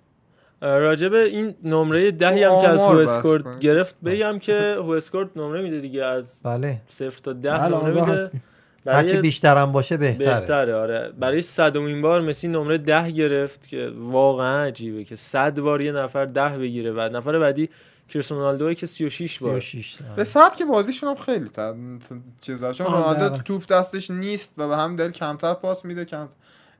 [0.61, 3.59] راجع به این نمره دهی هم که از هوسکورت کنیم.
[3.59, 6.81] گرفت بگم که هوسکورت نمره میده دیگه از بله.
[6.87, 8.31] صفر تا ده بله، نمره میده.
[8.85, 13.67] هرچی برای بیشتر هم باشه بهتره, بهتره آره برای صدومین بار مسی نمره ده گرفت
[13.67, 17.69] که واقعا عجیبه که صد بار یه نفر ده بگیره و نفر بعدی
[18.09, 20.05] کریستیانو رونالدو که 36 بار 36 تا.
[20.15, 21.75] به سبک بازیشون هم خیلی تا
[22.41, 23.37] چیز داره چون آه، رونالدو.
[23.37, 26.29] توپ دستش نیست و به هم دل کمتر پاس میده کم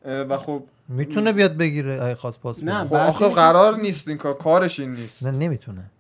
[0.06, 2.88] و خب می‌تونه بیاد بگیره اگه خواست پاس نه، بده.
[2.88, 5.92] خب آخه قرار نیست این کار کارش این نیست نه نمی‌تونه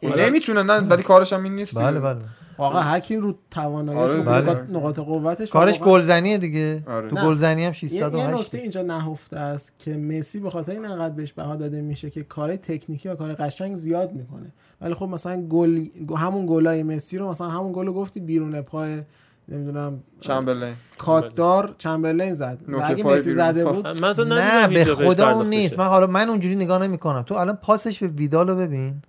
[0.00, 2.00] خب نمی‌تونه نه ولی کارش هم این نیست بله.
[2.00, 2.20] بله
[2.58, 4.38] واقعا هر کی رو تواناییش آره، رو بله.
[4.40, 7.10] نقاط, نقاط قوتش کارش واقعا- گلزنیه دیگه آره.
[7.10, 7.16] تو.
[7.16, 11.14] گلزنی هم یه, 608 یه نکته اینجا نهفته است که مسی به خاطر این انقدر
[11.14, 15.42] بهش بها داده میشه که کار تکنیکی و کار قشنگ زیاد می‌کنه ولی خب مثلا
[15.42, 15.84] گل
[16.16, 19.02] همون گلای مسی رو مثلا همون گل رو گفتی بیرون پای
[19.48, 23.64] نمی‌دونم چمبرلین کاتدار چمبرلین زد اگه مسی زده.
[23.64, 23.86] بود
[24.20, 25.78] نه به خدا اون نیست.
[25.78, 29.02] من حالا من اونجوری نگاه نمی‌کنم تو الان پاسش به ویدالو ببین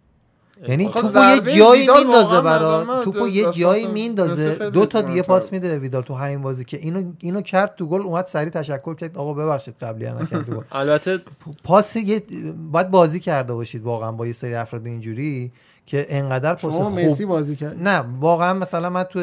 [0.67, 3.03] یعنی توپو یه جایی میندازه برات.
[3.03, 4.69] توپو یه جایی میندازه.
[4.69, 5.21] دو تا دیگه.
[5.21, 8.95] پاس میده ویدال تو همین بازی که اینو اینو کرد تو گل اومد سریع تشکر
[8.95, 9.17] کرد.
[9.17, 10.63] آقا ببخشید قبلی نکرد تو گل.
[10.79, 11.19] البته
[11.63, 12.23] پاس یه
[12.71, 15.51] باید بازی کرده باشید واقعا با یه سری افراد اینجوری
[15.85, 19.19] که انقدر پاس شما خوب مسی بازی کرد نه واقعا مثلا من تو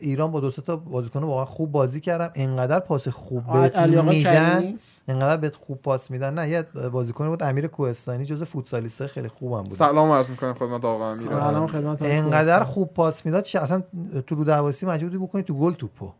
[0.00, 2.30] ایران با دو تا بازیکن واقعا خوب بازی کردم.
[2.34, 6.34] انقدر پاس خوب بهتون میدن؟ انقدر بهت خوب پاس میدن.
[6.34, 9.72] نه یه بازیکنی بود امیر کوهستانی جز فوتسالیست خیلی خوبم بود.
[9.72, 12.64] سلام عرض می‌کنم خدمت آقا امیر سلام خدمت انقدر.
[12.64, 13.82] خوب پاس می‌داد که اصلا
[14.26, 16.12] تو رو دواسی مجبوری بکنی تو گل توپو.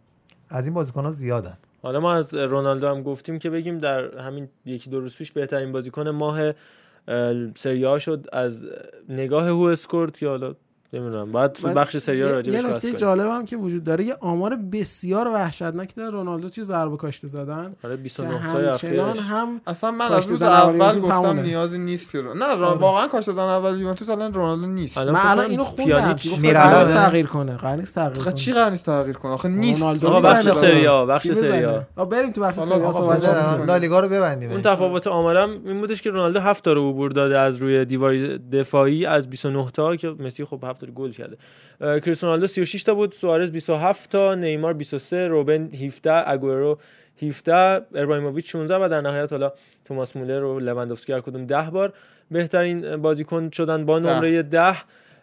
[0.51, 1.59] از این بازیکن ها زیادن.
[1.83, 5.73] حالا ما از رونالدو هم گفتیم که بگیم در همین یکی دو روز پیش بهترین
[5.73, 8.67] بازیکن ماه اه، سری آ شد از
[9.09, 10.55] نگاه هو اسکورت که حالا
[10.93, 12.97] نمی‌دونم بعد تو بخش سری آ یه- راجبش یه بحث نکته کنیم.
[13.01, 17.75] جالب هم که وجود داره یه آمار بسیار وحشتناک داره رونالدو توی ضربه کاشته زدن
[17.85, 21.43] آره که 29 تای همچنان اخیرش هم اصلا من از روز اول گفتم همونه.
[21.43, 22.35] نیازی نیست که رو...
[22.35, 26.13] نه را- واقعا کاشته زن اول یوونتوس الان رونالدو نیست من الان اینو خوندم
[26.53, 30.11] قرار؟ تغییر کنه قرار نیست تغییر کنه چی قرار نیست تغییر کنه آخه نیست رونالدو
[30.11, 30.61] بخش می‌زنه.
[30.61, 31.67] سری آ بخش کی سری بزنه؟
[31.97, 33.67] آ آ بریم تو بخش حالا سری آ آقا صحبت فضا کنیم.
[33.67, 37.39] لالیگا رو ببندیم اون تفاوت آمارم این بودش که رونالدو 7 تا رو عبور داده
[37.39, 41.37] از روی دیوار دفاعی از 29 تا که مسی خب 7 تا گل کرده.
[41.81, 46.79] کریستیانو رونالدو 36 تا بود سوارز 27 تا نیمار 23 روبن 17 اگورو
[47.23, 47.55] 17
[47.95, 49.53] ابراهیموویچ 16 و در نهایت حالا
[49.85, 51.93] توماس مولر و لواندوفسکی هر کدوم 10 بار
[52.31, 54.77] بهترین بازیکن شدن با نمره 10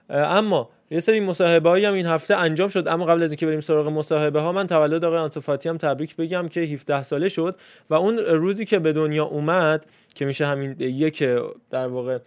[0.09, 2.87] اما یه سری مصاحبه هم این هفته انجام شد.
[2.87, 6.47] اما قبل از اینکه بریم سراغ مصاحبه ها من تولد آقای آنتوفاتی هم تبریک بگم
[6.47, 7.55] که 17 ساله شد
[7.89, 11.23] و اون روزی که به دنیا اومد که میشه همین یک
[11.71, 12.19] در واقع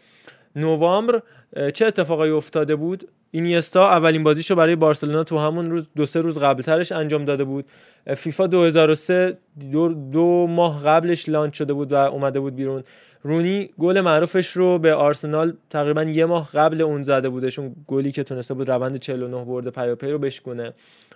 [0.56, 1.22] نوامبر
[1.74, 6.38] چه اتفاقایی افتاده بود؟ اینیستا اولین بازیشو برای بارسلونا تو همون روز دو سه روز
[6.38, 7.64] قبلترش انجام داده بود.
[8.16, 9.38] فیفا 2003
[9.72, 12.84] دو, دو ماه قبلش لانچ شده بود و اومده بود بیرون.
[13.22, 18.12] رونی گل معروفش رو به آرسنال تقریبا یه ماه قبل اون زده بودش اون گلی
[18.12, 20.72] که تونسته بود روند 49 برده پیاپی رو بشکونه.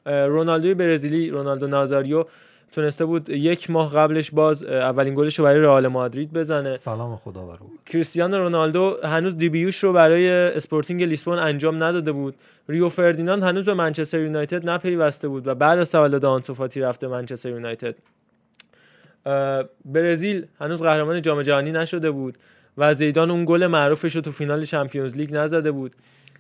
[0.07, 2.25] اه، رونالدوی برزیلی رونالدو نازاریو
[2.73, 6.77] تونسته بود یک ماه قبلش باز اولین گلش رو برای رئال مادرید بزنه.
[6.77, 12.13] سلام خدا بر او کریستیانو رونالدو هنوز debut ش رو برای اسپورتینگ لیسبون انجام نداده
[12.13, 12.35] بود.
[12.69, 17.09] ریو فردیناند هنوز به منچستر یونایتد نپیوسته بود و بعد از تولد آنسو فاتی رفته
[17.09, 17.95] منچستر یونایتد.
[19.85, 22.39] برزیل هنوز قهرمان جام جهانی نشده بود
[22.79, 25.97] و زیدان اون گل معروفش رو تو فینال چمپیونز لیگ نزده بود.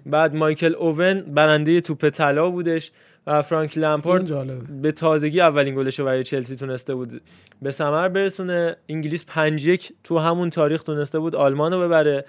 [0.07, 2.91] بعد مایکل اوون برنده توپ طلا بودش
[3.27, 7.23] و فرانک لمپارد به تازگی اولین گلش رو برای چلسی تونسته بود
[7.62, 8.77] به ثمر برسونه.
[8.89, 12.24] انگلیس 5 1 تو همون تاریخ تونسته بود آلمان رو ببره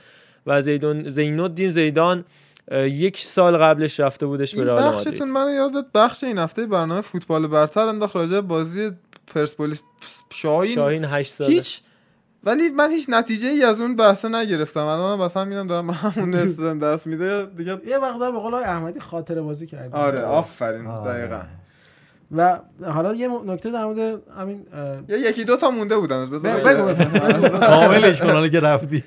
[0.48, 2.26] و زیدون زینالدین زیدان
[2.72, 7.48] یک سال قبلش رفته بودش به رئال بخشتون من یادت بخش این هفته برنامه فوتبال
[7.48, 8.16] برتر انداخت.
[8.16, 8.92] راجع بازی
[9.28, 9.82] پرسپولیس
[10.34, 11.50] شاهین شاهین 8 ساله.
[11.50, 11.82] هیچ
[12.44, 16.34] ولی من هیچ نتیجه ای از اون بحثه نگرفتم الان واسه همینم دارم به همون
[16.44, 21.14] استرن دست میده دیگه یه مقدار به قول احمدی خاطره بازی کردیم آره آفرین آره.
[21.14, 21.42] دقیقا
[22.36, 24.66] و حالا یه نکته در مورد همین
[25.08, 27.60] یا یکی دو تا مونده بودن بگو-.
[27.68, 29.04] کاملش کن حالا که رفتی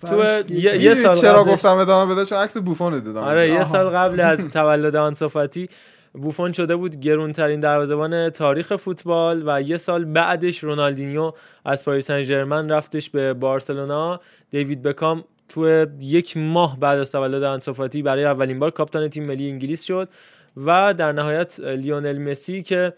[0.00, 0.82] تو یه.
[0.82, 3.64] یه سال چرا گفتم ادامه بده چون عکس بوفون دیدم آره یه.
[3.64, 5.68] سال قبل از تولد آنسوفاتی
[6.12, 11.32] بوفون شده بود گرونترین دروازه‌بان تاریخ فوتبال و یه سال بعدش رونالدینیو
[11.64, 14.20] از پاریس سن رفتش به بارسلونا.
[14.50, 19.50] دیوید بکام تو یک ماه بعد از تولد آنسوفاتی برای اولین بار کاپیتان تیم ملی
[19.50, 20.08] انگلیس شد
[20.56, 22.92] و در نهایت لیونل مسی که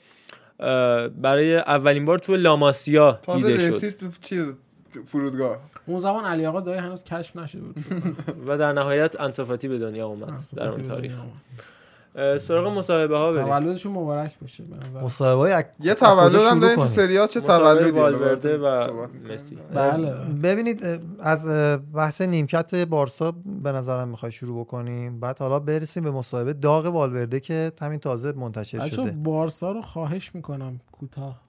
[1.23, 4.15] برای اولین بار تو لاماسیا تازه دیده شد.
[4.21, 4.57] چیز
[5.05, 5.59] فرودگاه.
[5.87, 7.77] اون زمان علی آقا دایی هنوز کشف نشده بود.
[8.47, 11.13] و در نهایت انصافاتی به دنیا اومد در اون تاریخ.
[12.15, 13.47] سراغ مصاحبه ها بریم.
[13.47, 15.69] تولدشون مبارک باشه به نظر مصاحبه های اک...
[15.81, 19.07] یه تولد هم داریم تو؟ سریال چه تولدی؟ والورده و.
[19.33, 19.59] مسی.
[19.75, 20.11] بله.
[20.43, 21.47] ببینید از
[21.95, 25.21] بحث نیمکت بارسا به نظرم می‌خوای شروع بکنیم.
[25.21, 29.11] بعد حالا برسیم به مصاحبه داغ والورده که همین تازه منتشر شده.
[29.11, 31.41] بارسا رو خواهش می‌کنم کوتاه.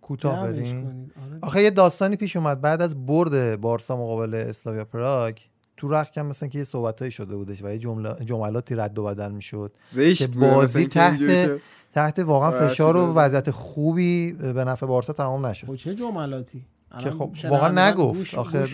[0.00, 1.10] کوتاه بریم.
[1.26, 1.38] آره.
[1.42, 5.36] آخه یه داستانی پیش اومد بعد از برد بارسا مقابل اسلاویا پراگ.
[5.76, 9.32] تو رخکم مثلا که یه صحبتایی شده بودش و یه جمله جملاتی رد و بدل
[9.32, 11.60] می‌شد زشت که بازی تحت-
[11.94, 15.66] تحت واقعا فشار و وضعیت خوبی به نفع بارسا تمام نشد.
[15.66, 16.64] خب چه جملاتی؟
[17.02, 18.34] که خب واقعا نگفت.
[18.34, 18.66] آخه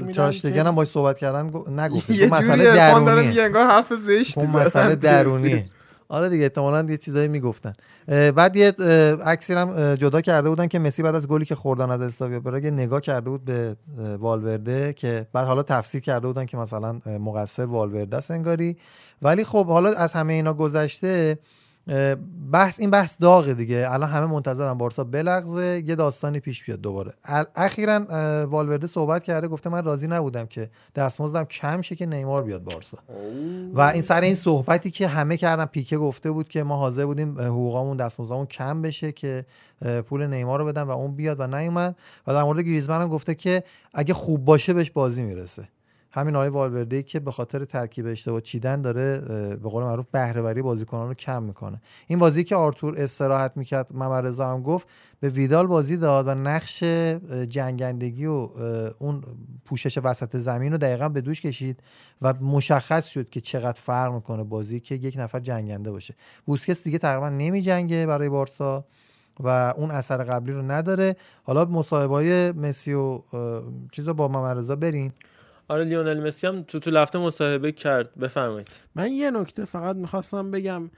[0.53, 1.51] که- هم باش صحبت کردن
[1.81, 2.11] نگفت.
[2.21, 3.43] یه مسئله درونیه.
[3.43, 4.61] انگار حرف زشتی اون زدن.
[4.67, 5.65] مسئله درونیه.
[6.13, 7.73] آره دیگه احتمالاً یه چیزایی می‌گفتن.
[8.09, 8.73] بعد یه
[9.25, 12.65] عکسی هم جدا کرده بودن که مسی بعد از گلی که خوردن از اسلاویا پراگ
[12.65, 13.77] یه نگاه کرده بود به
[14.19, 18.31] والورده که بعد حالا تفسیر کرده بودن که مثلا مقصر والورده است
[19.23, 21.39] ولی خب حالا از همه اینا گذشته
[22.53, 23.87] بحث این بحث داغه دیگه.
[23.91, 27.13] الان همه منتظرن بارسا بلغزه یه داستانی پیش بیاد دوباره.
[27.57, 28.05] اخیرا
[28.47, 32.99] والورده صحبت کرده گفته من راضی نبودم که دستمزدم کم شه که نیمار بیاد بارسا.
[33.75, 37.41] و این سر این صحبتی که همه کردن پیکه گفته بود که ما حاضر بودیم
[37.41, 39.45] حقوقامون دستمزدمون کم بشه که
[40.07, 41.97] پول نیمار رو بدن و اون بیاد و نیومد.
[42.27, 43.65] و در مورد گریزمن هم گفته که
[43.95, 45.69] اگه خوب باشه بهش بازی می‌رسه.
[46.15, 49.19] همین آقای والورده که به خاطر ترکیب اشتباه چیدن داره
[49.63, 51.83] به قول معروف بهره وری بازیکنان رو کم می‌کنه.
[52.07, 54.87] این بازی که آرتور استراحت می‌کرد محمد رضا هم گفت
[55.21, 56.85] به ویدال بازی داد و نقش
[57.49, 58.49] جنگندگی و
[58.99, 59.23] اون
[59.65, 61.81] پوشش وسط زمین رو دقیقا به دوش کشید
[62.23, 66.15] و مشخص شد که چقدر فرق می‌کنه بازی که یک نفر جنگنده باشه.
[66.47, 68.85] بوسکس دیگه تقریبا نمی جنگه برای بارسا
[69.41, 71.17] و اون اثر قبلی رو نداره.
[71.43, 73.23] حالا مصاحبه های مسی و
[73.93, 75.13] چیز با محمد رضا بریم
[75.73, 78.15] آره لیونل مسی هم تو تو لفته مصاحبه کرد.
[78.15, 78.69] بفرمایید.
[78.95, 80.91] من یه نکته فقط می‌خواستم بگم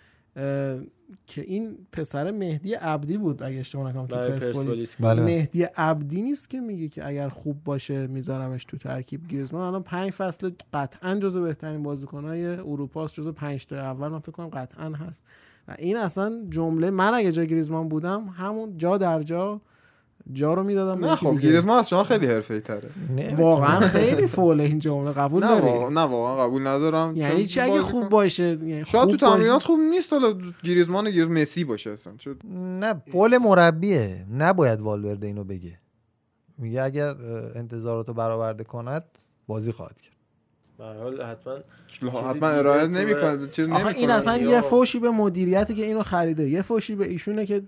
[1.27, 4.57] که این پسر مهدی عبدی بود اگه اشتباه نکنم تو برای پرسپولیس.
[4.57, 4.97] پرسپولیس.
[5.01, 5.23] بله.
[5.23, 9.63] مهدی عبدی نیست که میگه که اگر خوب باشه میذارمش تو ترکیب گریزمان.
[9.63, 14.09] الان پنج فصل قطعا جزو بهترین بازیکنهای اروپا است جزو پنج تا اول.
[14.09, 15.23] من فکر کنم قطعا هست.
[15.69, 19.61] و این اصلا جمله من اگه جای گریزمان بودم همون جا در جا
[20.33, 21.39] جا رو می‌دادم نه خب.
[21.39, 22.91] گریزمان از شما خیلی حرفه‌ای تره.
[23.37, 27.83] واقعا خیلی فوله این جمله قبول نه داری؟ نه واقعا قبول ندارم یعنی چی؟ اگه
[27.83, 32.13] خوب باشه یعنی شاید تو تمرینات خوب نیست حالا گریزمان گریز مسی باشه اصلا
[32.55, 34.27] نه قول مربیه.
[34.33, 35.79] نباید والورده اینو بگه.
[36.59, 37.15] میگه اگر
[37.55, 39.05] انتظاراتو برآورده کند
[39.47, 40.14] بازی خواهد کرد.
[40.79, 41.55] به حال حتما
[42.31, 46.63] حتما ارائه نمی‌کنه چیز آخه این اصلا یه فوشی به مدیریتی که اینو خریده یه
[46.63, 47.63] فوشی به ایشونه که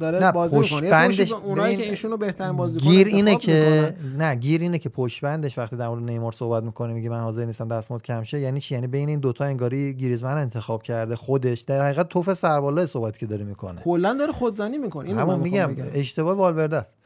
[0.00, 3.94] داره نه، بازی می‌کنه یه فوشی به اونایی که ایشونو بهترین بازیکن گیر اینه که.
[4.18, 7.44] نه گیر اینه که پشت بندش وقتی در مورد نیمار صحبت می‌کنه میگه من حاضر
[7.44, 8.40] نیستم دستمزد کم شه.
[8.40, 12.86] یعنی چی؟ یعنی بین این دوتا انگاری گریزمن انتخاب کرده خودش در حقیقت توف سربالا
[12.86, 13.80] صحبت که داره می‌کنه.
[13.80, 16.96] کلا داره خودزنی می‌کنه اینو میگم اشتباه والورده است.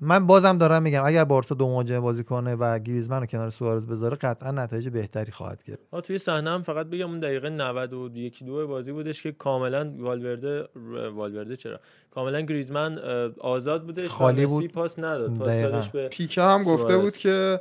[0.00, 3.86] من بازم دارم میگم اگر بارسا دو مهاجم بازی کنه و گریزمن رو کنار سوارز
[3.86, 8.44] بذاره قطعا نتایج بهتری خواهد گرفت آه توی صحنه هم فقط بگم اون دقیقه 91
[8.44, 10.68] دو بازی بودش که کاملا والورده
[11.14, 11.80] والورده چرا
[12.10, 12.98] کاملا گریزمن
[13.40, 14.72] آزاد بودش و خالی بود.
[14.72, 17.00] پاس نداد پاس به پیکه هم گفته سوارز.
[17.04, 17.60] بود که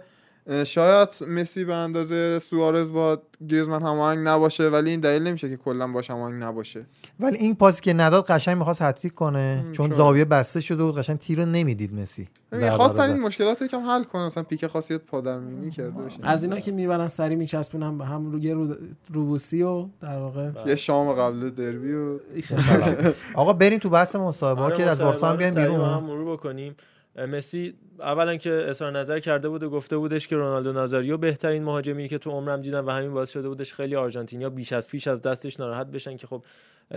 [0.66, 5.88] شاید مسی به اندازه سوارز با گریزمن هماهنگ نباشه ولی این دلیل نمیشه که کلا
[5.88, 6.86] باش هماهنگ نباشه.
[7.20, 9.98] ولی این پاسی که نداد قشنگ می‌خواست هتریک کنه چون شاید.
[9.98, 12.28] زاویه بسته شده بود قشنگ تیر رو نمی‌دید مسی.
[12.54, 13.14] ضربه رو خواستن زد.
[13.14, 16.18] این مشکلات رو یکم حل کنن مثلا پیکه خاصیت پادرمینی کرده باشه.
[16.24, 18.76] از اینا که می‌برن سری میچسبونن به هم روی رو
[19.14, 22.20] روبوسی و در واقع یه شام قبل دربی و
[23.36, 25.80] آقا بریم تو بحث مصاحبه ها آره، که از بارسا هم بیایم بیرون.
[25.80, 26.76] مرور بکنیم.
[27.15, 32.07] مسی اولا که اظهار نظر کرده بود و گفته بودش که رونالدو نازاریو بهترین مهاجمی
[32.07, 35.22] که تو عمرم دیدم و همین باعث شده بودش خیلی آرژانتینیا بیش از پیش از
[35.22, 36.44] دستش ناراحت بشن که خب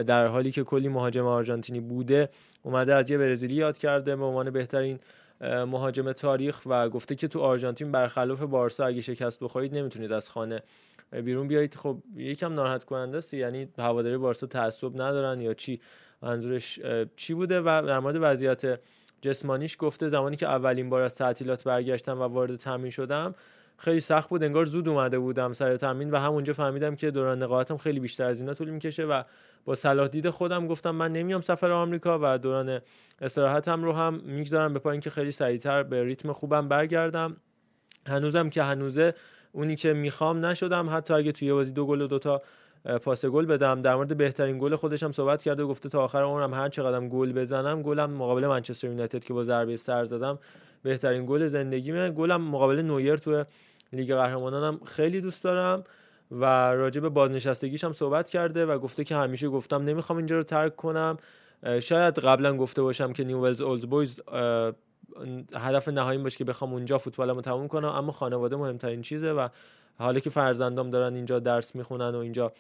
[0.07, 2.29] در حالی که کلی مهاجم آرژانتینی بوده
[2.63, 4.99] اومده از یه برزیلی یاد کرده به عنوان بهترین
[5.43, 10.63] مهاجم تاریخ و گفته که تو آرژانتین برخلاف بارسا اگه شکست بخورید نمی‌تونید از خانه
[11.25, 11.75] بیرون بیایید.
[11.75, 15.81] خب یکم ناراحت کننده است یعنی هواداری بارسا تعصب ندارن یا چی؟
[16.23, 16.81] منظورش
[17.17, 18.81] چی بوده و در مورد وضعیت
[19.23, 23.35] جسمانیش گفته زمانی که اولین بار از تعطیلات برگشتم و وارد تمرین شدم
[23.79, 27.77] خیلی سخت بود انگار زود اومده بودم سر تمرین و همونجا فهمیدم که دوران نقاهتم
[27.77, 29.23] خیلی بیشتر از اینا طول می‌کشه و
[29.65, 32.81] با صلاح دید خودم گفتم من نمیام سفر آمریکا و دوران
[33.21, 37.37] استراحتم رو هم می‌گذارم به پایین که خیلی سریعتر به ریتم خوبم برگردم.
[38.07, 39.15] هنوزم که هنوزه
[39.53, 42.43] اونی که می‌خوام نشدم حتی اگه توی بازی دو گل و دوتا
[43.03, 43.83] پاس گل بدم.
[43.83, 47.09] در مورد بهترین گل خودش هم صحبت کرده و گفته تا آخر عمرم هر چقدر
[47.09, 50.39] گل بزنم گلم مقابل منچستر یونایتد که با ضربه سر زدم
[50.83, 52.11] بهترین گل زندگیمه.
[52.11, 53.45] گلم مقابل نویر تو
[53.93, 55.85] لیگ قهرمانانم خیلی دوست دارم
[56.31, 60.43] و راجع به بازنشستگیش هم صحبت کرده و گفته که همیشه گفتم نمی‌خوام اینجا رو
[60.43, 61.17] ترک کنم.
[61.81, 64.21] شاید قبلا گفته باشم که نیو ولز اولد بویز
[65.55, 69.49] هدف نهاییم باشه که بخوام اونجا فوتبالمو تموم کنم اما خانواده مهمترین چیزه و
[69.99, 72.53] حالا که فرزندام دارن اینجا درس می‌خونن و اینجا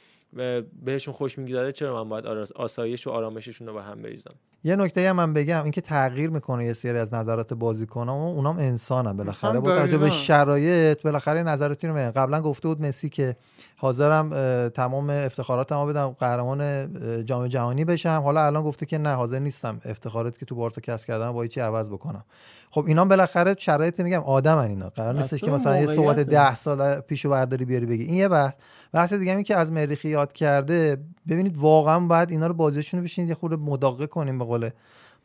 [0.84, 2.26] بهشون خوش میگذره چرا من باید
[2.56, 4.34] آسایش و آرامششون رو به هم بریزم؟
[4.64, 8.58] یه نکته هم من بگم اینکه تغییر می‌کنه یه سری از نظرات بازیکن‌ها و اونام
[8.58, 9.60] انسانن بالاخره.
[9.60, 10.10] با توجه به.
[10.10, 13.36] شرایط بالاخره نظراتی رو میگن قبلا گفته بود مسی که
[13.76, 14.30] حاضرم
[14.68, 16.88] تمام افتخاراتمو بدم قهرمان
[17.24, 18.20] جام جهانی بشم.
[18.24, 21.60] حالا الان گفته که نه حاضر نیستم افتخاراتی که تو بارسا کسب کردم با چی
[21.60, 22.24] عوض بکنم.
[22.70, 24.88] خب اینا بالاخره شرایط میگم آدمن اینا.
[24.88, 26.30] قرار نیستش اصلا که مثلا یه صحبت موقعیته.
[26.30, 28.04] ده سال پیشو برداری بیاری بگی.
[28.04, 28.54] این یه بحث.
[28.92, 33.28] بحث دیگه که از مریخی یاد کرده ببینید واقعا باید اینا رو بازیشون رو بشینید
[33.28, 34.70] یه خورده مداقه کنیم به قول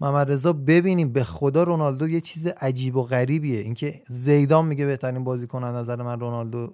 [0.01, 0.53] محمد رضا.
[0.53, 3.59] ببینیم به خدا رونالدو یه چیز عجیب و غریبیه.
[3.59, 6.73] اینکه زیدان میگه بهترین بازیکن از نظر من رونالدو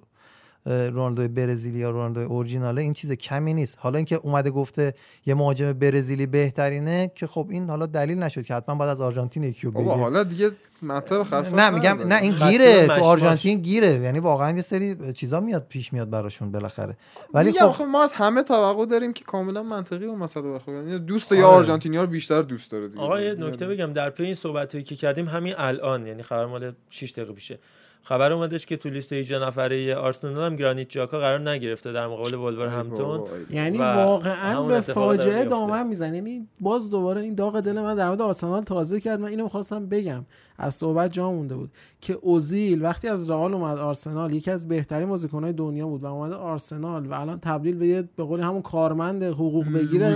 [0.66, 3.78] رونالدو برزیلی یا رونالدو اورجیناله این چیز کمی نیست.
[3.80, 4.94] حالا اینکه اومده گفته
[5.26, 9.44] یه مهاجم برزیلی بهترینه که خب این حالا دلیل نشد که حتما باید از آرژانتین
[9.44, 9.96] یکی رو بابا.
[9.96, 12.88] حالا دیگه مطلب خفه نه میگم نه این گیره.
[12.88, 13.88] تو آرژانتین گیره.
[13.88, 16.98] یعنی واقعا یه سری چیزا میاد پیش میاد براشون بالاخره.
[17.34, 21.00] ولی خب خب ما از همه توقع داریم که کاملا منطقی و مسئله برخورد یعنی
[21.00, 21.58] دوست یا آره.
[21.58, 23.02] آرژانتینیا رو بیشتر دوست داره دیگه.
[23.02, 23.94] آقا یه یعنی نکته بگم.
[23.94, 27.60] در پی این صحبتی که کردیم همین الان یعنی خبر مال 6 دقیقه پیشه.
[28.04, 32.34] خبر اومدش که تو لیست 18 نفره آرسنال هم گرانیت جاکا قرار نگرفته در مقابل
[32.34, 33.24] ولور همتون.
[33.50, 35.46] یعنی واقعا به فاجعه.
[35.46, 36.16] دامن می‌زنه.
[36.16, 39.20] یعنی باز دوباره این داغ دل من در مورد آرسنال تازه کرد.
[39.20, 40.26] من اینو می‌خواستم بگم.
[40.58, 41.72] از صحبت جا مونده بود
[42.02, 46.32] که اوزیل وقتی از رئال اومد آرسنال یکی از بهترین بازیکنهای دنیا بود و اومد
[46.32, 50.16] آرسنال و الان تبدیل به یه به قول همون کارمند حقوق بگیره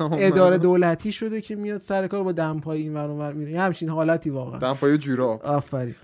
[0.00, 0.58] اداره.
[0.58, 4.30] دولتی شده که میاد سر کار با دمپایی این ور اون ور میره همچین حالتی
[4.30, 4.58] واقعا.
[4.58, 5.42] دمپایی جوراب.
[5.44, 5.94] آفرین.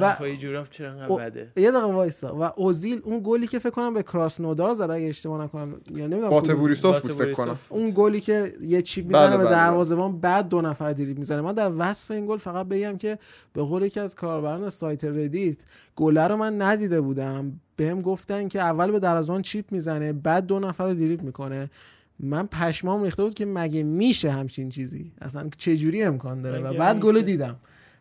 [0.00, 2.36] و- جوراب چرا انقدر او- بده؟ یه دقیقه وایسا.
[2.36, 6.30] و اوزیل اون گلی که فکر کنم به کراسنودار زد اگه اشتباه نکنم یا نمی‌دونم
[6.30, 6.56] بات کدوم.
[6.60, 7.32] بوریسوف بات بود فکر.
[7.32, 7.58] کنم.
[7.68, 11.40] اون گلی که یه chip می‌زنه به بله، دروازه‌بان بعد دو نفر دریبل می‌زنه.
[11.40, 13.18] من در وصف این گل فقط بگم که
[13.52, 15.56] به قول یکی از کاربران سایت ردیت
[15.96, 17.60] گله رو من ندیده بودم.
[17.76, 21.70] بهم گفتن که اول به دروازه‌بان chip می‌زنه بعد دو نفر رو دریبل می‌کنه.
[22.20, 26.78] من پشمام ریخته بود که مگه میشه همچین چیزی؟ اصلا چه جوری امکان داره؟ و
[26.78, 27.56] بعد گل میشه؟ دیدم.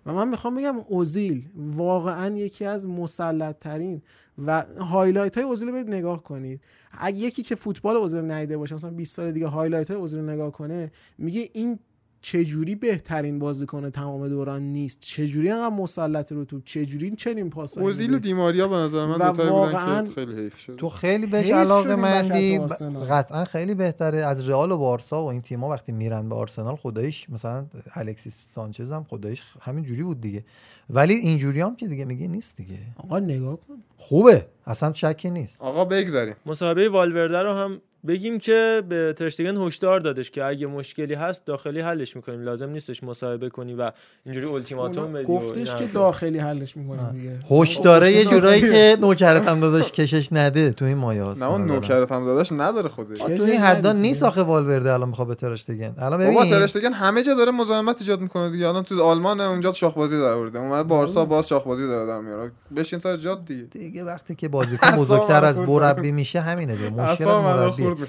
[0.07, 4.01] و من می‌خوام بگم اوزیل واقعا یکی از مسلط ترین
[4.45, 6.61] و highlight های اوزیل رو برید نگاه کنید.
[6.91, 10.29] اگه یکی که فوتبال اوزیل ندیده باشه مثلا 20 سال دیگه highlight های اوزیل رو
[10.29, 11.79] نگاه کنه میگه این
[12.21, 18.13] چجوری بهترین بازیکن تمام دوران نیست؟ چجوری انقدر مسلط رو توپ؟ چجوری چنین پاس اوزیل
[18.13, 20.75] و دی‌ماریا به نظر من واقعاً بودن که خیلی حیف شد.
[20.75, 22.57] تو خیلی بهش علاقه مندی.
[22.57, 22.99] تو.
[23.09, 27.29] قطعا خیلی بهتره از رئال و بارسا و این تیم‌ها وقتی میرن به آرسنال خداییش
[27.29, 27.65] مثلا
[27.95, 30.45] الکسیس سانچز هم خداییش همین جوری بود دیگه.
[30.89, 32.77] ولی اینجوری هم که دیگه میگه نیست دیگه.
[32.95, 33.83] آقا نگاه کن.
[33.97, 34.47] خوبه.
[34.65, 35.61] اصلا شکی نیست.
[35.61, 41.13] آقا بگذاریم مصاحبه والورده رو هم بگیم که به ترشتگن هشدار دادش که اگه مشکلی
[41.13, 42.41] هست داخلی حلش می‌کنیم.
[42.41, 43.91] لازم نیستش مصاحبه کنی و
[44.25, 45.85] اینجوری التیماتوم بدی گفتش که.
[45.87, 47.39] داخلی حلش می‌کنیم دیگه.
[47.49, 48.25] هوش داره یه.
[48.25, 52.51] جورایی که نوکرت هم داداش کشش نده تو این مایه نه اون نوکرت هم داداش
[52.51, 53.17] نداره خودش.
[53.17, 54.23] تو این حدا نیست.
[54.23, 55.93] آخه والورده الان می‌خواد به ترشتگن.
[55.97, 56.51] الان بابا ببین.
[56.51, 58.67] ترشتگن همه جا داره مزاحمت ایجاد می‌کنه دیگه.
[58.67, 60.59] الان تو آلمان اونجا شاخبازی داره آورده.
[60.59, 62.51] اومد بارسا باز شاخبازی داره در میاره.
[62.75, 63.63] بشین سر جات دیگه.
[63.63, 66.89] دیگه وقتی که بازیکن بزرگتر از مربی میشه همینه دیگه.
[66.89, 67.25] مشکل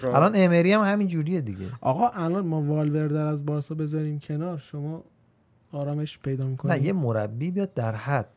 [0.04, 0.44] الان می‌کنه.
[0.44, 1.66] امری هم همین جوریه دیگه.
[1.80, 5.04] آقا الان ما والوردر از بارسا بذاریم کنار شما
[5.72, 8.28] آرامش پیدا می‌کنید؟ نه یه مربی بیاد در حد.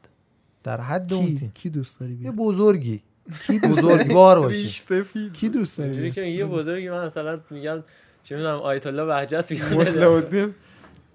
[0.63, 1.51] در حد اون کی تیم.
[1.53, 3.01] کی دوست داری یه بیاد بزرگی.
[3.47, 5.03] کی بزرگوار باشه
[5.33, 7.83] کی دوست داری؟ که یه بزرگی من مثلا میگم
[8.23, 10.53] چه می‌دونم آیت الله وحجت الدین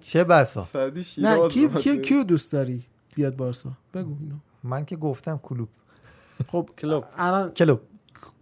[0.00, 0.66] چه بسا؟
[1.18, 1.68] نه کی.
[1.68, 2.84] کی کیو دوست داری
[3.14, 4.34] بیاد بارسا؟ بگو اینو.
[4.62, 5.68] من که گفتم کلوب.
[6.48, 7.04] خب کلوب.
[7.18, 7.80] الان کلوب.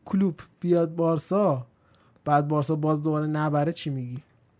[0.04, 1.66] کلوب بیاد بارسا؟
[2.24, 4.18] بعد بارسا باز دوباره نبره چی میگی؟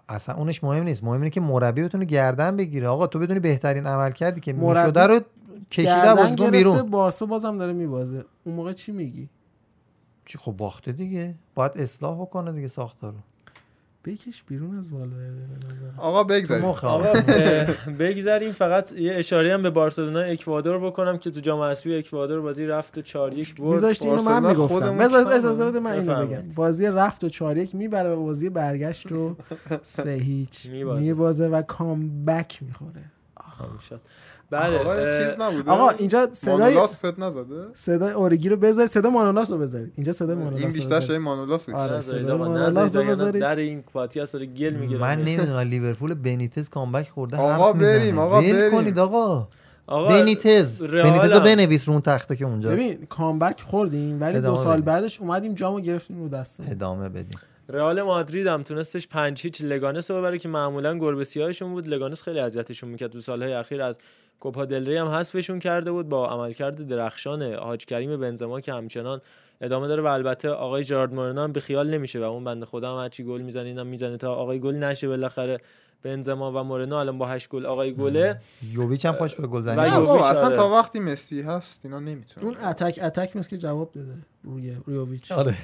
[0.09, 1.05] اصلا اونش مهم نیست.
[1.05, 2.89] مهم اینه که مربی بتونه گردن بگیره.
[2.89, 5.21] آقا تو بدونی بهترین عمل کردی که مربی می‌شده رو
[5.71, 6.91] کشیده بازیکن بیرون.
[6.91, 8.25] بارسا بازم داره میبازه.
[8.45, 9.29] اون موقع چی میگی؟
[10.25, 11.35] چی خب باخته دیگه.
[11.55, 13.19] باید اصلاح بکنه دیگه ساختارو.
[14.05, 15.95] بکش بیرون از والورده به نظرم.
[15.99, 17.13] آقا بگذاریم آقا
[17.99, 22.67] بگذریم فقط یه اشاره هم به بارسلونا اکوادور بکنم که تو جام حذفی اکوادور بازی
[22.67, 26.27] رفت و 4 1 برد میذاشتی اینو من می‌گفتم بذار اجازه بده من اینو.
[26.27, 29.37] بگم بازی رفت و 4 1 می‌بره و بازی برگشت و
[29.83, 31.49] سه هیچ میبازه.
[31.49, 33.05] و کامبک می‌خوره
[33.89, 34.01] شد.
[34.51, 39.51] بله چیز نبوده آقا اینجا صدای مانولاس ست نزده صدای اورگی رو بذارید صدا مانولاس
[39.51, 41.07] رو بذارید اینجا صدای مانولاس این بیشتر بذارید.
[41.09, 41.75] شای مانولاس بود.
[41.75, 42.01] آره.
[42.01, 43.43] صدای مانولاس رو نذارید، بذارید.
[43.43, 47.73] در این پادکست داره گل می‌گیره من نمی‌دونم لیورپول بنیتز کامبک خورده آقا.
[47.73, 48.71] بریم، آقا بریم.
[48.71, 49.49] کنید آقا
[49.87, 54.57] آقا بنیتز بنیتز رو بنویس رو اون تخته که اونجا ببین کامبک خوردیم ولی دو
[54.57, 54.81] سال.
[54.81, 57.39] بعدش اومدیم جامو گرفتیم رو دستمون ادامه بدیم
[57.69, 61.89] رئال مادرید هم تونستش 5 هیچ لگانس رو ببره که معمولا گربه سیاهشون بود.
[61.89, 63.11] لگانس خیلی اذیتشون می‌کرد.
[63.11, 63.99] تو سالهای اخیر از
[64.41, 69.21] کوپا دل ری هم حذفشون کرده بود با عملکرد درخشان حاج کریم بنزما که همچنان
[69.61, 72.93] ادامه داره و البته آقای جارد مورنو هم به خیال نمیشه و اون بنده خدا
[72.97, 75.59] هم هرچی گل می‌زنه اینم می‌زنه تا آقای گل نشه بالاخره.
[76.03, 78.41] بنزما و مورنو الان با 8 گل آقای گله.
[78.73, 80.57] یوویچ هم پاش به یوویچ بابا اصلا آره.
[80.57, 85.33] تا وقتی مسی هست اینا نمی‌تونه اون اتک اتک مثل که جواب داده روی رویوویچ
[85.33, 85.57] آره.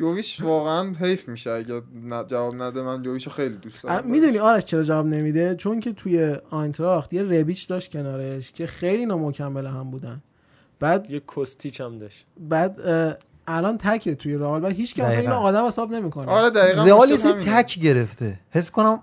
[0.00, 1.82] یوویچ واقعا حیف میشه اگه
[2.28, 6.36] جواب نده من یوویچو خیلی دوست دارم می‌دونی آرش چرا جواب نمیده چون که توی
[6.50, 10.22] آینتراخت یه ربیچ داشت کنارش که خیلی نامکمل هم بودن
[10.80, 12.80] بعد یه کستیچ هم داشت بعد
[13.46, 15.16] الان تکه توی رئال و هیچ کس.
[15.16, 17.16] اینو آدم حساب نمی‌کنه آره دقیقاً رئال.
[17.16, 19.02] تک گرفته حس کنم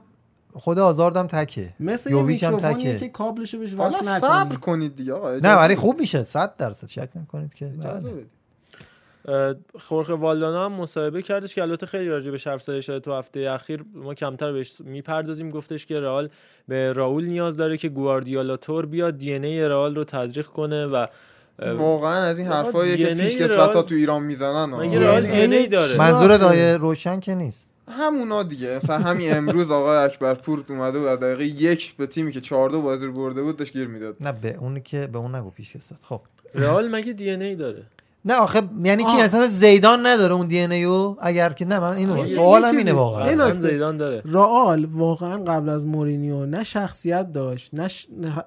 [0.54, 3.00] خود آزاردم تکه مثل یه یوویچ هم میکروفونیه تکه.
[3.00, 5.76] که کابلشو بهش حالا وصل صبر نکنی کنید دیگه آقا نه ولی.
[5.76, 8.12] خوب میشه 100 درصد شک نکنید که اجازه بله.
[8.14, 8.37] بدید.
[9.28, 13.14] اه، خورخه والدانا هم مصاحبه کردش که البته خیلی راجع به حرف زده شده تو
[13.14, 15.50] هفته اخیر ما کمتر بهش می‌پردازیم.
[15.50, 16.30] گفتش که رئال
[16.68, 21.06] به راول نیاز داره که گواردیولا تور بیاد DNA رئال رو تزریق کنه و
[21.60, 25.26] واقعا از این حرفایی که DNA پیش رئال- ها تو ایران می‌زنن مگه رئال DNA
[25.32, 26.38] DNA داره؟ منظور.
[26.38, 28.76] دایه روشن که نیست؟ همونا دیگه.
[28.76, 32.82] مثلا همین امروز آقای اکبرپور اومده بود از دقیقه یک به تیمی که 4 2
[32.82, 34.16] بازی برده بود داشت گیر می‌داد.
[34.22, 36.22] نه به اونی که به اون نگو پیش کسات خب.
[36.56, 37.84] رئال مگه DNA داره؟
[38.28, 39.22] نه آخه یعنی چی.
[39.22, 42.94] اصلا زیدان نداره اون DNA یو اگر که نه من اینو سوالم اینه.
[42.94, 43.54] واقعا.
[43.54, 47.88] زیدان داره رئال واقعا قبل از مورینیو نه شخصیت داشت نه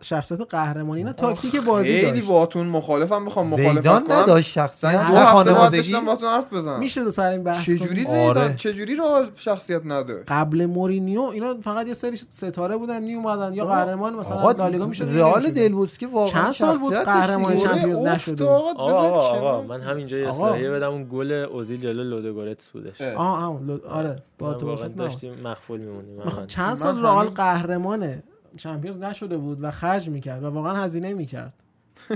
[0.02, 5.08] شخصیت قهرمانی نه تاکتیک بازی خیلی داشت باتون مخالفم می‌خوام مخالفت زیدان کنم نداشت شخصیت
[5.08, 8.54] دو خانوادگی داشتم باتون حرف بزنم میشه سر این بحث چجوری کنیم؟ زیدان آره.
[8.56, 13.64] چجوری رئال شخصیت نداره قبل مورینیو اینا فقط یه سری ستاره بودن می اومدن یا
[13.64, 17.56] قهرمان مثلا لالیگا می‌شد رئال دلبوسکی واقعا چند سال بود شخصیت قهرمان.
[17.56, 18.76] چمپیونز نشده بود.
[18.76, 20.28] آقا من همینجا یه.
[20.28, 23.00] اصلاحیه بدم اون گل اوزیل جلو لودوگورتس بودش.
[23.02, 24.76] آه هم لو- آره با تو.
[24.76, 28.22] داشتیم مخفول میمونیم آخه چند سال رئال همین- قهرمان
[28.56, 31.52] چمپیونز نشده بود و خرج می‌کرد و واقعا هزینه می‌کرد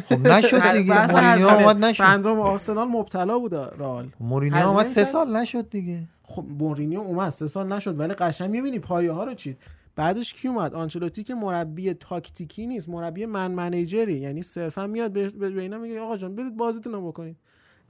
[0.09, 1.49] خب نشد دیگه مورینیو.
[1.49, 7.01] اومد نشد سندروم آرسنال مبتلا بود رئال مورینیو اومد سه؟ سال نشد دیگه خب مورینیو
[7.01, 9.59] اومد سه سال نشد ولی قشنگ می‌بینی پایه ها رو چید
[9.97, 15.61] بعدش کی اومد؟ آنچلوتی که مربی تاکتیکی نیست مربی man managerی یعنی صرفا میاد به,
[15.61, 17.37] اینا میگه آقا جان برید بازیتون رو بکنید.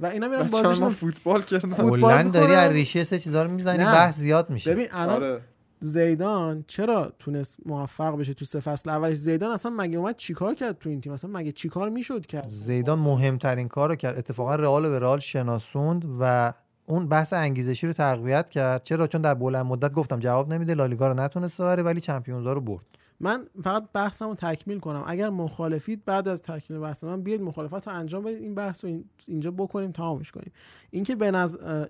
[0.01, 1.69] و اینا میرن بازیشون فوتبال کردن.
[1.69, 2.55] فوتبال داری.
[2.55, 3.93] از ریشه سه چیزا رو می‌زنی نه.
[3.93, 4.71] بحث زیاد میشه.
[4.71, 5.41] ببین الان آره.
[5.81, 10.79] زیدان چرا تونست موفق بشه تو سه فصل اولش؟ زیدان اصلا مگه اومد چیکار کرد
[10.79, 14.19] تو این تیم؟ اصلا مگه چیکار می‌شد کرد؟ زیدان مهمترین کار رو کرد.
[14.19, 16.53] اتفاقا رئال به رئال شناسوند و
[16.87, 18.85] اون بحث انگیزشی رو تقویت کرد.
[18.85, 20.75] چرا؟ چون در بلند مدت گفتم جواب نمیده.
[20.75, 22.85] لالیگا رو نتونست ببره ولی چمپیونزا رو برد.
[23.21, 25.05] من فقط بحثمو رو تکمیل کنم.
[25.07, 28.43] اگر مخالفید بعد از تکمیل بحث من بیاید مخالفت رو انجام بدید.
[28.43, 30.53] این بحث رو این- اینجا بکنیم تمامش کنیم.
[30.91, 31.87] اینکه به نظر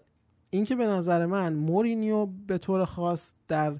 [0.51, 3.75] اینکه به نظر من مورینیو به طور خاص در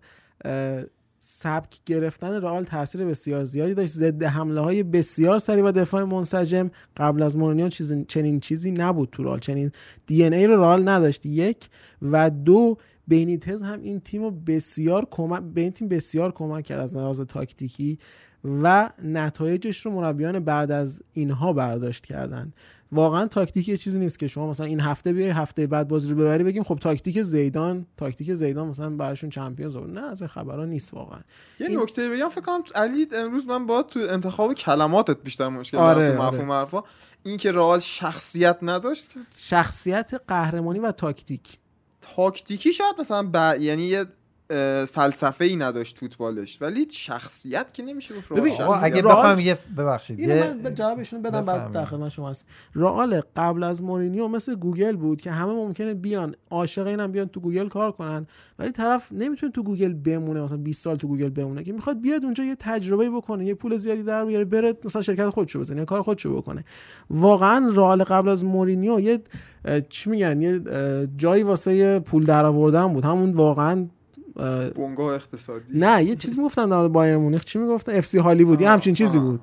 [1.27, 3.93] سبک گرفتن رئال تاثیر بسیار زیادی داشت.
[3.93, 9.09] ضد حمله های بسیار سریع و دفاع منسجم قبل از مورینیو چیز چنین چیزی نبود
[9.13, 9.39] تو رئال.
[9.39, 9.71] چنین
[10.07, 11.27] دی ای رو رئال نداشت.
[11.27, 11.69] یک
[12.03, 12.77] و دو
[13.09, 17.21] بینیتز هم این تیم رو بسیار کمک به این تیم بسیار کمک کرد از لحاظ
[17.21, 17.99] تاکتیکی
[18.45, 22.53] و نتایجش رو مربیان بعد از اینها برداشت کردن
[22.93, 26.17] واقعا تاکتیک یه چیزی نیست که شما مثلا این هفته بیای هفته بعد بازی رو
[26.17, 30.95] ببری بگیم خب تاکتیک زیدان تاکتیک زیدان مثلا براشون چمپیونز نه از این خبرا نیست
[30.95, 31.19] واقعا.
[31.61, 35.77] یه این- نکته بگم فکر کنم علی امروز من با تو انتخاب کلماتت بیشتر مشکل
[35.79, 36.33] آره، دارم تو آره.
[36.35, 36.83] مفهوم حرفا.
[37.23, 39.09] این که رئال شخصیت نداشت.
[39.37, 41.59] شخصیت قهرمانی و تاکتیک.
[42.17, 43.61] تاکتیکی شاید مثلا ب...
[43.61, 44.05] یعنی یه
[44.89, 46.63] فلسفه ای نداشت فوتبالش.
[46.63, 48.53] ولی شخصیت که نمیشه گفت ببین،
[48.83, 52.45] اگه بخوام یه ببخشید اینو یه- من به جوابشون بدم بعد خدمت شما هست
[52.75, 56.35] رئال قبل از مورینیو مثل گوگل بود که همه ممکنه بیان.
[56.51, 58.27] عاشق اینم بیان تو گوگل کار کنن.
[58.59, 62.25] ولی طرف نمی‌تونه تو گوگل بمونه مثلا 20 سال تو گوگل بمونه که می‌خواد بیاد
[62.25, 65.85] اونجا یه تجربه بکنه یه پول زیادی در بیاره بره مثلا شرکت خودشو بزنه یه
[65.85, 66.65] کار خودشو بکنه.
[67.11, 69.21] واقعا رئال قبل از مورینیو یه
[69.89, 70.61] چی میگن یه
[71.17, 73.05] جایی واسه پول در آوردن بود.
[73.05, 73.87] همون واقعا
[74.77, 75.65] بنگاه اقتصادی.
[75.75, 77.45] نه یه چیز می‌گفتن در مورد بایرن مونیخ.
[77.45, 79.19] چی می‌گفتن؟ FC Hollywood یه همچین چیزی.
[79.19, 79.41] بود.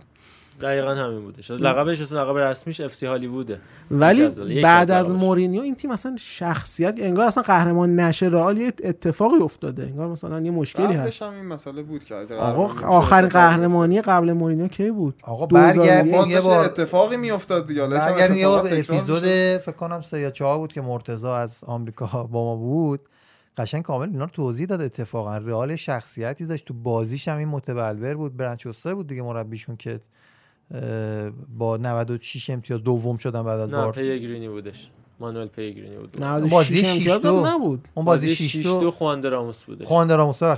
[0.62, 3.62] دقیقا همین بودش لقبش اصلا لقب رسمیش FC Hollywood ه.
[3.92, 5.12] ولی بعد از.
[5.12, 9.84] مورینیو این تیم اصلا شخصیت انگار اصلا قهرمان نشه رئال یه اتفاقی افتاده.
[9.84, 11.22] انگار مثلا یه مشکلی هست.
[11.22, 13.30] هم این مسئله بود که آقا قهرمانی آخرین.
[13.30, 16.66] قهرمانی قبل مورینیو کی بود؟ آقا 2001 برگردیم یه بار.
[16.66, 17.82] اتفاقی میافتاد دیگه.
[17.82, 19.24] حالا یکم برگردیم یه بار اپیزود.
[19.58, 23.00] فکر کنم سه یا چهار بود که مرتضی از آمریکا با ما بود.
[23.58, 25.38] قشنگ کامل اینا رو توضیح داد اتفاقا.
[25.38, 26.66] رئال شخصیتی داشت.
[26.66, 28.38] تو بازیش هم این متبلور بود.
[28.38, 30.00] برنچوسا بود دیگه مربیشون که
[31.58, 34.92] با 96 امتیاز دوم شدن بعد از نه بارس پیگرینی بودش.
[35.22, 36.24] مانوئل پیگرینی بود.
[36.24, 37.48] 96 بازی امتیاز هم 6-2.
[37.48, 37.88] نبود.
[37.94, 38.82] اون بازی بازی 6 6 دو.
[38.82, 39.88] دو خوانده راموس بودش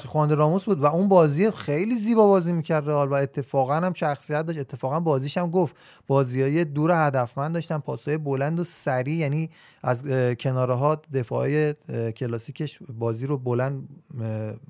[0.06, 4.46] خواندر راموس بود و اون بازی خیلی زیبا بازی می‌کرد رئال و اتفاقا هم شخصیت
[4.46, 4.60] داشت.
[4.60, 5.76] اتفاقا بازیش هم گفت.
[6.08, 9.50] بازیای دور هدفمند داشتن پاسهای بلند و سریع یعنی
[9.84, 10.04] از
[10.40, 11.74] کناره ها دفاعی
[12.18, 13.88] کلاسیکش بازی رو بلند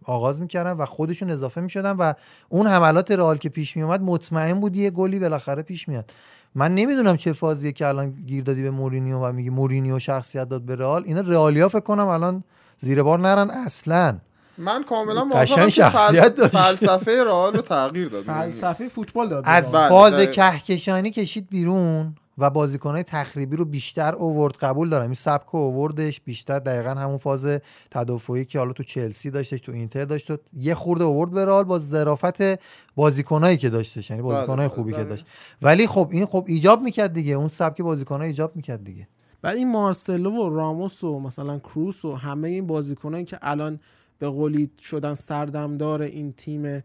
[0.06, 2.14] آغاز می‌کردن و خودشون اضافه می‌شدن و
[2.50, 6.12] اون حملات رئال که پیش میومد مطمئن بود یه گلی بالاخره پیش میاد.
[6.56, 10.62] من نمی‌دونم چه فازیه که الان گیر دادی به مورینیو و میگی مورینیو شخصیت داد
[10.62, 11.04] به رئال.
[11.06, 12.44] اینا رئالیا فکر کنم الان
[12.80, 14.18] زیر بار نرن اصلا.
[14.58, 16.56] من کاملا موافقم که شخصیت فلس-.
[16.56, 18.24] فلسفه رئال رو تغییر داد.
[18.24, 19.44] فلسفه فوتبال داد.
[19.48, 20.32] از بله، فاز دقیقاً.
[20.32, 22.16] کهکشانی کشید بیرون.
[22.38, 25.04] و بازیکنهای تخریبی رو بیشتر اوورد قبول دارم.
[25.04, 27.60] این سبک اووردش بیشتر دقیقا همون فاز
[27.92, 31.64] تدافعی که حالا تو چلسی داشتش تو اینتر داشت و یه خورده اوورد به رئال
[31.64, 32.60] با ظرافت
[32.96, 35.10] بازیکنایی که داشتش یعنی بازیکنهای بله، خوبی که بله.
[35.10, 35.26] داشت.
[35.62, 39.08] ولی خب این خب ایجاب می‌کرد دیگه اون سبک بازیکنها ایجاب می‌کرد دیگه.
[39.42, 43.80] بعد این مارسلو و راموس و مثلا کروس و همه این بازیکنایی که الان
[44.20, 46.84] به قولی شدن سردمدار این تیم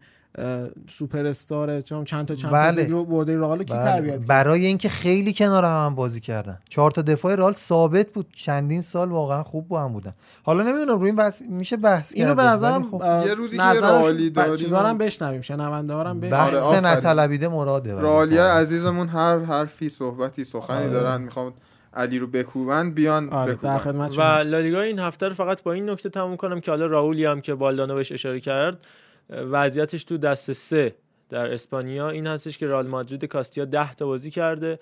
[0.89, 2.87] سوپر استار چند چند تا چند بله.
[2.87, 3.83] رو برده رئال کی بله.
[3.83, 6.59] تربیت برای اینکه خیلی کنار هم, هم بازی کردن.
[6.69, 8.27] چهار تا دفاع رئال ثابت بود.
[8.35, 10.13] چندین سال واقعا خوب با هم بودن.
[10.43, 13.01] حالا نمی‌دونم روی این بحث میشه بحث اینو به نظرم خب.
[13.01, 16.43] اه، یه روزی که رئالی داریم- چیزا رو هم بشنویم شنونده ها هم بشنویم.
[16.43, 16.85] آره، بحث آفرین.
[16.85, 18.57] نطلبیده مراده رئالیا خب.
[18.59, 20.89] عزیزمون هر حرفی صحبتی سخنی آره.
[20.89, 21.21] دارن.
[21.21, 21.53] می‌خوام
[21.93, 24.09] علی رو بکوبن بیان آره بکوبن.
[24.17, 27.41] و لالیگا این هفته رو فقط با این نکته تموم کنم که حالا راولی هم
[27.41, 28.77] که بالدانو بهش اشاره کرد.
[29.29, 30.95] وضعیتش تو دست سه
[31.29, 32.09] در اسپانیا.
[32.09, 34.79] این هستش که رئال مادرید کاستیا 10 تا بازی کرده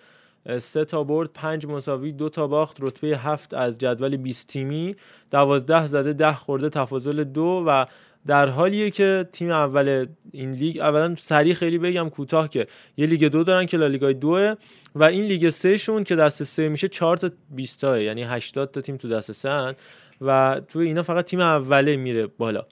[0.60, 4.96] سه تا برد پنج مساوی دو تا باخت رتبه هفت از جدول 20 تیمی.
[5.32, 7.86] دوازده زده ده خورده تفاضل دو و
[8.28, 12.68] در حالیه که تیم اول این لیگ اولا سریع خیلی بگم کوتاه که
[12.98, 14.54] یه لیگ دو دارن که لالیگای دوه
[14.96, 18.72] و این لیگ سه شون که دست سه میشه چهار تا 20 تاه یعنی 80
[18.72, 19.74] تا تیم تو دست سه هن
[20.22, 22.66] و تو اینا فقط تیم اوله میره بالا.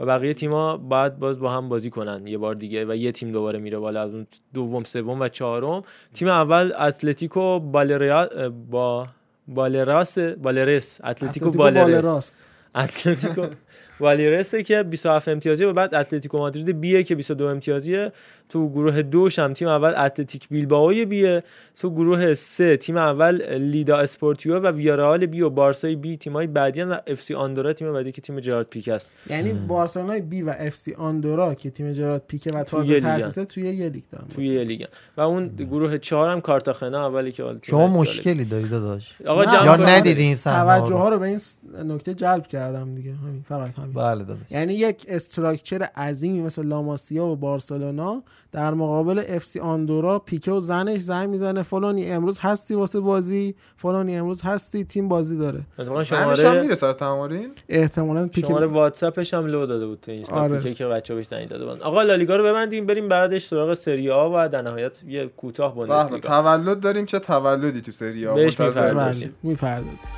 [0.00, 3.32] و بقیه تیما باید باز با هم بازی کنن یه بار دیگه و یه تیم
[3.32, 5.82] دوباره میره بالا از اون دوم سوم و چهارم.
[6.14, 8.28] تیم اول اتلتیکو بالریا
[8.70, 9.08] با
[9.48, 11.00] بالراس بالرس.
[11.04, 12.34] اتلتیکو اتلتیکو بال بالرس
[12.74, 13.42] اتلتیکو
[14.00, 18.12] والیرسه که 27 امتیازی و بعد اتلتیکو مادرید بیه که 22 امتیازیه.
[18.48, 21.42] تو گروه دوش هم تیم اول اتلتیک بیلبائو بیه.
[21.76, 26.82] تو گروه سه تیم اول لیدا اسپورتیو و ویارال بی و بارسای بی تیمای بعدی
[26.82, 29.10] و اف سی آندورا تیم بعدی که تیم جرارد پیک است.
[29.30, 33.00] یعنی بارسلونای بی و اف سی آندورا که تیم جرارد پیکه و تازه.
[33.00, 34.28] تاسیسه توی یه لیگ دارن.
[34.34, 34.84] توی یه لیگ
[35.16, 37.86] و اون گروه چهار هم کارتاخنا اولی که شما.
[37.86, 39.16] مشکلی داری داداش.
[39.26, 39.76] آقا یا.
[39.76, 41.40] ندیدی این توجه ها رو به این
[41.84, 43.12] نکته جلب کردم دیگه.
[43.14, 43.89] همین فقط همین.
[43.94, 44.38] بله داداش.
[44.50, 48.22] یعنی یک structure عظیمی مثل لاماسیا و بارسلونا
[48.52, 53.54] در مقابل اف سی آندورا پیکه و زنش زنگ می‌زنه فلانی امروز هستی واسه بازی
[53.76, 55.60] فلانی امروز هستی تیم بازی داره.
[55.78, 60.10] همیشه هم شماره میره سر تمارین؟ احتمالا پیکه شماره واتساپش هم لو داده بود تو
[60.10, 60.56] اینستا آره.
[60.56, 61.80] پیکه که بچه‌ها بهش زنگ داده بودن.
[61.82, 65.86] آقا لالیگا رو ببندیم بریم بعدش سراغ سری آ و در نهایت یه کوتاه بله
[65.86, 70.10] بوندسلیگا تولد داریم چه تولدی تو سری بهش منتظر می‌پردازیم.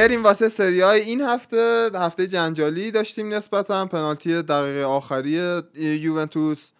[0.00, 6.70] بریم واسه سری های این هفته هفته جنجالی داشتیم نسبتا پنالتی دقیقه آخری یوونتوس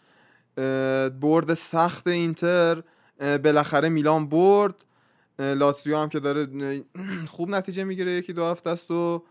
[1.20, 2.82] برد سخت اینتر
[3.20, 4.74] بالاخره میلان برد
[5.38, 6.46] لاتزیو هم که داره
[7.34, 9.22] خوب نتیجه می‌گیره یکی دو هفته است و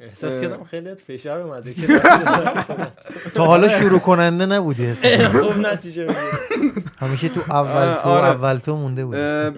[0.00, 0.40] احساس.
[0.40, 1.86] کردم خیلی فشار اومده که
[3.34, 4.94] تا حالا شروع کننده نبودی.
[4.94, 8.26] خوب نتیجه می‌گیره همیشه تو اول تو آره.
[8.26, 9.52] اول تو مونده بودی اه،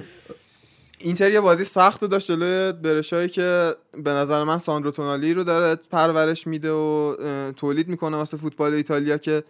[1.06, 3.74] اینتر یه بازی سخت رو داشت جلوی برشایی که
[4.04, 7.16] به نظر من ساندرو تونالی رو داره پرورش میده و
[7.52, 9.44] تولید می‌کنه واسه فوتبال ایتالیا که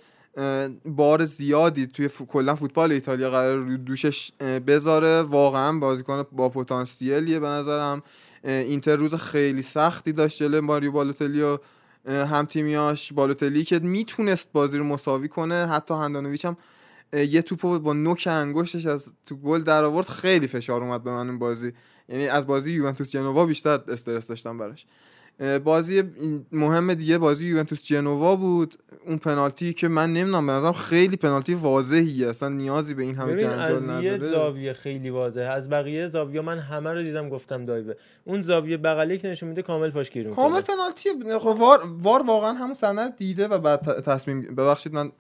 [0.85, 2.27] بار زیادی توی فو...
[2.27, 4.33] کلا فوتبال ایتالیا قرار رو دوشش
[4.67, 5.23] بذاره.
[5.23, 8.03] واقعا بازیکن با پتانسیلیه به نظرم.
[8.45, 11.59] اینتر روز خیلی سختی داشت جلوی ماریو بالوتلی و
[12.09, 13.13] هم تیمیاش.
[13.13, 16.57] بالوتلی که می‌تونست بازی رو مساوی کنه حتی هندانویچ هم
[17.13, 21.29] یه توپو با نوک انگشتش از تو گل در آورد خیلی فشار اومد به من
[21.29, 21.73] این بازی.
[22.09, 24.87] یعنی از بازی یوونتوس جنوا بیشتر استرس داشتم براش.
[25.65, 26.03] بازی
[26.53, 28.75] مهم دیگه بازی یوونتوس جنوا بود.
[29.07, 32.29] اون پنالتی که من نمی‌دونم به نظرم خیلی پنالتی واضحیه.
[32.29, 34.31] اصلا نیازی به این همه جنجال از یه نداره.
[34.31, 35.45] زاویه خیلی واضحه.
[35.45, 37.95] از بقیه زاویه من همه رو دیدم گفتم دایوه.
[38.25, 40.49] اون زاویه بغلی که نشون میده کامل پاش گیر می‌کنه.
[40.49, 45.13] کامل پنالتی خب وار, وار واقعا همون صحنه رو دیده و بعد تصمیم ببخشید من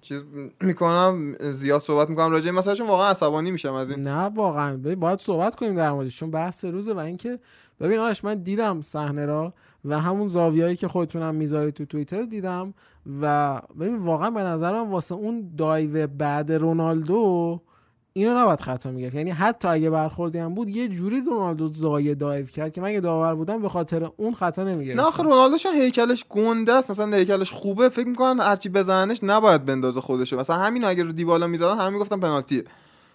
[0.00, 0.22] چیز
[0.60, 4.02] می‌کنم زیاد صحبت می‌کنم راجع به مثلا چون واقعا عصبانی میشم از این.
[4.02, 4.76] نه واقعا.
[4.76, 7.38] باید صحبت کنیم در موردش چون بحث روزه و اینکه
[7.80, 12.74] ببین آرش من دیدم صحنه را و همون زاویه‌ای که خودتونم می‌ذاری تو توییتر دیدم
[13.22, 17.60] و ببین واقعا به نظرم واسه اون دایو بعد رونالدو
[18.12, 19.14] اینو نباید خطا می‌گرفت.
[19.14, 23.00] یعنی حتی اگه برخوردی هم بود یه جوری رونالدو زایه دایو کرد که من اگه
[23.00, 26.90] داور بودم به خاطر اون خطا نمی‌گرفت نه رونالدو چون هیکلش گنده است.
[26.90, 30.38] مثلا هیکلش خوبه فکر می‌کنن هرچی بزننش نباید بندازه خودشو.
[30.38, 32.64] مثلا همین اگه رو دیبالا می‌زدن همه می‌گفتن پنالتیه.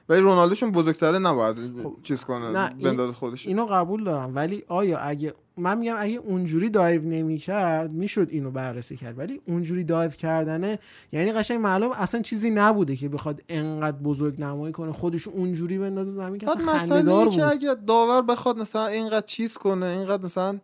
[0.10, 1.56] ولی رونالدوشون بزرگتره نباید
[2.04, 3.48] چیز کنه نه، بندازه خودش.
[3.48, 8.98] اینو قبول دارم ولی آیا اگه من میگم اگه اونجوری دایو نمی‌کرد می‌شد اینو بررسی
[8.98, 10.80] کرد ولی اونجوری دایو کردنه
[11.12, 16.12] یعنی قشنگ معلوم اصلا چیزی نبوده که بخواد انقدر بزرگ نمایی کنه خودش اونجوری بندازه
[16.12, 20.26] زمین که اصلا خنده‌دار اینه که بود اگه داور بخواد مثلا اینقدر چیز کنه اینقدر
[20.26, 20.60] مثلا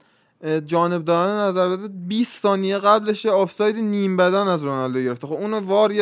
[0.66, 5.28] جانبدارانه نظر بده 20 ثانیه قبلش آفساید نیم بدن از رونالدو گرفته.
[5.28, 5.94] خب اونو وار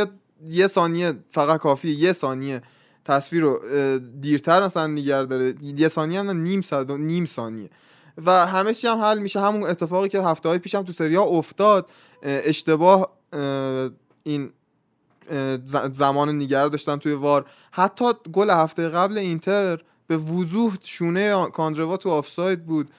[0.49, 2.61] یه ثانیه فقط کافیه یه ثانیه.
[3.05, 3.59] تصویر رو
[4.21, 5.55] دیرتر مثلا نگر داره.
[5.61, 7.69] یه ثانیه هم نیم صد نیم ثانیه.
[8.25, 9.39] و همه چی هم حل میشه.
[9.39, 11.89] همون اتفاقی که هفته های پیشم تو سری ها افتاد
[12.23, 13.89] اه، اشتباه اه،
[14.23, 14.51] این
[15.91, 17.45] زمان نگر داشتن توی وار.
[17.71, 22.89] حتی گل هفته قبل اینتر به وضوح شونه کاندروا تو آفساید بود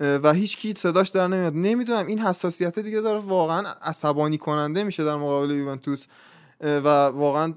[0.00, 1.52] و هیچ کی صداش در نمیاد.
[1.54, 6.04] نمی‌دونم این حساسیت دیگه داره واقعا عصبانی کننده میشه در مقابل یوونتوس.
[6.60, 7.52] و واقعا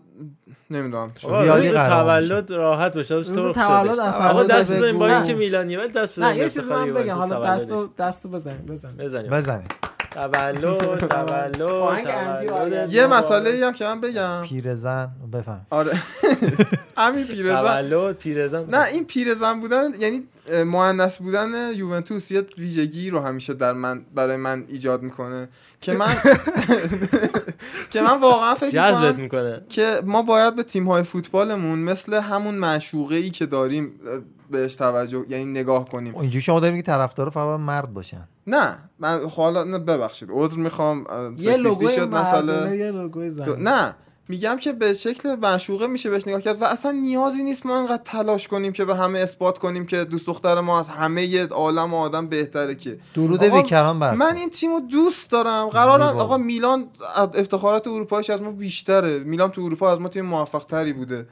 [0.69, 1.07] نمی‌دونم.
[1.21, 3.99] زیادی تولد راحت باشه روز تولد.
[3.99, 4.71] اصلا آقا دست.
[4.71, 5.07] بزنیم با.
[5.15, 7.15] اینکه میلانیه ولی دست نه بزنیم یه به چیز افتخار من بگم.
[7.15, 7.89] حالا دست تولدش.
[7.97, 9.63] دستو بزن بزن بزنیم بزنه
[10.11, 14.41] تولد تولد یه مسئله ای هم که من بگم.
[14.43, 15.65] پیرزن بفهم.
[15.69, 15.91] آره.
[16.97, 17.61] همین پیرزن.
[17.89, 18.65] تولد پیرزن.
[18.69, 20.23] نه این پیرزن بودن یعنی
[20.65, 25.49] مؤنث بودن یوونتوس یه ویژگی رو همیشه در من برای من ایجاد می‌کنه
[25.81, 26.07] که من
[27.91, 29.61] که من واقعا فکر می‌کنه.
[29.69, 33.91] که ما باید به تیم های فوتبالمون مثل همون معشوقه ای که داریم
[34.51, 36.15] بهش توجه یعنی نگاه کنیم.
[36.15, 38.27] اینجوری شما داریم که طرفدار فقط مرد باشن.
[38.47, 41.05] نه من خب حالا نه ببخشید عذر می‌خوام
[41.37, 43.95] یه لوگوی شد مسئله یه لوگوی زن نه
[44.29, 48.03] میگم که به شکل معشوقه میشه بهش نگاه کرد و اصلا نیازی نیست ما انقدر
[48.05, 51.97] تلاش کنیم که به همه اثبات کنیم که دوست دختر ما از همه عالم و
[51.97, 52.99] آدم بهتره که.
[53.13, 55.69] درود بیکران بر من این تیمو دوست دارم.
[55.69, 56.17] قرارم.
[56.17, 56.85] آقا میلان
[57.35, 59.19] افتخارات اروپایش از ما بیشتره.
[59.19, 61.27] میلان تو اروپا از ما تیم موفق تری بوده.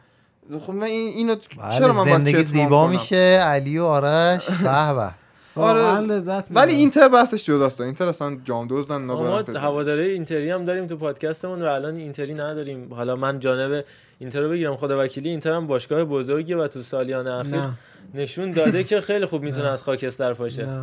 [0.60, 1.36] خب من این اینو
[1.78, 3.16] چرا من بله باید زندگی زیبا؟ میشه.
[3.44, 5.27] علی و آرش به.
[5.60, 6.00] آره.
[6.00, 6.74] لذت ولی.
[6.74, 11.66] اینتر بحثش جداست اینتر اصلا جام دزدن ما هواداره اینتری هم داریم تو پادکستمون و
[11.66, 12.94] الان اینتری نداریم.
[12.94, 13.86] حالا من جانب
[14.20, 14.76] اینتر رو بگیرم.
[14.76, 17.74] خدا وکیلی اینتر هم باشگاه بزرگیه و تو سالیان اخیر نه.
[18.14, 20.82] نشون داده که خیلی خوب می‌تونه از خاکستر پاشه نه.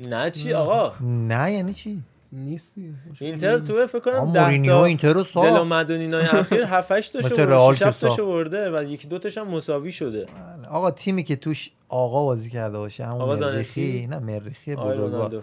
[0.00, 2.94] نه چی آقا؟ نه یعنی چی؟ نیستی.
[3.20, 5.48] اینتر تو فکر کنم آقا 10 مورینیو تا اینتر رو ساخت.
[5.48, 8.26] دل و مدونینای اخیر 7 8 تاشو مثل رئال برده 6 که 7 تاشو.
[8.26, 10.26] برده و یکی دو تاش هم مساوی شده.
[10.70, 14.96] آقا تیمی که توش آقا بازی کرده باشه همون مریخی؟ نه مریخی بزرگوار.
[14.96, 15.40] رونالدو.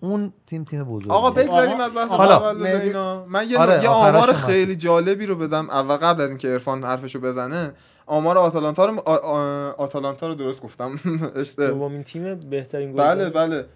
[0.00, 2.50] اون تیم تیم بزرگیه آقا بگذاریم از بحث حالا،
[2.80, 6.84] اینا من یه, آره، یه آمار خیلی جالبی رو بدم اول قبل از اینکه عرفان
[6.84, 7.72] حرفشو بزنه.
[8.06, 11.00] آمار آتالانتا رو آ- آ- آتالانتا رو درست گفتم.
[11.58, 13.66] دومین تیم بهترین گل بله بله.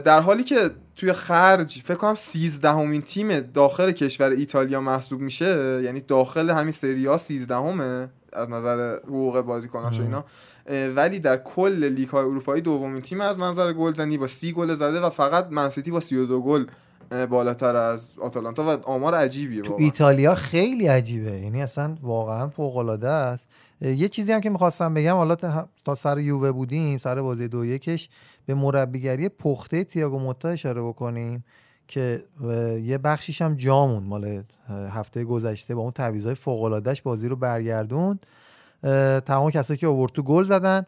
[0.00, 5.80] در حالی که توی خرج فکر کنم 13 همین تیم داخل کشور ایتالیا محسوب میشه
[5.84, 10.24] یعنی داخل همین سری ها 13 همه از نظر حقوق بازیکناش و اینا.
[10.96, 15.00] ولی در کل لیگ های اروپایی دومین تیم از منظر گلزنی با 30 گل زده
[15.00, 16.66] و فقط منسیتی با 32 گل
[17.30, 19.84] بالاتر از آتالانتا و آمار عجیبیه تو واقعا.
[19.84, 21.30] ایتالیا خیلی عجیبه.
[21.30, 23.48] یعنی اصلا واقعا فوق العاده است
[23.80, 25.34] یه چیزی هم که می‌خواستم بگم حالا
[25.84, 28.08] تا- سر یووه بودیم سر بازی دو یکش
[28.46, 31.44] به مربیگری پخته تییاگو موتا اشاره بکنیم
[31.88, 32.24] که
[32.82, 34.42] یه بخشیش هم جامون مال
[34.90, 38.26] هفته گذشته با اون تعویضای فوق العاده‌اش بازی رو برگردوند.
[39.26, 40.86] تمام کسایی که آورد تو گل زدن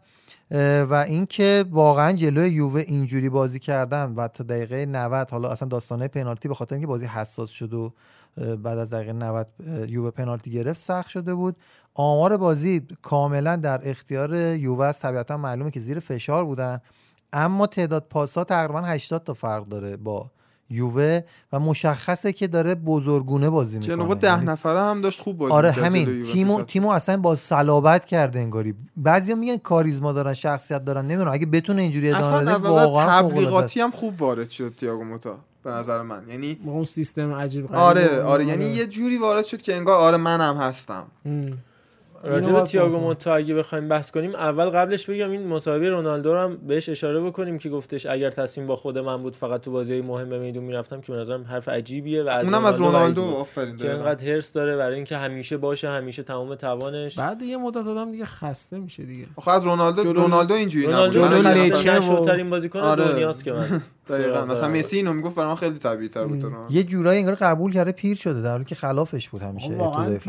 [0.90, 6.08] و اینکه واقعا جلوی یووه اینجوری بازی کردن و تا دقیقه 90 حالا اصلا داستانه
[6.08, 7.92] پنالتی به خاطر اینکه بازی حساس شد و
[8.36, 11.56] بعد از دقیقه 90 اه، یووه پنالتی گرفت سخت شده بود.
[11.94, 15.02] آمار بازی کاملا در اختیار یووه است.
[15.02, 16.80] طبیعتا معلومه که زیر فشار بودن.
[17.32, 20.30] اما تعداد پاسا تقریبا 80 تا فرق داره با
[20.70, 21.20] یووه
[21.52, 23.96] و مشخصه که داره بزرگونه بازی می‌کنه.
[23.96, 26.22] جنوا ده نفره هم داشت خوب بازی آره همین.
[26.32, 28.74] تیمو تیمو اصلا با صلابت کرده انگاری.
[28.96, 31.32] بعضیا میگن کاریزما دارن شخصیت دارن نمی‌دونم.
[31.32, 33.22] اگه بتونه اینجوری ادامه اصلا بده واقعا.
[33.22, 36.22] تبلیغاتی هم خوب وارد شد تییاگو موتا به نظر من.
[36.28, 38.44] یعنی با اون سیستم عجیب غریب آره آره.
[38.44, 41.04] یعنی یه جوری وارد شد که انگار آره منم هستم.
[41.26, 41.58] ام.
[42.24, 42.98] راجع به تییاگو.
[43.00, 47.20] موتا اگه بخوایم بحث کنیم اول قبلش بگم این مسابقه رونالدو رو هم بهش اشاره
[47.20, 50.64] بکنیم که گفتش اگر تصمیم با خود من بود فقط تو بازی مهم به میدون
[50.64, 53.22] می‌رفتم که به نظرم حرف عجیبیه و از اونم از رونالدو.
[53.24, 53.90] آفرین که.
[53.90, 58.24] انقدر هرس داره برای اینکه همیشه باشه همیشه تمام توانش بعد یه مدت آدم دیگه
[58.24, 63.04] خسته میشه دیگه آخه از رونالدو جلو- رونالدو اینجوری نبود رونالدو نشوترین بازیکن آره.
[63.08, 64.68] دنیاست که من دقیقاً مثلا.
[64.68, 66.44] مسی اینو می‌گفت برای من خیلی طبیعی تر بود.
[66.70, 69.68] یه جورایی انگار قبول کرده پیر شده در حالی که خلافش بود همیشه.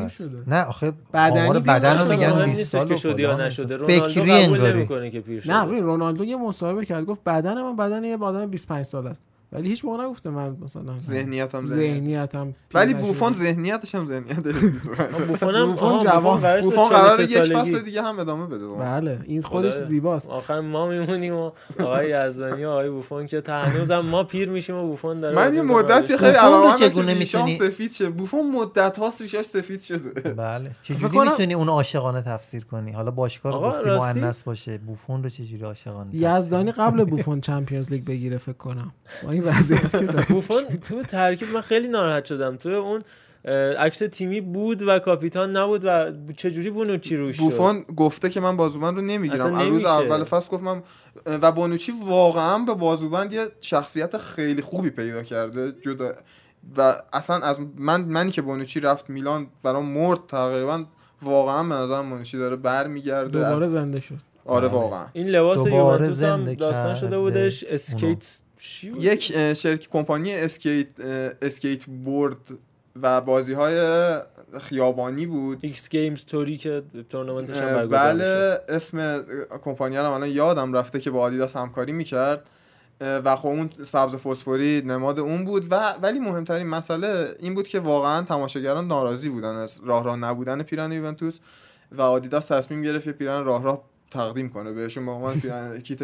[0.10, 0.44] شده.
[0.48, 3.38] نه آخه بدنی بدن رو میگن مهم 20 نیستش سال که شده یا.
[3.38, 5.54] نشده رونالدو فکری قبول نمی‌کنه که پیر شده.
[5.58, 9.22] نه ببین رونالدو یه مصاحبه کرد گفت بدن من بدن یه آدم 25 سال است.
[9.52, 14.40] ولی هیچ موقع نگفته من مثلا ذهنیتم ذهنیت ذهنیتم ولی بوفون ذهنیتش هم ذهنیت
[15.28, 16.62] بوفون هم بوفون جوان.
[16.62, 17.58] بوفون قراره 43 یک.
[17.58, 18.68] فصل دیگه هم ادامه بده.
[18.68, 19.74] بله این خودش.
[19.74, 24.50] زیباست آخر ما میمونیم و آقای یزدانی و آقای بوفون که تا هنوزم ما پیر
[24.50, 25.64] میشیم و بوفون داره من می‌کنه.
[25.78, 31.20] مدتی خیلی علاقه چگونه می‌تونی- سفید شه بوفون مدت هاست ریشاش سفید شده بله چجوری
[31.20, 36.16] می‌تونی اون عاشقانه تفسیر کنی حالا باشگاه رو گفتی؟ مؤنث باشه بوفون رو چجوری عاشقانه
[36.16, 38.92] یزدانی قبل بوفون چمپیونز لیگ بگیره فکر کنم
[39.38, 40.26] این وضعیتی که.
[40.30, 42.56] بوفون تو ترکیب من خیلی ناراحت شدم.
[42.56, 43.04] تو اون
[43.78, 48.58] عکس تیمی بود و کاپیتان نبود و چجوری بونوچی روش شد؟ بوفون گفته که من
[48.58, 49.46] بازوبند رو نمی‌گیرم.
[49.46, 49.90] اصلا از روز نمیشه.
[49.90, 50.84] اول فصل گفت من
[51.26, 55.72] و بونوچی واقعا به بازوبند یه شخصیت خیلی خوبی پیدا کرده.
[55.82, 56.12] جدا
[56.78, 60.86] و اصلا از من منی که بونوچی رفت میلان برام مرد تقریبا
[61.22, 63.50] واقعا به نظرم بونوچی داره برمیگرده.
[63.50, 64.16] دوباره زنده شد.
[64.46, 65.06] آره واقعا.
[65.14, 67.64] این لباس یوونتوس هم داستان شده بودش.
[67.64, 68.40] اسکیت؟
[68.82, 70.88] یک شرکت کمپانی اسکیت
[71.42, 72.38] اسکیت بورد
[73.02, 73.78] و بازی های
[74.60, 75.60] خیابانی بود.
[75.62, 79.26] X Games توری که تورنمنتش هم بله اسم
[79.64, 82.50] کمپانی رو الان یادم رفته که با آدیداس همکاری می‌کرد.
[83.02, 85.72] و خب اون سبز فسفوری نماد اون بود.
[85.72, 90.64] و ولی مهمترین مسئله این بود که واقعا تماشاگران ناراضی بودن از راه راه نبودن
[90.64, 91.40] پیرن یوونتوس
[91.92, 94.72] و آدیداس تصمیم گرفت یه پیرن راه راه تقدیم کنه.
[94.72, 96.04] بهشون به عنوان پیرن کیت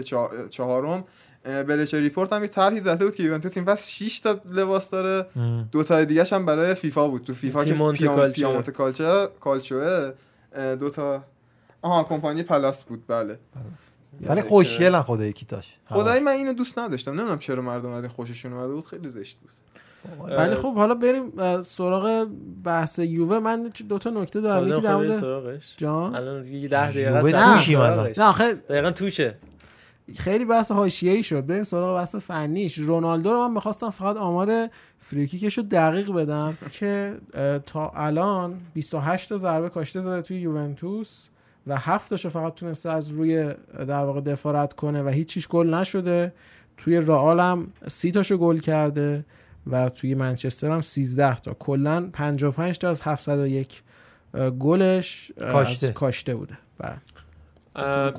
[0.49, 1.03] چهارم
[1.45, 4.89] اه، بلچ ریپورت هم یه طرحی زده بود که یوونتوس این فصل 6 تا لباس
[4.89, 5.27] داره.
[5.35, 5.69] ام.
[5.71, 7.23] دو تا دیگه هم برای فیفا بود.
[7.23, 8.33] تو فیفا که پیمونت پیام کالچو.
[8.33, 8.69] پیامونت
[9.39, 10.11] کالچو
[10.79, 11.23] دو تا
[11.81, 13.03] آها کمپانی پلاس بود.
[13.07, 13.39] بله.
[14.21, 17.11] ولی خوشگلن خدا یکیتاش خدایی من اینو دوست نداشتم.
[17.11, 18.85] نمی‌دونم چرا مردم از این خوششون اومده بود.
[18.85, 19.51] خیلی زشت بود.
[20.29, 22.27] ولی خب حالا بریم سراغ
[22.63, 23.39] بحث یووه.
[23.39, 24.67] من دو تا نکته دارم.
[24.67, 25.73] یکی در خب مورد سراغش.
[25.77, 27.31] جان؟ الان دیگه 10 دقیقه.
[27.31, 28.17] سراغش.
[28.17, 29.37] نه آخه دقیقا توشه.
[30.17, 31.45] خیلی بحث حاشیه‌ای شد.
[31.45, 32.77] بریم سراغ بحث فنیش.
[32.77, 34.69] رونالدو رو من می‌خواستم فقط آمار
[34.99, 37.17] فریکیکش رو دقیق بدم که
[37.65, 41.29] تا الان 28 تا ضربه کاشته زده توی یوونتوس
[41.67, 46.33] و 7 تاشو فقط تونسته از روی در واقع دفاع کنه و هیچیش گل نشده.
[46.77, 49.25] توی رئال هم 30 تاشو گل کرده
[49.67, 51.53] و توی منچستر هم 13 تا.
[51.53, 53.81] کلا 55 تا از 701
[54.33, 55.31] اه، گلش
[55.93, 56.35] کاشته.
[56.35, 56.57] بوده.
[56.77, 56.97] بله.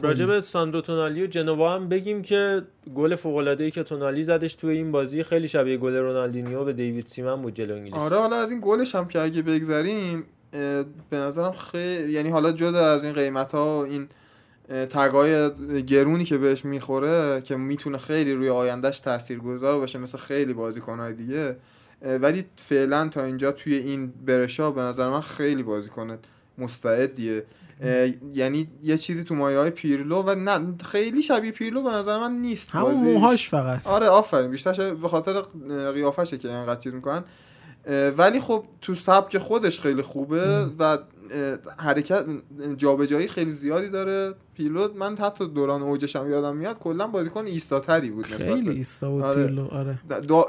[0.02, 2.62] راجع به ساندرو تونالی و جنوا هم بگیم که
[2.94, 6.72] گل فوق العاده ای که تونالی زدش توی این بازی خیلی شبیه گل رونالدینیو به
[6.72, 7.94] دیوید سیمن بود جلو انگلیس.
[7.94, 10.24] آره حالا از این گلش هم که اگه بگذریم
[11.10, 14.08] به نظرم خیلی یعنی حالا جدا از این قیمت ها و این
[14.90, 15.50] تگای
[15.86, 21.56] گرونی که بهش می‌خوره که می‌تونه خیلی روی آیندهش تاثیرگذار باشه مثل خیلی بازیکنهای دیگه
[22.02, 26.18] ولی فعلا تا اینجا توی این برشا به نظر من خیلی بازیکن
[26.58, 27.44] مستعدیه.
[28.32, 32.32] یعنی یه چیزی تو مایه های پیرلو و نه خیلی شبیه پیرلو به نظر من
[32.32, 32.70] نیست.
[32.70, 32.94] همون.
[32.94, 33.86] موهاش فقط.
[33.86, 34.50] آره آفرین.
[34.50, 35.40] بیشتر شاید به خاطر
[35.94, 37.24] قیافشه که اینقدر چیز می‌کنن.
[38.16, 40.98] ولی خب تو سبک خودش خیلی خوبه و
[41.78, 42.24] حرکت
[42.76, 44.34] جابجایی خیلی زیادی داره.
[44.54, 49.22] پیلوت من حتی دوران اوجش هم یادم میاد کلا بازیکن ایستاتری بود خیلی ایستا بود
[49.22, 49.42] آره.
[49.42, 49.98] پیرلو آره.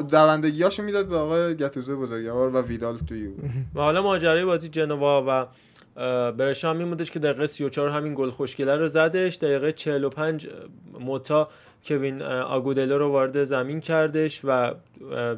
[0.09, 3.27] دوندگیاشو می‌داد به آقای گتوزه بزرگوار و ویدال توی
[3.75, 5.47] و حالا ماجرای بازی جنوا و
[6.37, 10.49] برشام این بودش که دقیقه 34 همین گل خوشگله رو زدش دقیقه 45
[10.99, 11.49] موتا
[11.85, 14.73] کوین آگودلو رو وارد زمین کردش و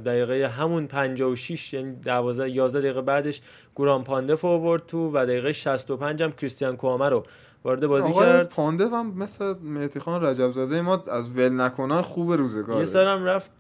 [0.06, 3.42] دقیقه همون 56 یعنی 12 11 دقیقه بعدش
[3.76, 7.24] گوران پاندف آورد تو و دقیقه 65 هم کریستیان کوامه رو
[7.64, 8.50] وارد بازی کرد.
[8.50, 12.80] پانده هم مثل مهدی خان رجب زاده ما از ول نکنان خوب روزگاره.
[12.80, 13.52] یه سرم رفت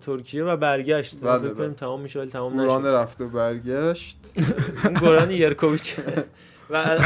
[0.00, 1.20] ترکیه و برگشت.
[1.20, 1.68] بله، بله.
[1.68, 2.88] تمام میشه ولی تمام گوران نشد.
[2.88, 4.18] رفت و برگشت.
[4.84, 5.96] اون گوران یرکوویچ.
[6.70, 6.98] و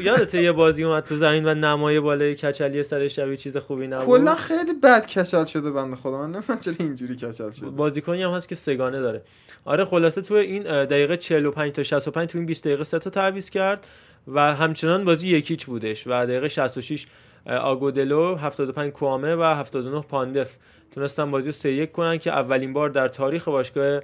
[0.00, 4.06] یادته یه بازی اومد تو زمین و نمای بالای کچلی سرش شبیه چیز خوبی نبود؟
[4.06, 6.18] کلا خیلی بد کچل شده بنده خدا.
[6.18, 7.70] من نمی‌دونم چرا اینجوری کچل شده.
[7.70, 9.22] بازیکنی هم هست که سگانه داره.
[9.64, 13.50] آره خلاصه تو این دقیقه 45 تا 65 تو این 20 دقیقه سه تا تعویض
[13.50, 13.86] کرد.
[14.28, 17.06] و همچنان بازی یکیچ بودش و دقیقه 66
[17.46, 20.56] اه، آگودلو 75 کوامه و 79 پاندف
[20.94, 24.00] تونستن بازی رو 3 1 کنن که اولین بار در تاریخ باشگاه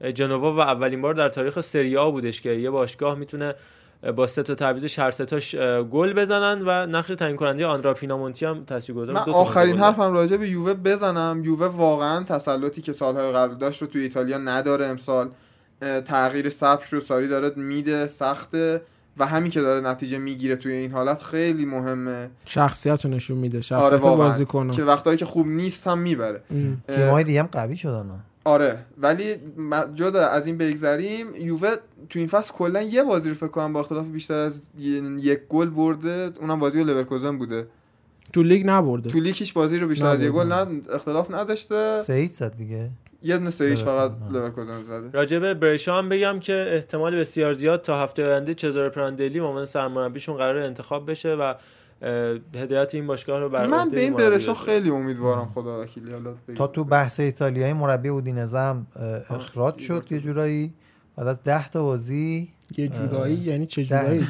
[0.00, 3.54] اه، جنوا و اولین بار در تاریخ سری آ بودش که یه باشگاه می‌تونه
[4.16, 5.54] با سه تا تعویضش هر تاش
[5.90, 9.24] گل بزنن و نقش تعیین کننده آندرا پینامونتی هم تاثیرگذار من.
[9.24, 9.78] دو آخرین.
[9.78, 14.38] حرفم راجع به یووه بزنم یووه واقعا تسلطی که سالهای قبل داشت رو توی ایتالیا
[14.38, 15.30] نداره امسال
[16.04, 18.80] تغییر سبک رو ساری داره میده سخته
[19.18, 22.30] و همین که داره نتیجه می‌گیره توی این حالت خیلی مهمه.
[22.44, 24.16] شخصیت رو نشون میده آره شخصیت واقعا.
[24.28, 26.42] بازی کنه که وقتایی که خوب نیست هم می‌بره.
[26.88, 28.20] اه، تیم‌های دیگه هم قوی شدن.
[28.44, 29.36] آره ولی
[29.94, 31.74] جدا از این بگذریم یووه
[32.08, 34.62] تو این فصل کلا یه بازی رو فکر کنم با اختلاف بیشتر از
[35.18, 36.30] یک گل برده.
[36.40, 37.66] اونم بازی لورکوزن بوده.
[38.32, 39.10] تو لیگ نبرده.
[39.10, 40.46] تو لیگ هیچ بازی رو بیشتر از یک گل.
[40.46, 42.02] نه اختلاف نداشته.
[42.02, 42.90] سعید زد دیگه.
[43.22, 44.38] یه دونه سه هیچ فقط لورکوزن.
[44.38, 48.88] لورکوزن زده راجع به برشا هم بگم که احتمال بسیار زیاد تا هفته آینده چزار
[48.88, 51.54] پراندلی به عنوان سرمربیشون قرار انتخاب بشه و
[52.54, 54.54] هدایت این باشگاه رو بر من به این برشا.
[54.54, 56.12] خیلی امیدوارم خدا وکیلی.
[56.56, 60.74] تا تو بحث ایتالیایی مربی اودینزه هم اه، اخراج شد یه جورایی
[61.16, 64.26] بعد از ده تا بازی یه جورایی یعنی چه جورایی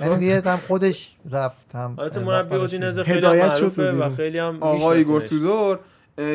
[0.00, 3.02] یعنی دیگه هم خودش رفت هم البته مربی اودینزه.
[3.02, 4.10] خیلی معروفه رو و.
[4.10, 5.40] خیلی هم آقا ایگور می‌شناسنش.
[5.40, 5.80] تودور اه،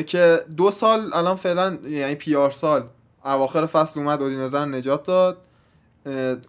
[0.05, 2.83] که دو سال الان فعلا یعنی پیار سال
[3.25, 5.37] اواخر فصل اومد اودینزه رو نجات داد.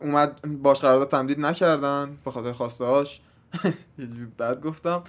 [0.00, 3.20] اومد باش قرارداد تمدید نکردن به خاطر خواسته هاش
[4.38, 5.02] بد گفتم.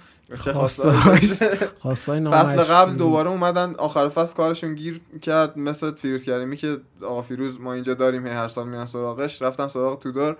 [0.52, 0.90] خواسته
[2.30, 7.60] فصل قبل دوباره اومدن آخر فصل کارشون گیر کرد مثل فیروز کریمی که آقا فیروز
[7.60, 9.42] ما اینجا داریم هی هر سال میرن سراغش.
[9.42, 10.36] رفتم سراغ تودور.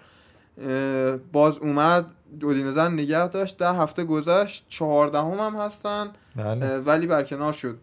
[1.32, 2.06] باز اومد
[2.42, 3.58] اودینزه رو نگه داشت.
[3.58, 6.08] ده هفته گذشت چهاردهم هم هستن.
[6.36, 6.78] بله.
[6.78, 7.78] ولی برکنار شد.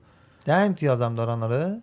[0.46, 1.82] ده امتیازم دارن آره؟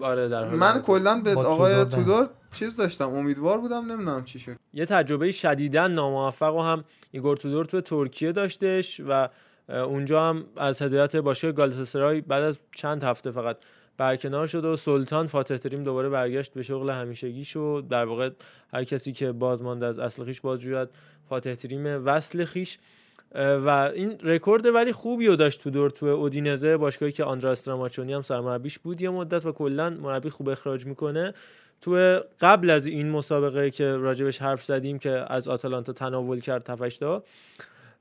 [0.00, 0.82] آره در حال من.
[0.82, 4.56] کلا به آقای تودور چیز داشتم امیدوار بودم نمی‌دونم چی شد.
[4.74, 9.28] یه تجربه شدیدا ناموفق و هم ایگور تودور تو ترکیه داشتش و
[9.68, 13.56] اونجا هم از هدایت باشگاه گالاتاسرای بعد از چند هفته فقط
[13.98, 18.30] برکنار شد و سلطان فاتح تریم دوباره برگشت به شغل همیشگیش و در واقع
[18.74, 20.88] هر کسی که باز مانده از اصل خیش باز جوید
[21.28, 22.78] فاتح تریم وصل خیش.
[23.34, 26.76] و این رکورد ولی خوبی رو داشت تو دور تو اودینزه.
[26.76, 31.34] باشگاهی که آندرا استراماچونی هم سرمربیش بود یه مدت و کلا مربی خوب اخراج می‌کنه.
[31.80, 37.22] تو قبل از این مسابقه که راجبش حرف زدیم که از آتالانتا تناول کرد تفشتا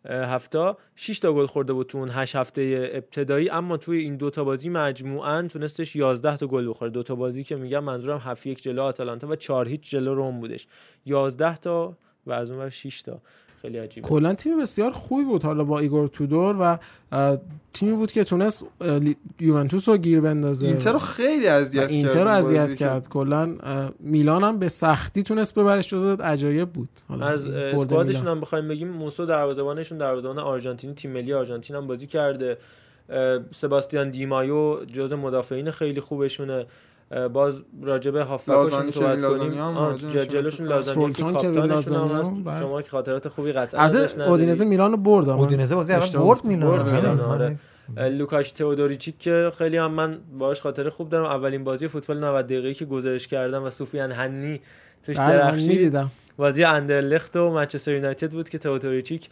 [0.05, 3.49] هفته 6 تا گل خورده بود تو اون 8 هفته ابتدایی.
[3.49, 6.91] اما توی این دوتا بازی مجموعاً تونستش 11 تا گل بخوره.
[6.91, 10.67] دوتا بازی که میگم منظورم 7 یک جلو آتالانتا و 4 هیچ جلو روم بودش.
[11.05, 13.21] 11 تا و از اون 6 تا.
[13.61, 14.07] خیلی عجیبه.
[14.07, 16.77] کلا تیم بسیار خوبی بود حالا با ایگور تودور و
[17.73, 18.65] تیمی بود که تونست
[19.39, 20.65] یوونتوس رو گیر بندازه.
[20.65, 23.09] اینتر رو خیلی اذیت کرد اینتر رو اذیت که- کرد.
[23.09, 23.55] کلا
[23.99, 26.89] میلان هم به سختی تونست ببرش شده عجایب بود.
[27.09, 28.27] حالا از squad شون.
[28.27, 32.57] هم بخوایم بگیم موسو دروازه‌بانشون دروازه‌بان آرژانتینی تیم ملی آرژانتین هم بازی کرده.
[33.51, 36.65] سباستیان دیمایو جزو مدافعین خیلی خوبشونه.
[37.33, 42.59] باز راجب هافبکشون صحبت کنیم جلوشون فکر لازانی که کاپیتانشون هم هست هم، بله.
[42.59, 44.17] شما که خاطرات خوبی قطعا از.
[44.19, 46.45] اودینزه میلان رو برد اودینزه بازی اول برد.
[46.45, 47.57] میلان آره.
[47.97, 48.09] آره.
[48.09, 52.73] لوکاش تئودوریچیک که خیلی هم من باهاش خاطر خوب دارم اولین بازی فوتبال 90 دقیقه‌ای
[52.73, 54.61] که گزارش کردم و سوفیان هنی
[55.03, 59.29] توش بله درخشید می‌دیدم بازی اندرلخت و منچستر یونایتد بود که تئودوریچیک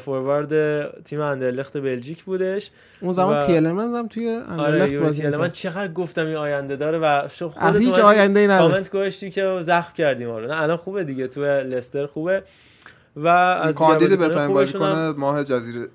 [0.00, 2.70] فوروارد تیم اندرلخت بلژیک بودش
[3.00, 5.38] اون زمان و- تیلمنز هم توی آره اندرلخت یوری بازی تیلمن.
[5.38, 5.50] من.
[5.50, 9.92] چقدر گفتم این آینده داره و خودت هیچ آینده ای نداره کامنت گوشتی که زخم
[9.94, 12.42] کردیم آره نه الان خوبه دیگه تو لستر خوبه
[13.16, 15.88] و از کاندید بازیکن خوبشون هم- ماه جزیره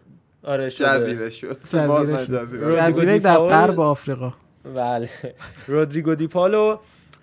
[0.44, 0.88] آره شده.
[0.88, 2.42] جزیره شد جزیره شد.
[2.42, 4.34] جزیره جزیره در غرب آفریقا
[4.76, 5.10] بله
[5.68, 6.78] رودریگو دیپالو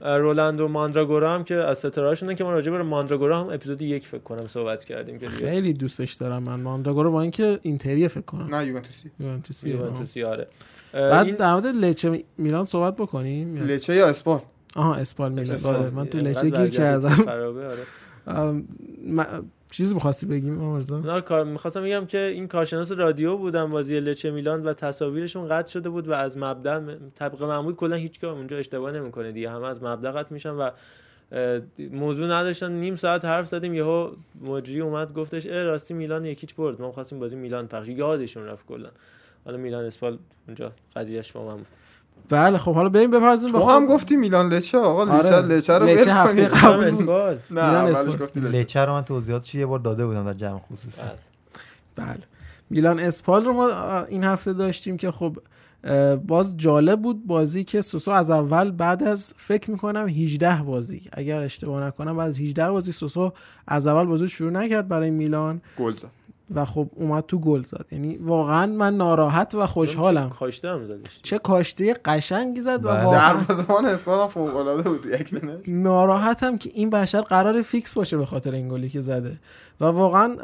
[0.04, 4.20] رولاندو ماندراگورا هم که از ستارهاشونه که ما راجع به ماندراگورا هم اپیزود یک فکر
[4.20, 6.60] کنم صحبت کردیم که خیلی دوستش دارم من.
[6.60, 8.54] مانداگورو با اینکه اینتریه فکر کنم.
[8.54, 9.10] نه یوونتوسی.
[9.20, 9.74] یوونتوسیه.
[9.76, 10.46] یوونتوسی آره.
[10.92, 14.40] بعد این در مورد لچه میلان صحبت بکنیم؟ یا- لچه یا اسپال؟
[14.76, 15.64] آها اسپال میلان.
[15.64, 17.24] آره، من تو لچه گیر کردم.
[19.72, 24.30] چیزی می‌خواستی بگیم آمرزا؟ نه کار می‌خواستم بگم که این کارشناس رادیو بودن بازی لچه
[24.30, 28.92] میلان و تصاویرشون قطع شده بود و از مبدا طبق معمول کلا هیچگاه اونجا اشتباه
[28.92, 29.50] نمی‌کنه دیگه.
[29.50, 30.70] همه از مبدا قطع میشن و
[31.78, 32.72] موضوع نداشتن.
[32.72, 36.80] نیم ساعت حرف زدیم یهو مجری اومد گفتش اه راستی میلان یکیچ برد.
[36.80, 37.88] ما خواستیم بازی میلان پخش.
[37.88, 38.90] یادشون رفت کلا.
[39.44, 41.66] حالا میلان اسپال اونجا قضیهش با من بود.
[42.28, 45.26] بله خب حالا بریم بپرزیم به هم گفتی میلان لچه آقا آره.
[45.26, 47.00] لچه لچه رو لچه هفته قبل میلان بود.
[47.00, 48.16] اسپال نه میلان اولش اسپال.
[48.16, 52.06] گفتی لچه لچه رو من توضیحاتش یه بار داده بودم در جمع خصوصی بله.
[52.06, 52.22] بله
[52.70, 55.36] میلان اسپال رو ما این هفته داشتیم که خب
[56.26, 61.40] باز جالب بود بازی که سوسو از اول بعد از فکر می‌کنم 18 بازی اگر
[61.40, 63.32] اشتباه نکنم بعد از 18 بازی سوسو
[63.68, 66.08] از اول بازی شروع نکرد برای میلان گل زد
[66.54, 67.86] و خب اومد تو گل زد.
[67.92, 70.28] یعنی واقعا من ناراحت و خوشحالم.
[70.28, 71.20] کاشته هم زدش.
[71.22, 73.04] چه کاشته قشنگی زد و بله.
[73.04, 77.94] واقعا دروازه‌بان اسپال هم فوق العاده بود reaction ش ناراحتم که این بشر قرار فیکس
[77.94, 79.40] باشه به خاطر این گلی که زده.
[79.80, 80.36] و واقعا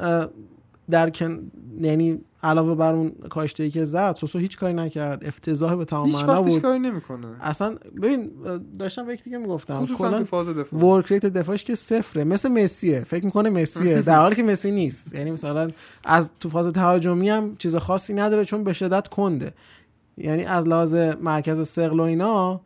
[0.90, 1.50] در کن...
[1.80, 5.24] یعنی علاوه بر اون کاشته که زد سوسو هیچ کاری نکرد.
[5.24, 6.62] افتضاح به تمام هیچ معنا بود.
[6.62, 7.26] کاری نمی‌کنه.
[7.40, 8.30] اصلا ببین
[8.78, 9.86] داشتم به یک دیگه می‌گفتم.
[9.86, 10.80] کلا تو فاز دفاع.
[10.80, 12.24] ورک ریت دفاعش که صفره.
[12.24, 15.14] مثل مسیه فکر می‌کنه مسیه در حالی که مسی نیست.
[15.14, 15.70] یعنی مثلا
[16.04, 19.52] از تو فاز تهاجمی هم چیز خاصی نداره چون به شدت کنده.
[20.16, 22.60] یعنی از لحاظ مرکز سقل و اینا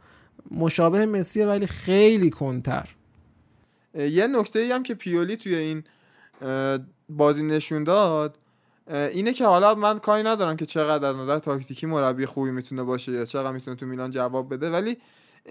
[0.50, 2.88] مشابه مسیه ولی خیلی کنتر.
[3.94, 5.84] یه نکته ای هم که پیولی توی این
[7.08, 8.38] بازی نشون داد
[8.90, 13.12] اینه که حالا من کاری ندارم که چقدر از نظر تاکتیکی مربی خوبی می‌تونه باشه
[13.12, 14.96] یا چقدر می‌تونه تو میلان جواب بده ولی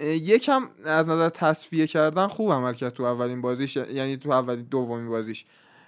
[0.01, 5.09] یکم از نظر تصفیه کردن خوب عمل کرد تو اولین بازیش یعنی تو اولین دومین
[5.09, 5.45] بازیش.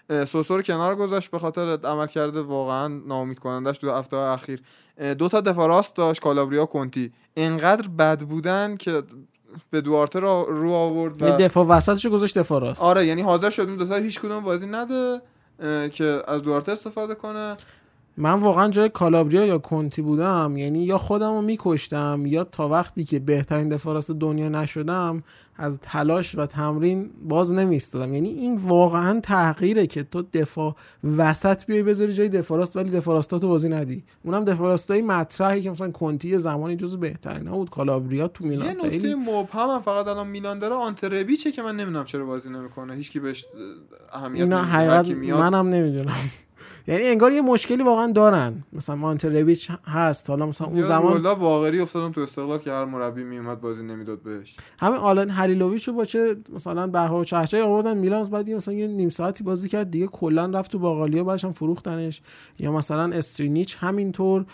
[0.10, 4.61] سوسو رو کنار گذاشت به خاطر عمل کرده واقعا ناامید کنندش تو هفته اخیر.
[5.18, 7.11] دو تا دفاع راست داشت کالابریا کنتی.
[7.38, 9.03] انقدر بد بودن که
[9.69, 12.81] به دوارته رو, رو آورد و دفاع وسطشو گذاشت دفاع راست.
[12.81, 15.22] آره یعنی حاضر شد اون دو تا هیچ کدوم بازی نده.
[15.92, 17.58] که از دوارته استفاده کنه.
[18.18, 23.03] من واقعا جای کالابریا یا کنتی بودم یعنی یا خودم رو میکشتم یا تا وقتی
[23.03, 25.23] که بهترین دفاع راست دنیا نشدم
[25.56, 30.76] از تلاش و تمرین باز نمیستادم یعنی این واقعا تحقیره که تو دفاع
[31.18, 34.03] وسط بیای بذاری جای دفاع راست ولی دفاع راستاتو بازی ندی.
[34.23, 38.49] اونم دفاع راستای مطرحی که مثلا کنتی یه زمانی جزو بهترین بود کالابریا تو یه
[38.49, 42.49] میلان نکته خیلی مبهم هم فقط الان میلان داره آنتربیچه که من نمی‌دونم چرا بازی
[42.49, 42.95] نمی‌کنه.
[42.95, 43.45] هیچکی بهش
[44.14, 44.57] اه، اهمیت نمیده.
[44.57, 45.40] حقیقت میاد.
[45.40, 46.15] منم نمی‌دونم.
[46.88, 48.64] یعنی انگار یه مشکلی واقعا دارن.
[48.74, 50.30] مثلا مانترویچ هست.
[50.30, 54.22] حالا مثلا اون زمان رولا باقری افتادم تو استقلال که هر مربی میومد بازی نمی‌داد
[54.22, 54.56] بهش.
[54.80, 58.88] همین آلن هلیلوویچ رو با چه مثلا بهها و چهچه آوردن میلان بعد مثلا یه
[58.88, 59.92] نیم ساعتی بازی کرد.
[59.92, 62.22] دیگه کلا رفت تو باقالیا بعدش هم فروختنش.
[62.60, 64.46] یا مثلا استرینیچ همینطور.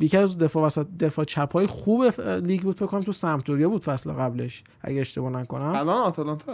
[0.00, 3.84] یکی از دفاع وسط دفاع چپ های خوب لیگ بود فکر کنم تو سمتوریا بود
[3.84, 5.62] فصل قبلش اگه اشتباه نکنم.
[5.62, 6.52] الان آتالانتا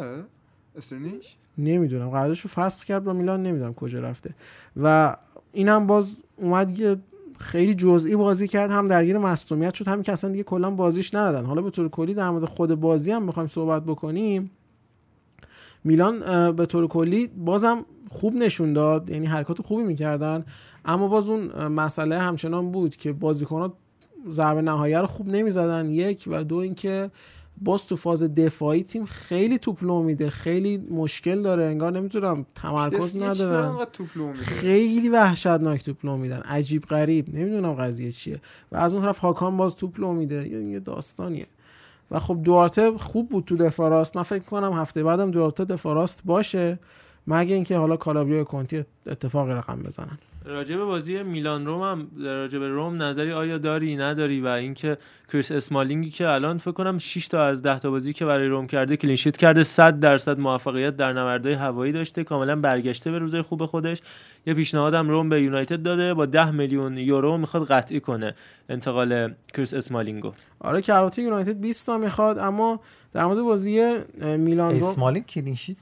[0.77, 2.09] استرنیش نمی‌دونم.
[2.09, 4.35] قراردادش رو فصل کرد با میلان نمی‌دونم کجا رفته.
[4.83, 5.17] و
[5.53, 6.97] اینم باز اومد یه
[7.39, 11.47] خیلی جزئی بازی کرد هم درگیر مصونیت شد همین که اصلا دیگه کلا بازیش ندادن.
[11.47, 14.51] حالا به طور کلی در مورد خود بازی هم می‌خوایم صحبت بکنیم.
[15.85, 16.21] میلان
[16.57, 20.45] به طور کلی بازم خوب نشون داد یعنی حرکات خوبی می‌کردن.
[20.85, 23.73] اما باز اون مسئله همچنان بود که بازیکنان
[24.31, 25.91] ضربه نهایی رو خوب نمی‌زدن.
[25.91, 27.11] یک و دو اینکه
[27.63, 33.17] باز تو فاز دفاعی تیم خیلی توپ لو میده خیلی مشکل داره انگار نمی‌تونم تمرکز
[33.17, 33.71] میده.
[34.35, 36.41] خیلی وحشتناک توپ لو میدن.
[36.41, 38.41] عجیب غریب نمی‌دونم قضیه چیه.
[38.73, 40.49] و از اون طرف هاکان باز توپ لو میده.
[40.49, 41.47] یه یه داستانیه.
[42.11, 44.17] و خب دوارته خوب بود تو دفاع راست.
[44.17, 46.79] من فکر کنم هفته بعدم دوارته دفاع راست باشه.
[47.27, 50.19] مگه اینکه حالا کالابریا و کنتی اتفاقی رقم بزنن.
[50.45, 54.99] راجع به بازی میلان روم هم راجع به روم نظری آیا داری نداری؟ و اینکه
[55.33, 58.67] کریس اسمالینگی که الان فکر کنم 6 تا از 10 تا بازی که برای روم
[58.67, 63.43] کرده کلین شیت کرده 100 درصد موفقیت در نبردهای هوایی داشته کاملا برگشته به روزای
[63.43, 64.03] خوب خودش.
[64.47, 68.35] یه پیشنهادم روم به یونایتد داده با 10 میلیون یورو می‌خواد قطعی کنه
[68.69, 70.33] انتقال کریس اسمالینگو.
[70.61, 72.81] آره که البته یونایتد 20 تا می‌خواد اما
[73.13, 75.77] در مورد بازی میلان روم اسمالینگ clean sheet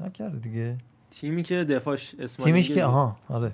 [0.00, 0.76] نکرده دیگه.
[1.20, 3.52] تیمی که دفاعش اسمالینگ تیمیش که آها آره.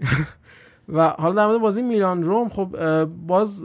[0.94, 3.64] و حالا در مورد بازی میلان روم خب باز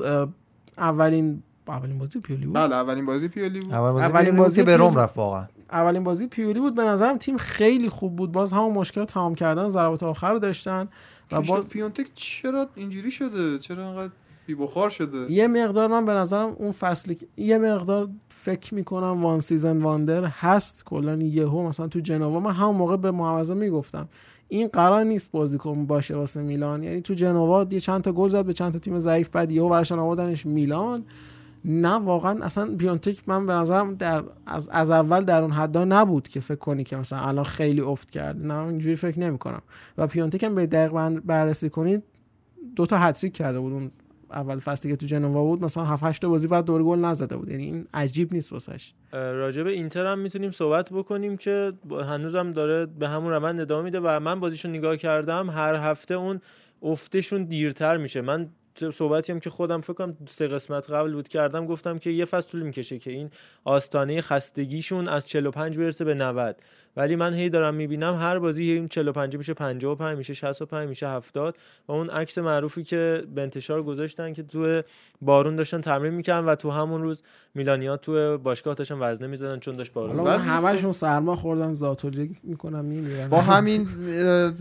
[0.78, 3.74] اولین اولین بازی پیولی بود؟ بله اولین بازی پیولی بود.
[3.74, 5.46] اول بازی اولین اولین بازی به روم رفت واقعا.
[5.72, 6.76] اولین بازی پیولی بود.
[6.76, 8.32] به نظرم تیم خیلی خوب بود.
[8.32, 10.88] باز همون مشکل تمام کردن ضربات آخر رو داشتن.
[11.32, 14.14] و باز پیونتک چرا اینجوری شده؟ چرا انقدر
[14.50, 15.32] بی بخار شده.
[15.32, 20.84] یه مقدار من به نظرم اون فصلی یه مقدار فکر می‌کنم one season wonder هست.
[20.86, 24.10] کلا یهو مثلا تو جنوا من همون موقع به معوضه می‌گفتم.
[24.48, 26.84] این قرار نیست بازیکن باشه واسه میلان.
[26.84, 29.70] یعنی تو جنوا یه چند تا گل زد به چند تا تیم ضعیف بعد یهو
[29.70, 31.06] برداشتن آوردنش میلان.
[31.66, 36.28] نه واقعا اصلا پیونتک من به نظرم در از, از اول در اون حدا نبود
[36.28, 38.46] که فکر کنی که مثلا الان خیلی افت کرده.
[38.46, 39.62] نه اینجوری فکر نمی کنم
[39.98, 42.04] و پیونتک هم به دقیق بر- بررسی کنید
[42.76, 43.92] دو تا هتریک کرده بود اون
[44.32, 47.38] اول فصلی که تو جنوا بود مثلا 7 8 تا بازی بعد دور گل نزده
[47.38, 47.50] بود.
[47.50, 48.94] یعنی این عجیب نیست واسش.
[49.14, 54.00] راجع به اینتر هم می‌تونیم صحبت بکنیم که هنوزم داره به همون روند ادامه میده
[54.00, 56.42] و من بازیشون نگاه کردم هر هفته اون
[56.82, 58.22] افتشون دیرتر میشه.
[58.22, 58.50] من
[58.94, 62.50] صحبتی هم که خودم فکر کنم سه قسمت قبل بود کردم گفتم که یه فصل
[62.50, 63.30] طول می‌کشه که این
[63.64, 66.62] آستانه خستگیشون از 45 برسه به 90
[67.00, 71.08] ولی من هی دارم می‌بینم هر بازی هی این 45 میشه 55 میشه 65 میشه
[71.10, 71.56] 70
[71.88, 74.82] و اون عکس معروفی که به انتشار گذاشتن که تو
[75.22, 77.24] بارون داشتن تمرین می‌کردن و تو همون روز
[77.56, 82.86] میلانیا تو باشگاه داشتن وزنه می‌زدن چون داشت بارون حالا همشون سرما خوردن زاتوری می‌کنن
[82.86, 83.30] میمیرن.
[83.30, 83.88] با همین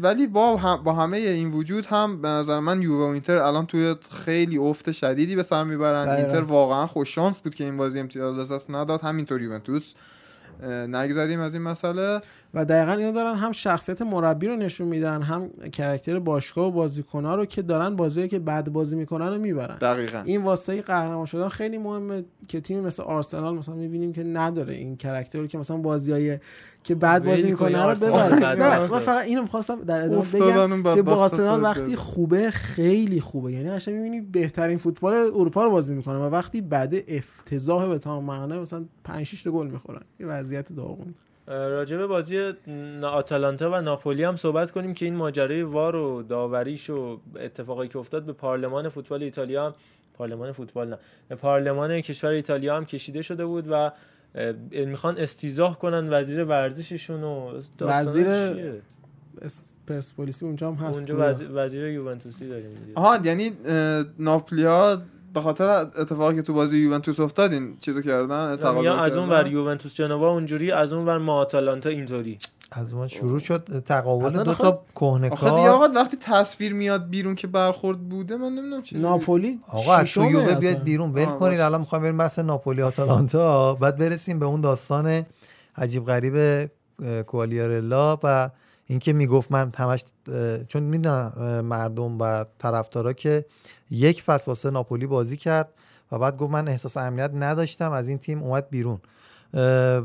[0.03, 3.67] ولی با هم- با همه این وجود هم به نظر من یووه و اینتر الان
[3.67, 3.95] توی
[4.25, 6.05] خیلی افت شدیدی به سر می‌برن.
[6.07, 6.17] دقیقاً.
[6.23, 9.01] اینتر واقعا خوش شانس بود که این بازی امتیاز از دست نداد.
[9.01, 9.95] همینطور یوونتوس
[10.67, 12.21] نگذریم از این مسئله.
[12.55, 17.35] و دقیقا اینا دارن هم شخصیت مربی رو نشون میدن هم کرکتر باشگاه و بازیکن‌ها
[17.35, 19.79] رو که دارن بازیایی که بد بازی می‌کنن رو می‌برن.
[19.79, 20.23] دقیقا.
[20.25, 24.97] این واسه قهرمان شدن خیلی مهمه که تیم مثل آرسنال مثلا می‌بینیم که نداره این
[24.97, 26.39] کرکتر رو که مثلا بازیای
[26.89, 28.79] که بعد بازی کن می‌کنه رو ببره نه.
[28.79, 31.97] من فقط اینو می‌خواستم در ادامه بگم که با آرسنال وقتی.
[31.97, 33.53] خوبه خیلی خوبه.
[33.53, 38.25] یعنی قشنگ می‌بینی بهترین فوتبال اروپا رو بازی می‌کنه و وقتی بعد افتضاح به تمام
[38.25, 40.03] معنی مثلا 5 6 تا گل می‌خورن.
[40.21, 41.15] یه وضعیت داغون.
[41.47, 42.53] راجع به بازی
[43.03, 47.99] آتالانتا و ناپولی هم صحبت کنیم که این ماجرای وار و داوریش و اتفاقی که
[47.99, 49.75] افتاد به پارلمان فوتبال ایتالیا هم
[50.15, 50.99] پارلمان فوتبال نه.
[51.29, 53.91] به پارلمان کشور ایتالیا هم کشیده شده بود و
[54.73, 58.27] می‌خوان استیزاه کنن وزیر ورزششون و وزیر
[59.87, 61.31] پرسپولیسی اونجا هم هست اونجا.
[61.31, 62.93] وزیر, وزیر یوونتوسی داریم دیگه.
[62.95, 63.53] آها یعنی
[64.19, 65.03] ناپلیا
[65.35, 69.47] به خاطر اتفاقی که تو بازی یوونتوس افتاد این چیزو کردن یا از اون؟ ور
[69.47, 72.39] یوونتوس جنوا اونجوری از اون ور ما آتالانتا اینطوری
[72.73, 75.69] از اون شروع شد تقابل دو آخه- تا کهنه آخه دیگه کار.
[75.71, 80.55] آقا وقتی تصویر میاد بیرون که برخورد بوده من نمی‌دونم چی ناپولی آقا از یووه.
[80.55, 81.61] بیاید بیرون ول کنید.
[81.61, 83.75] الان می‌خوایم بریم بحث ناپولی آتالانتا.
[83.75, 85.27] بعد برسیم به اون داستان
[85.77, 86.69] عجیب غریب
[87.27, 88.51] کوالیارلا و
[88.87, 90.05] اینکه می‌گفت من همش
[90.69, 91.33] چون می‌دونم
[91.65, 93.45] مردم و طرفدارا که
[93.91, 95.69] یک فصل واسه ناپولی بازی کرد
[96.13, 98.99] و بعد گفت من احساس امنیت نداشتم از این تیم اومد بیرون.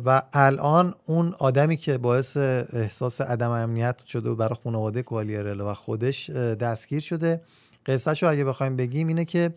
[0.06, 5.74] و الان اون آدمی که باعث احساس عدم امنیت شده بود برای خانواده کوالیارلا و
[5.74, 7.42] خودش دستگیر شده.
[7.86, 9.54] قصهش رو اگه بخوایم بگیم اینه که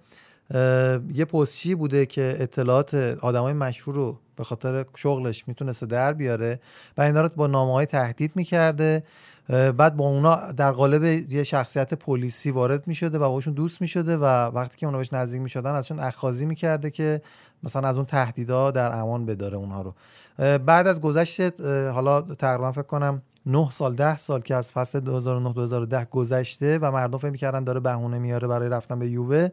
[1.14, 6.60] یه پستچی بوده که اطلاعات آدمای مشهور رو به خاطر شغلش می‌تونسته در بیاره
[6.98, 9.02] و اینا رو با نامه های تهدید می‌کرده.
[9.48, 14.24] بعد با اونا در قالب یه شخصیت پلیسی وارد می‌شده و باشون دوست می‌شده و
[14.24, 17.22] وقتی که اونا بهش نزدیک می‌شدن ازشون اخاذی می‌کرده که
[17.62, 19.95] مثلا از اون تهدیدا در امان بداره اونها رو.
[20.59, 21.61] بعد از گذشت
[21.95, 26.91] حالا تقریبا فکر کنم 9 سال 10 سال که از فصل 2009 2010 گذشته و
[26.91, 29.49] مردم فکر می‌کردن داره بهونه میاره برای رفتن به یووه.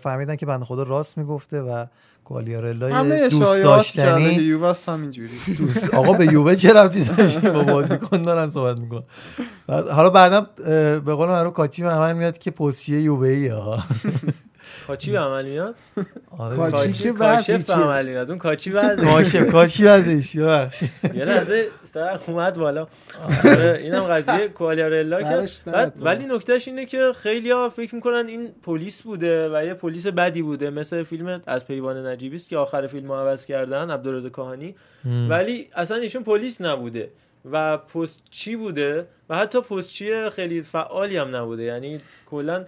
[0.00, 1.86] فهمیدن که بنده خدا راست می‌گفته و
[2.30, 5.30] یه دوست داشتنی یووه است همینجوری.
[5.58, 9.02] دوست آقا به یووه چه داشت؟ با بازیکن دارن صحبت می‌کنن.
[9.68, 10.46] حالا بعدم
[11.00, 13.82] به قول معروف کاچی به میاد که پستچیه یووه ای ها
[14.88, 15.74] کاچی به عمل میاد؟
[16.38, 16.56] آره.
[16.56, 18.30] کاچی کاچی که کاشف به؟ عمل میاد.
[18.30, 19.04] اون کاچی وضعی.
[19.06, 20.90] کاشف کاشی ازش ببخشید.
[21.14, 22.86] یه لحظه سر اومد بالا.
[23.44, 25.52] آره، اینم قضیه کوالیارلا که
[26.00, 30.42] ولی نکتهش اینه که خیلی ها فکر می‌کنن این پلیس بوده و یه پلیس بدی
[30.42, 30.70] بوده.
[30.70, 34.74] مثل فیلم از پیوان نجیبی است که آخر فیلم عوض کردن عبدالرزاق کاهانی
[35.28, 37.10] ولی اصلا ایشون پلیس نبوده
[37.52, 41.62] و پستچی بوده؟ و حتی پستچی خیلی فعالی هم نبوده.
[41.62, 42.64] یعنی کلا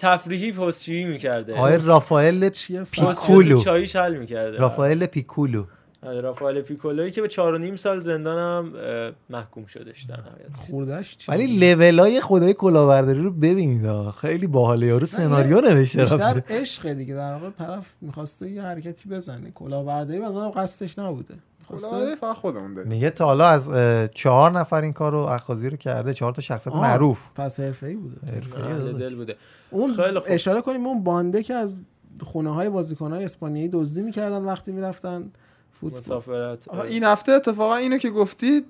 [0.00, 1.54] تفریحی پستچی می‌کرده.
[1.54, 3.60] آقای رافائل چیه؟ پیکولو.
[3.60, 4.58] چاییش حل می‌کرده.
[4.58, 5.64] رافائل پیکولو.
[6.02, 10.16] آره، رافائل پیکولوی که به چهار و نیم سال زندان هم اه، محکوم شده در
[10.16, 10.56] نهایت.
[10.56, 14.10] خوردش چی ولی لولای خدای کلاهبرداری رو ببینید.
[14.10, 14.86] خیلی باحاله.
[14.86, 17.14] یارو سناریو نوشته بیشتر عشق دیگه.
[17.14, 19.50] در واقع طرف می‌خواسته یه حرکتی بزنه.
[19.50, 21.34] کلاهبرداری مثلا قصدش نبوده.
[21.70, 22.90] خواسته فقط خودمون داریم.
[22.90, 23.70] میگه تا حالا از
[24.14, 27.26] چهار نفر این کار رو اخاذی رو کرده چهار تا شخصیت معروف.
[27.34, 28.16] پس حرفه‌ای بوده.
[28.32, 28.92] حرفه‌ای.
[28.92, 29.36] دل بوده.
[29.70, 29.96] اون.
[30.26, 31.80] اشاره کنیم اون بانده که از
[32.22, 35.30] خونه های بازیکن های اسپانیایی دزدی می‌کردن وقتی می‌رفتن
[35.72, 36.00] فوتبال.
[36.00, 36.74] مسافرت.
[36.84, 38.66] این هفته اتفاقا اینو که گفتید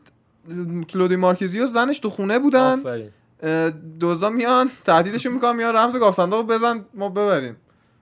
[0.89, 2.81] کلودی مارکیزیو زنش تو خونه بودن.
[2.81, 3.11] آفرین.
[4.01, 7.57] دوزا میان تهدیدشون می‌کنن میان رمز گاف صندوق بزن ما ببریم.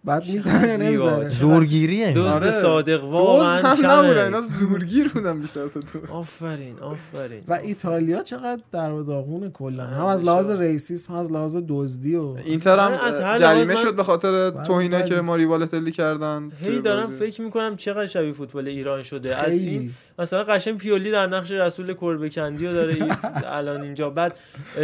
[0.05, 0.77] بعد می‌زنه.
[0.77, 2.51] نمی‌زنه زورگیریه دزد آره.
[2.51, 8.63] صادق واقعا هم نبودن اینا زورگیر بودن بیشتر تا دوز آفرین آفرین و ایتالیا چقدر
[8.73, 10.51] در و داغونه کلا هم آره، از لحاظ.
[10.51, 14.99] ریسیسم هم از لحاظ دزدی و اینتر هم آره، جریمه شد به خاطر بله، توهینه
[14.99, 15.09] بله.
[15.09, 17.11] که ماری بالتلی کردن هی دارم.
[17.11, 21.95] فکر می‌کنم چقدر شبیه فوتبال ایران شده از این مثلا قشنگ پیولی در نقش رسول
[21.95, 22.97] کربکندی رو داره
[23.59, 24.11] الان اینجا.
[24.11, 24.39] بعد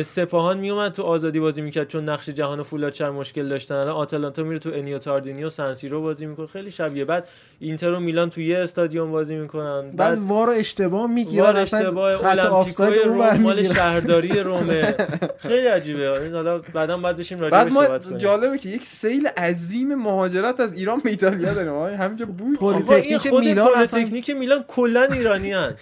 [0.04, 3.74] سپاهان میومد تو آزادی بازی می‌کرد چون نقش جهان فولادچر مشکل داشتن.
[3.74, 6.46] الان آتالانتا میره تو انیو تاردینی و سنسیرو بازی می‌کنه.
[6.46, 7.04] خیلی شبیه.
[7.04, 7.28] بعد
[7.60, 9.90] اینتر و میلان تو یه استادیوم بازی می‌کنن.
[9.90, 11.44] بعد وار اشتباه می‌گیرن.
[11.44, 14.94] وار اشتباه المپیکوی روم مال شهرداری رومه.
[15.38, 16.22] خیلی عجیبه.
[16.22, 20.72] این حالا بعدا باید بشیم راجع بعد ما جالبه که یک سیل عظیم مهاجرت از
[20.72, 22.00] ایران به ایتالیا داریم.
[22.00, 25.74] همینجا بود پلیتکنیک میلان اصلا پلیتکنیک میلان کلا ایرانی هن.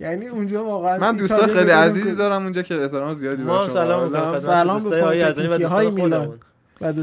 [0.00, 4.34] یعنی اونجا واقعا من دوستای ایتالیا خیلی عزیزی دارم اونجا که احترام زیادی براشون سلام
[4.38, 6.40] سلام به دوستای های ازنی و پلیتکنیکی های میلان.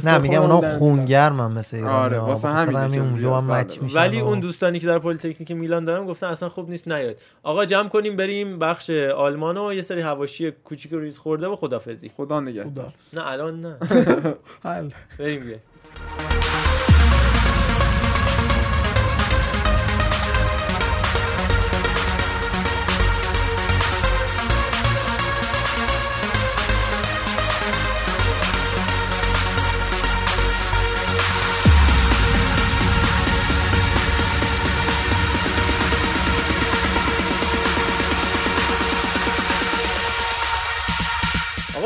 [0.04, 0.78] نه میگم اونا.
[0.78, 2.20] خونگرمن مثل ایرانی آره،.
[2.20, 3.82] واسه همین که اونجا هم match.
[3.82, 7.66] میشن ولی اون دوستانی که در پلیتکنیک میلان دارم گفتن اصلا خوب نیست نیاد آقا
[7.66, 12.12] جمع کنیم بریم بخش آلمان و یه سری حواشی کوچیک و ریز خورده و خدافزی
[12.18, 13.22] خدا نگهدار خدا.
[13.22, 13.78] نه الان نه
[14.64, 14.90] حل.
[15.20, 15.42] بریم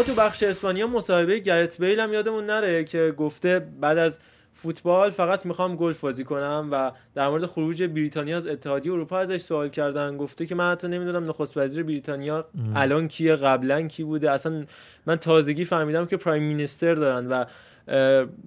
[0.02, 4.20] آقا تو بخش اسپانیا مصاحبه گرت بیل هم یادمون نره که گفته بعد از
[4.54, 9.38] فوتبال فقط می‌خوام گلف بازی کنم و در مورد خروج بریتانیا از اتحادیه اروپا ازش
[9.38, 10.18] سوال کردن.
[10.18, 12.46] گفته که من حتی نمی‌دونم نخست وزیر بریتانیا
[12.76, 14.66] الان کیه قبلا کی بوده؟ اصلا
[15.06, 17.46] من تازگی فهمیدم که پرایم مینیستر دارن و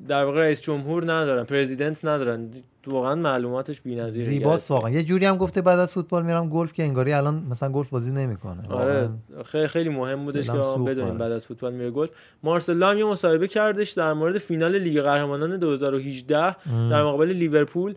[0.09, 2.51] در واقع رئیس جمهور ندارن پرزیدنت ندارن.
[2.87, 4.27] واقعا معلوماتش بی‌نظیره.
[4.27, 4.91] زیباست واقعا.
[4.91, 8.13] یه جوری هم گفته بعد از فوتبال میرم گلف که انگاری الان مثلا گلف بازی
[8.13, 8.69] نمی‌کنه.
[8.69, 9.09] آره
[9.45, 10.53] خیلی خیلی مهم بودش که
[10.87, 11.19] بدونیم.
[11.19, 12.11] بعد از فوتبال میره گلف.
[12.43, 16.57] مارسلو هم یه مصاحبه کردش در مورد فینال لیگ قهرمانان 2018
[16.91, 17.95] در مقابل لیورپول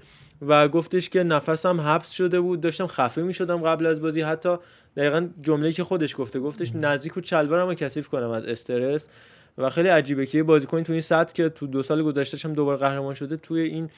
[0.48, 2.62] و گفتش که نفسم حبس شده بود.
[2.62, 4.22] داشتم خفه می‌شدم قبل از بازی.
[4.22, 4.56] حتی
[4.98, 9.10] دقیقا جمله‌ای که خودش گفته گفتش نزدیک بود چلوارمو کثیف کنم از استرس.
[9.58, 12.54] و خیلی عجیبه که یه بازیکن تو این سطح که تو دو سال گذشتهش هم
[12.54, 13.90] دوباره قهرمان شده توی این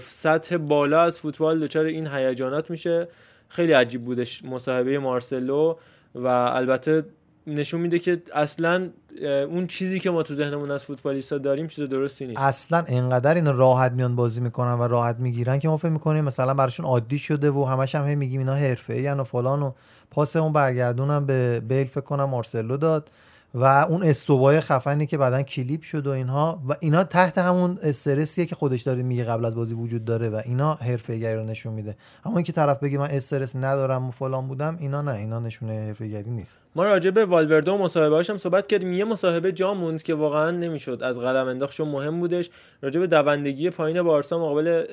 [0.00, 3.08] سطح بالا از فوتبال دچار این هیجانات میشه.
[3.48, 5.74] خیلی عجیب بودش مصاحبه مارسلو
[6.14, 7.04] و البته
[7.46, 8.90] نشون میده که اصلا
[9.22, 12.40] اون چیزی که ما تو ذهنمون از فوتبالیستا داریم چیز درستی نیست.
[12.40, 16.54] اصلا انقدر اینا راحت میان بازی می‌کنن و راحت می‌گیرن که ما فکر می‌کنیم مثلا
[16.54, 19.72] براشون عادی شده و همش هم هی میگیم اینا حرفه و فلان و
[20.10, 23.10] پاس اون برگردونم به بیل فکر کنم مارسلو داد.
[23.54, 28.46] و اون استوبای خفنی که بعدا کلیپ شد و اینها و اینا تحت همون استرسیه
[28.46, 31.96] که خودش داره میگه قبل از بازی وجود داره و اینا حرفه‌گری رو نشون میده.
[32.24, 36.30] اما اینکه طرف بگه من استرس ندارم و فلان بودم اینا نه اینا نشونه حرفه‌گری
[36.30, 36.60] نیست.
[36.74, 38.92] ما راجع به والورده و مصاحبه هم صحبت کردیم.
[38.92, 42.50] یه مصاحبه جا موند که واقعا نمی‌شد از قلم انداخت مهم بودش.
[42.82, 44.84] راجع به دوندگی پایین بارسا مقابل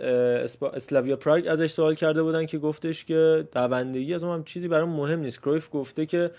[0.74, 5.20] اسلاویا پراگ ازش سوال کرده بودن که گفتش که دوندگی از هم چیزی برام مهم
[5.20, 5.42] نیست.
[5.42, 6.32] کرویف گفته که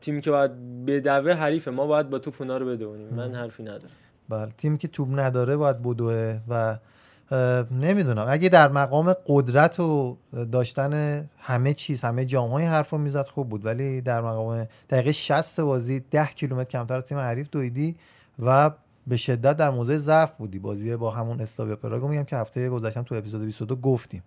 [0.00, 0.50] تیمی که باید
[0.86, 1.70] بدوه حریفه.
[1.70, 3.08] ما باید با توپ اونا رو بدونیم.
[3.08, 3.94] من حرفی ندارم.
[4.28, 4.48] بله.
[4.58, 6.76] تیمی که توپ نداره باید بدوه و
[7.70, 8.26] نمی‌دونم.
[8.28, 10.16] اگه در مقام قدرت و
[10.52, 13.66] داشتن همه چیز همه جام های حرف رو می‌زد خوب بود.
[13.66, 17.96] ولی در مقام دقیقه 60 بازی 10 کیلومتر کمتر از تیم حریف دویدی
[18.38, 18.70] و
[19.06, 20.58] به شدت در موضع ضعف بودی.
[20.58, 24.22] بازی با همون اسلاویا پراگو میگم که هفته گذشتم تو اپیزود 22 گفتیم.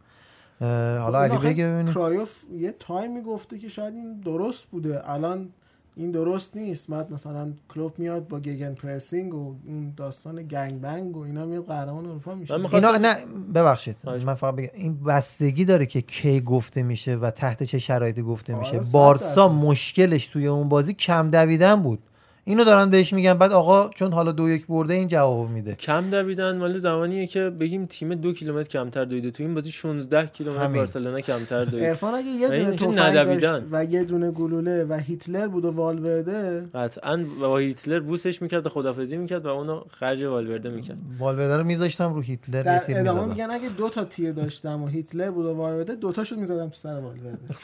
[0.59, 1.93] حالا علی این آخه بگه ببینیم.
[1.93, 5.09] کرایوف یه تایمی گفته که شاید این درست بوده.
[5.11, 5.49] الان
[5.95, 6.87] این درست نیست.
[6.89, 12.05] بعد مثلا کلوب میاد با gegenpressing و این داستان gang bang و اینا میاد قهرمان
[12.05, 12.53] اروپا میشه.
[12.53, 13.15] اینا نه
[13.55, 13.97] ببخشید.
[14.03, 18.55] من فقط بگم این بستگی داره که کی گفته میشه و تحت چه شرایطی گفته
[18.55, 19.49] آره، میشه صد بارسا.
[19.49, 21.99] مشکلش توی اون بازی کم دویدن بود.
[22.47, 26.09] اینو دارن بهش میگن بعد آقا چون حالا دو یک برده این جواب میده کم
[26.09, 30.67] دویدن مال زمانیه که بگیم تیم دو کیلومتر کمتر دویده تو این بازی 16 کیلومتر.
[30.67, 33.51] بارسلونا کمتر دوید عرفان اگه یه دونه تفنگ ندویدن.
[33.51, 38.65] داشت و یه دونه گلوله و هیتلر بود و والورده قطعا با هیتلر بوسش می‌کرد
[38.65, 43.25] و خدافزی می‌کرد و اونو خرج والورده می‌کرد والورده رو میذاشتم رو هیتلر در ادامه.
[43.25, 46.75] میگن اگه دو تا تیر داشتم و هیتلر بود و والورده دو تاشو می‌زدم تو
[46.75, 47.37] سر والورده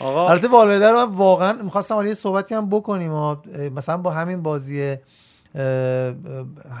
[0.00, 0.28] آقا.
[0.28, 3.36] البته والورده رو من واقعا می‌خواستم حالا یه صحبتی هم بکنیم و
[3.76, 4.96] مثلا با همین بازی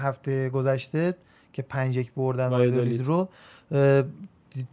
[0.02, 1.14] هفته گذشته
[1.52, 3.02] که پنج یک بردن وایادولید.
[3.02, 3.28] رو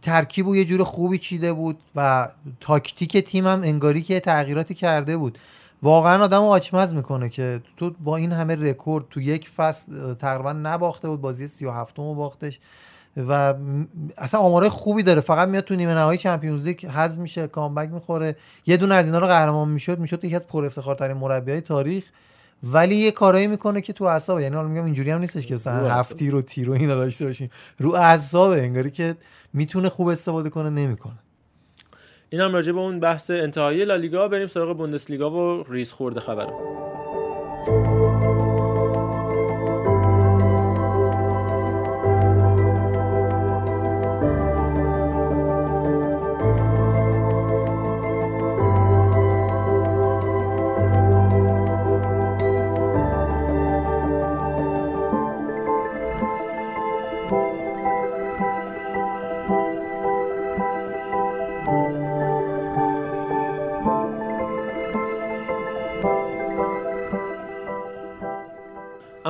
[0.02, 2.28] ترکیب و یه جور خوبی چیده بود و
[2.60, 5.38] تاکتیک تیم هم انگاری که تغییراتی کرده بود.
[5.82, 11.08] واقعا آدم آچمز می‌کنه که تو با این همه رکورد تو یک فصل تقریبا نباخته
[11.08, 12.60] بود بازی 37 و باختش.
[13.16, 13.54] و
[14.16, 15.20] اصلا آمارای خوبی داره.
[15.20, 18.36] فقط میاد تو نیمه نهایی چمپیونز لیگ حذف میشه کامبک می‌خوره.
[18.66, 19.98] یه دونه از اینا رو قهرمان می‌شد.
[19.98, 22.04] می‌شد یکی از پر افتخارترین مربیای تاریخ.
[22.62, 25.78] ولی یه کارایی می‌کنه که تو اعصابه یعنی حالا میگم اینجوری هم نیستش که مثلا
[25.78, 25.98] رو اعصاب.
[25.98, 27.50] هفت تیر و تیر و اینا داشته باشیم.
[27.78, 29.16] رو اعصابه انگاری که
[29.52, 31.18] می‌تونه خوب استفاده کنه نمی‌کنه.
[32.30, 34.28] این هم راجع به اون بحث انتهایی لالیگا.
[34.28, 36.52] بریم سراغ بوندسلیگا و ریز خورده خبرم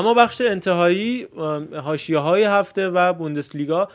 [0.03, 1.27] اما بخش انتهایی
[1.83, 3.89] حاشیه های هفته و بوندسلیگا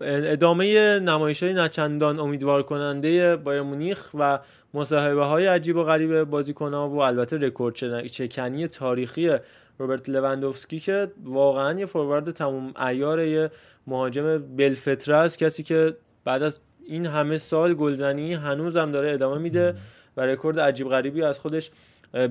[0.00, 4.38] ادامه نمایش های نه‌چندان امیدوار کننده بایر مونیخ و
[4.74, 9.30] مصاحبه های عجیب و غریب بازیکن ها و البته رکورد شکنی تاریخی
[9.78, 13.50] روبرت لوندوفسکی که واقعا یه فوروارد تموم عیار یه
[13.86, 19.38] مهاجم بالفطره است کسی که بعد از این همه سال گلزنی هنوز هم داره ادامه
[19.38, 19.74] میده
[20.16, 21.70] و رکورد عجیب غریبی از خودش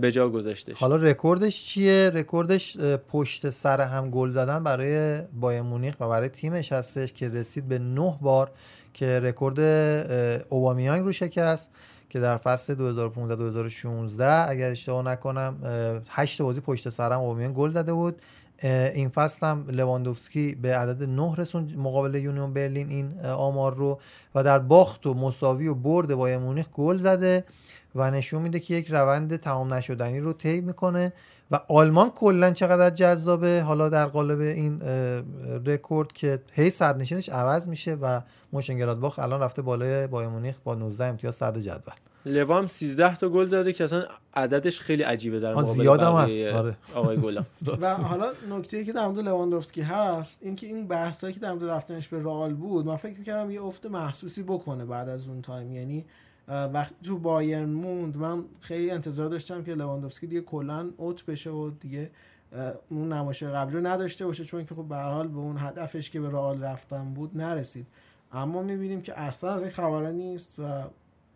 [0.02, 0.78] به جا گذاشتش.
[0.78, 2.78] حالا رکوردش چیه؟ رکوردش
[3.10, 7.80] پشت سر هم گل زدن برای بایر مونیخ و برای تیمش هستش که رسید به
[7.80, 8.52] نه بار
[8.94, 9.60] که رکورد
[10.50, 11.70] اوبامیانگ رو شکست
[12.10, 17.70] که در فصل 2015 2016 اگر اشتباه نکنم اه، هشت بازی پشت هم اوبامیانگ گل
[17.70, 18.22] زده بود.
[18.64, 24.00] این فصل هم لواندوفسکی به عدد نه رسوند مقابل یونیون برلین این آمار رو
[24.36, 27.44] و در باخت و مساوی و برد بایر مونیخ گل زده.
[27.96, 31.14] و نشون میده که یک روند تمام نشدنی رو طی می‌کنه
[31.52, 33.62] و آلمان کلا چقدر جذابه.
[33.62, 34.82] حالا در قالب این
[35.66, 38.22] رکورد که هی سرنشینش عوض میشه و
[38.54, 41.94] مونشن‌گلادباخ الان رفته بالای بایر مونیخ با 19 امتیاز صدر جدول.
[42.26, 44.04] لوا هم 13 تا گل داده که اصلا
[44.34, 46.78] عددش خیلی عجیبه در آن مقابل زیاد هم هست، آره.
[46.96, 47.46] آقای گلم
[47.82, 51.64] و حالا نکته که در مورد لواندوفسکی هست این که این بحثایی که در مورد
[51.64, 55.72] رفتنش به رئال بود من فکر می‌کردم یه افت محسوسی بکنه بعد از اون تایم.
[55.72, 56.06] یعنی
[56.48, 61.70] وقتی تو بایرن موند من خیلی انتظار داشتم که لواندوفسکی دیگه کلا اوت بشه و
[61.80, 62.12] دیگه
[62.90, 66.22] اون نمایش قبلی رو نداشته باشه چون که خب به حال به اون هدفش که
[66.22, 67.88] به رئال رفتن بود نرسید.
[68.32, 70.84] اما می‌بینیم که اصلا از این خبرها نیست و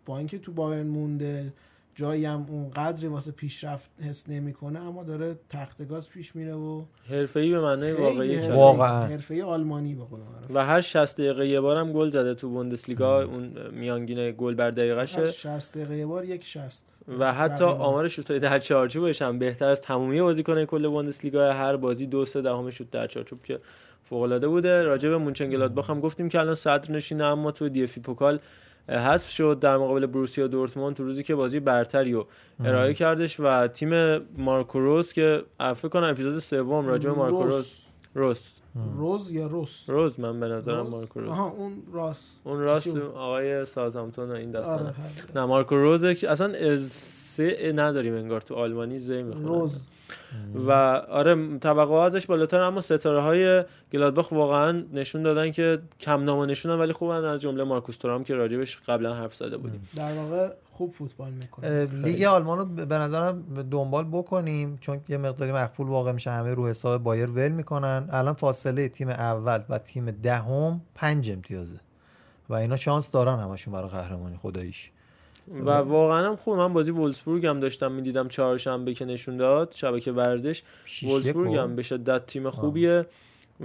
[0.06, 1.54] با اینکه تو بایرن مونده
[2.00, 6.84] جایی هم اون قدری واسه پیشرفت حس نمی‌کنه اما داره تخت گاز پیش میره و
[7.10, 8.48] حرفه‌ای به معنای واقعی.
[8.48, 9.06] واقعا.
[9.06, 10.20] حرفه آلمانی به قول.
[10.54, 14.72] و هر 60 دقیقه یه بارم گل زده تو بوندسلیگا اون میانگین گل بر هر
[14.72, 17.64] دقیقشه 60 دقیقه یه بار یک 60 و حتی.
[17.64, 22.42] آمار شوت‌های در چارچوبش هم بهتر از تمامی بازیکن‌های کل بوندسلیگا هر بازی دو سه
[22.42, 23.60] دهم شوت در چارچوب که
[24.04, 28.40] فوق‌العاده بوده راجع به مونشن‌گلادباخ هم گفتیم که الان صدر نشینه اما تو DFB Pokal
[28.90, 32.28] حذف شد در مقابل بروسیا دورتموند تو روزی که بازی برتری رو
[32.66, 37.90] ارائه کردش و تیم مارکو روز که فکر کنم اپیزود سوم راجع به مارکو روز
[38.16, 38.62] روز
[38.98, 42.42] روز یا روس؟ روز من به نظرم روز؟ مارکو روز آها اون راس.
[42.44, 44.96] اون بود؟ آقای سازامتون و این آره داستان بله.
[45.36, 49.88] نه مارکو روزه که اصلا از سه نداریم انگار تو آلمانی ز می‌خونه روز.
[50.56, 50.72] و
[51.10, 53.64] آره طبقه ها ازش بالاتر اما ستاره های
[53.94, 58.24] گلادباخ واقعا نشون دادن که کم نام و نشونن ولی خوبن از جمله مارکوس تورام
[58.24, 59.90] که راجبش قبلا حرف زده بودیم.
[59.96, 61.84] در واقع خوب فوتبال می‌کنه.
[61.84, 66.68] لیگ آلمان رو به نظرم دنبال بکنیم چون یه مقداری مقفول واقع میشه همه رو
[66.68, 68.08] حساب بایر ول می‌کنن.
[68.12, 71.80] الان فاصله تیم اول و تیم دهم پنج امتیازه
[72.50, 74.92] و اینا شانس دارن همشون برای قهرمانی خداییش.
[75.50, 76.58] و واقعا هم خوب.
[76.58, 80.64] من بازی وولسبورگ هم داشتم می‌دیدم چهارشنبه که نشون داد شبکه ورزش.
[81.04, 83.06] وولسبورگ هم به شدت تیم خوبیه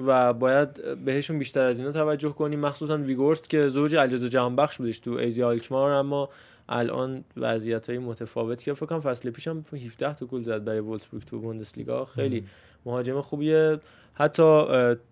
[0.06, 2.60] و باید بهشون بیشتر از اینا توجه کنیم.
[2.60, 6.28] مخصوصا ویگورست که زوج علیرضا جهان بخش بودش تو ایزی آلکمار اما
[6.68, 11.24] الان وضعیت های متفاوت که فکر کنم فصل پیشم 17 تا گل زد برای وولسبورگ
[11.24, 12.04] تو بوندسلیگا.
[12.04, 12.44] خیلی
[12.86, 13.80] مهاجم خوبیه.
[14.14, 14.42] حتی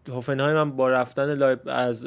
[0.09, 2.07] هوفنهایم هم با رفتن لایب از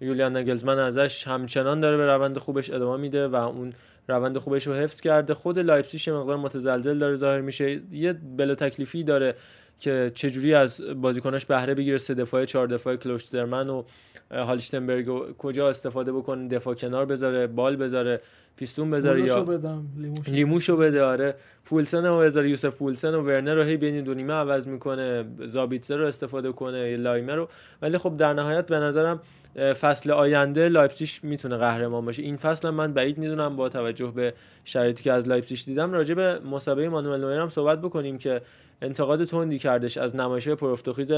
[0.00, 3.72] یولیان نگلزمن ازش همچنان داره به روند خوبش ادامه میده و اون
[4.08, 5.34] روند خوبش رو حفظ کرده.
[5.34, 7.80] خود لایپزیگ یه مقدار متزلزل داره ظاهر میشه.
[7.92, 9.34] یه بلا تکلیفی داره
[9.80, 11.98] که چجوری از بازیکناش بهره بگیره.
[11.98, 13.82] سه دفاعه چهار دفاعه کلوشترمن و
[14.30, 18.20] هالشتنبرگ و کجا استفاده بکنه؟ دفاع کنار بذاره بال بذاره
[18.56, 20.30] پیستون بذاره یا بدم لیموشو.
[20.30, 21.02] لیموشو بده.
[21.02, 21.34] آره.
[21.64, 25.24] پولسن رو بذاره یوسف پولسن و ورنر رو هی بین دو نیمه عوض می‌کنه.
[25.44, 27.48] زابیتزه رو استفاده کنه لایمر رو.
[27.82, 29.20] ولی خب در نهایت به نظرم
[29.58, 32.22] فصل آینده لایپزیگ می‌تونه قهرمان باشه.
[32.22, 36.14] این فصل هم من بعید می‌دونم با توجه به شرایطی که از لایپزیگ دیدم راجع
[36.14, 38.42] به مصاحبه مانوئل نویر هم صحبت بکنیم که
[38.82, 41.12] انتقاد تندی کردش از نمایش‌های پر افت و خیز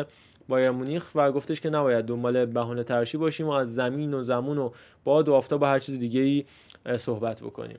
[0.48, 4.58] بایر مونیخ و گفتش که نباید دنبال بهونه تراشی باشیم و از زمین و زمون
[4.58, 4.70] و
[5.04, 6.44] باد و آفتاب و هر چیز دیگه ای
[6.98, 7.78] صحبت بکنیم.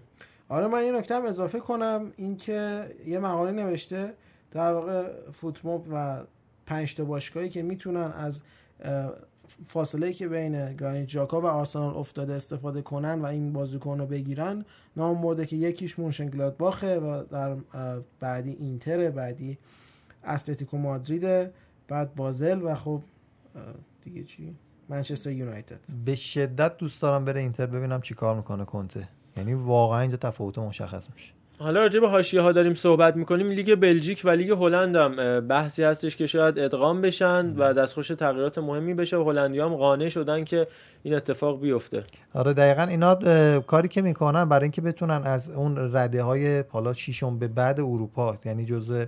[0.50, 4.14] آره من یه نکته اضافه کنم اینکه یه مقاله نوشته
[4.52, 6.24] در واقع فوتموب و
[6.66, 8.42] پنج تا باشگاهی که می‌تونن از
[9.66, 14.66] فاصله که بین گرانیت جاکا و آرسنال افتاده استفاده کنن و این بازیکن رو بگیرن
[14.98, 17.56] نام برده که یکیش مونشنگلادباخه و در
[18.20, 19.58] بعدی اینتر بعدی
[20.28, 21.54] اتلتیکو مادریده
[21.88, 23.02] بعد بازل و خب
[24.04, 24.56] دیگه چی؟
[24.90, 25.80] منچستر یونایتد.
[26.06, 29.10] به شدت دوست دارم بره اینتر ببینم چی کار می‌کنه کنته.
[29.38, 31.34] یعنی واقعا اینجا تفاوت مشخص میشه.
[31.62, 33.50] حالا راجع به حاشیه ها داریم صحبت می‌کنیم.
[33.50, 38.58] لیگ بلژیک و لیگ هلند هم بحثی هستش که شاید ادغام بشن و دستخوش تغییرات
[38.58, 40.68] مهمی بشه و هلندی هم قانع شدن که
[41.04, 42.04] این اتفاق بیفته.
[42.34, 43.16] آره دقیقا اینا
[43.60, 48.38] کاری که می‌کنن برای اینکه بتونن از اون رده های حالا شیشم به بعد اروپا
[48.46, 49.06] یعنی جزء اه،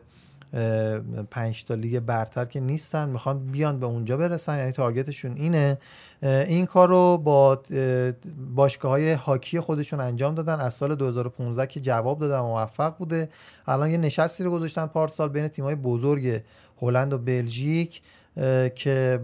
[1.32, 5.78] پنج تا لیگ برتر که نیستن می‌خوان بیان به اونجا برسن یعنی تارگتشون اینه.
[6.24, 7.62] این کار رو با
[8.56, 10.60] باشگاه های هاکی خودشون انجام دادن.
[10.60, 13.30] از سال 2015 که جواب دادن موفق بوده.
[13.68, 16.42] الان یه نشستی رو گذاشتن پارسال بین تیم های بزرگ
[16.82, 18.02] هلند و بلژیک
[18.76, 19.20] که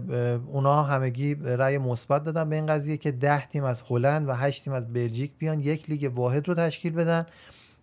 [0.46, 4.64] اونا همگی رأی مثبت دادن به این قضیه که ده تیم از هلند و هشت
[4.64, 7.26] تیم از بلژیک بیان یک لیگ واحد رو تشکیل بدن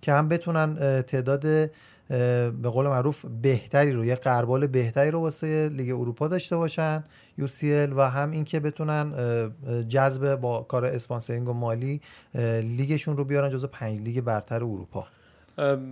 [0.02, 1.70] که هم بتونن تعداد
[2.10, 7.04] به قول معروف بهتری رو یه غربال بهتری رو واسه لیگ اروپا داشته باشن
[7.40, 9.14] UCL و هم اینکه بتونن
[9.88, 12.02] جذب با کار sponsoring و مالی
[12.62, 15.08] لیگشون رو بیارن جزو پنج لیگ برتر اروپا.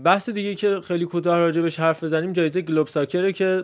[0.03, 3.63] بحث دیگه که خیلی کوتاه راجع حرف بزنیم جایزه Globe Soccer ه که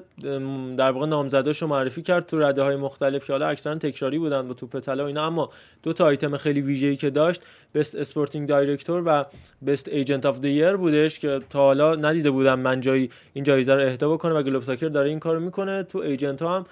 [0.77, 4.53] در واقع نامزداشو معرفی کرد تو رده های مختلف که حالا اکثرا تکراری بودن با
[4.53, 5.49] توپ طلا اینا اما
[5.83, 7.41] دو تا آیتم خیلی ویژه‌ای که داشت
[7.73, 9.25] best sporting director و
[9.65, 13.81] best agent of the بودش که تا حالا ندیده بودم من جایی این جایزه رو
[13.81, 15.83] اهدا بکنه و Globe Soccer داره این کارو می‌کنه.
[15.83, 16.65] تو agent ها هم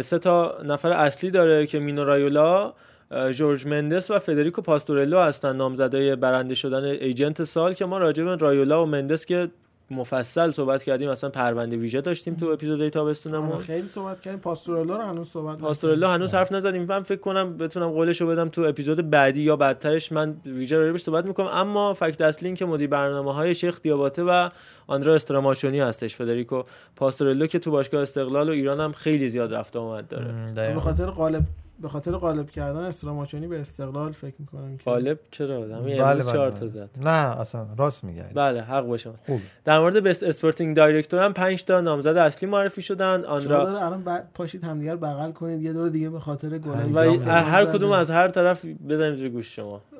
[0.00, 2.74] سه تا نفر اصلی داره که مینو رایولا اه،
[3.32, 5.56] جورج مندس و فدریکو پاستورلو هستن.
[5.56, 9.48] نامزدای برنده شدن agent سال که ما راجع به رایولا و مندس که
[9.90, 13.58] مفصل صحبت کردیم اصلا پرونده ویژه داشتیم تو اپیزودهای آره، تابستونمون.
[13.58, 14.40] خیلی صحبت کردیم.
[14.40, 16.84] پاستورلا رو هنوز صحبت پاستورلا هنوز حرف نزدیم.
[16.84, 20.12] من فکر کنم بتونم قولشو بدم تو اپیزود بعدی یا بعدترش.
[20.12, 21.46] من ویژه رو صحبت می‌کنم.
[21.46, 24.48] اما fact اصلی این که مدیر برنامه های شیخ دیاباته و
[24.86, 26.16] آندرا استراماچونی هستش.
[26.16, 26.62] فدریکو
[26.96, 30.52] پاستورلو که تو باشگاه استقلال و ایران هم خیلی زیاد رفت آمد داره.
[30.74, 31.42] به خاطر قالب
[31.80, 36.24] به خاطر قالب کردن استراماچونی به استقلال فکر می‌کنم که غالب چرا همین بله امروز
[36.26, 36.60] بله چهار بله.
[36.60, 36.90] تا زد.
[37.00, 38.24] نه اصلا راست میگه.
[38.34, 39.10] بله حق باشه.
[39.26, 43.24] خوب در مورد best sporting director هم 5 تا نامزد اصلی معرفی شدن.
[43.24, 45.62] آنرا داره الان ب- پاشید همدیگر بغل کنید.
[45.62, 47.64] یه دور دیگه به خاطر انجام هر.
[47.64, 49.80] کدوم از هر طرف بزنیم زیر گوش شما.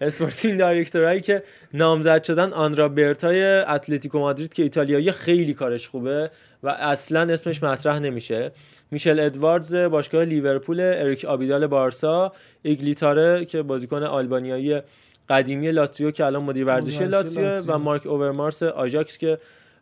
[0.00, 1.42] sporting director ایی که
[1.74, 6.30] نامزد شدن آنرا برتای اتلتیکو مادرید که ایتالیایی خیلی کارش خوبه
[6.62, 8.52] و اصلا اسمش مطرح نمیشه
[8.90, 14.80] میشل ادواردز باشگاه لیورپول اریک آبیدال بارسا ایگلی تاره که بازیکن آلبانیایی
[15.28, 17.60] قدیمی لاتزیو که الان مدیر ورزشی لاتزیو.
[17.60, 19.38] و مارک اوورمارس آژاکس که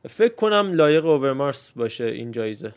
[0.08, 2.72] فکر کنم لایق اوورمارس باشه این جایزه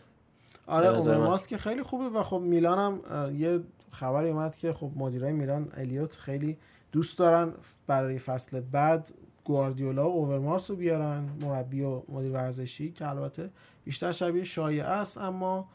[0.67, 0.97] آره.
[0.97, 3.01] اوورمارس که خیلی خوبه و خب میلان هم
[3.35, 3.59] یه
[3.91, 6.57] خبری اومد که خب مدیرای میلان الیوت خیلی
[6.91, 7.53] دوست دارن
[7.87, 9.13] برای فصل بعد
[9.43, 13.49] گواردیولا و اوورمارس رو بیارن مربی و مدیر ورزشی که البته
[13.83, 15.69] بیشتر شبیه شایعه است اما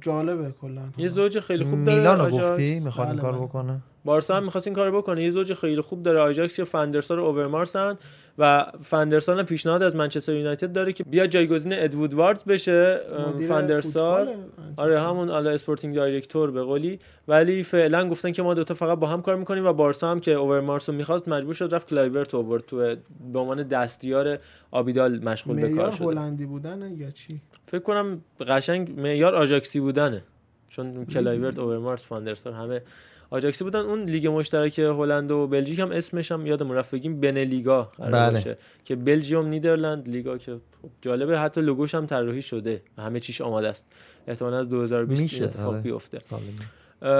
[0.00, 0.82] جالبه کلا.
[0.98, 2.52] یه زوج خیلی خوب داره میلان رو آژاکس.
[2.52, 3.42] گفتی می‌خواد این بله، کار بله.
[3.46, 5.22] بکنه؟ بارسا هم می‌خواست این کارو بکنه.
[5.22, 7.98] یه زوج خیلی خوب داره آژاکس که فندرسار و اوورمارسن.
[8.38, 13.00] و فندرسار هم پیشنهاد از منچستر یونایتد داره که بیا جایگزین اد وودوارد بشه
[13.48, 14.28] فندرسار
[14.76, 16.98] آره همون حالا sporting director به قولی.
[17.28, 20.32] ولی فعلا گفتن که ما دوتا فقط با هم کار می‌کنیم و بارسا هم که
[20.32, 22.96] اوورمارس رو می‌خواست مجبور شد رفت کلایورت اوورد تو
[23.32, 24.38] به عنوان دستیار
[24.70, 26.04] آبیدال مشغول به کار شده.
[26.06, 30.22] هلندی بودن یا چی؟ فکر کنم قشنگ معیار آژاکسی بودنه.
[30.70, 32.82] چون کلایورت اوورمارس فاندرسار همه
[33.30, 33.80] آژاکسی بودن.
[33.80, 36.94] اون لیگ مشترک هلند و بلژیک هم اسمش هم یادمون رفت.
[36.94, 38.30] بگیم بنه‌لیگا قرار بله.
[38.30, 38.58] باشه.
[38.84, 42.82] که بلژیوم نیدرلند لیگا که خب جالبه حتی لوگوش هم طراحی شده.
[42.98, 43.86] همه چیش آماده است.
[44.26, 45.80] احتمالاً از 2020 میشه، این اتفاق آره.
[45.80, 46.18] بیفته.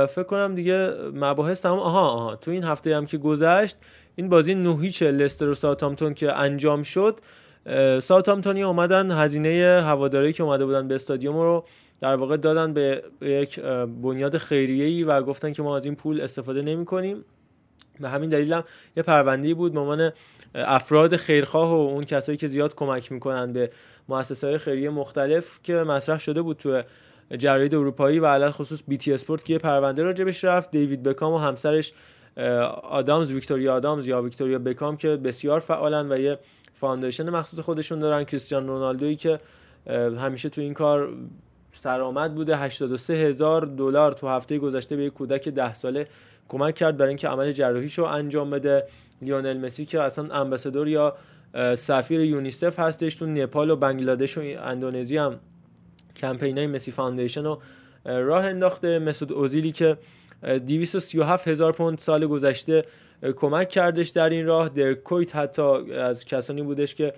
[0.07, 1.79] فکر کنم دیگه مباحث تمام.
[1.79, 2.37] آها آها.
[2.37, 3.77] تو این هفته هم که گذشت
[4.17, 7.21] این بازی نوهیچ لستر و ساوثهامپتون که انجام شد
[8.03, 11.65] ساوثهامپتونی اومدن هزینه هواداری که اومده بودن به استادیوم رو
[12.01, 13.61] در واقع دادن به یک
[14.03, 17.25] بنیاد خیریه‌ای و گفتن که ما از این پول استفاده نمی کنیم
[18.01, 18.65] به همین دلیل هم
[18.97, 20.13] یه پرونده‌ای بود به عنوان
[20.55, 23.71] افراد خیرخواه و اون کسایی که زیاد کمک می‌کنن به
[24.09, 26.83] مؤسسات خیریه مختلف که مطرح شده بود تو
[27.39, 30.71] جراید اروپایی و علی‌الخصوص BT Sport که یه پرونده راجبش رفت.
[30.71, 31.93] دیوید بکام و همسرش
[32.83, 36.39] آدامز ویکتوریا آدامز یا ویکتوریا بکام که بسیار فعالن و یه
[36.75, 38.25] foundation مخصوص خودشون دارن.
[38.25, 39.41] کریستیان رونالدویی که
[40.19, 41.13] همیشه تو این کار
[41.83, 42.57] سرآمد بوده.
[42.57, 46.07] 83 هزار دلار تو هفته گذشته به یک کودک 10 ساله
[46.49, 48.87] کمک کرد برای اینکه عمل جراحیشو انجام بده.
[49.23, 51.17] لیونل مسی که اصلا ambassador یا
[51.75, 55.41] سفیر یونیسف هستش تو نپال و بنگلادش و اندونزی هم
[56.17, 57.61] کمپینای مسی foundation رو
[58.07, 58.99] اه، راه انداخته.
[58.99, 59.97] مسعود اوزیلی که
[60.43, 62.85] اه، 237 هزار پوند سال گذشته
[63.37, 64.69] کمک کردش در این راه.
[64.69, 67.15] درک کویت حتی از کسانی بودش که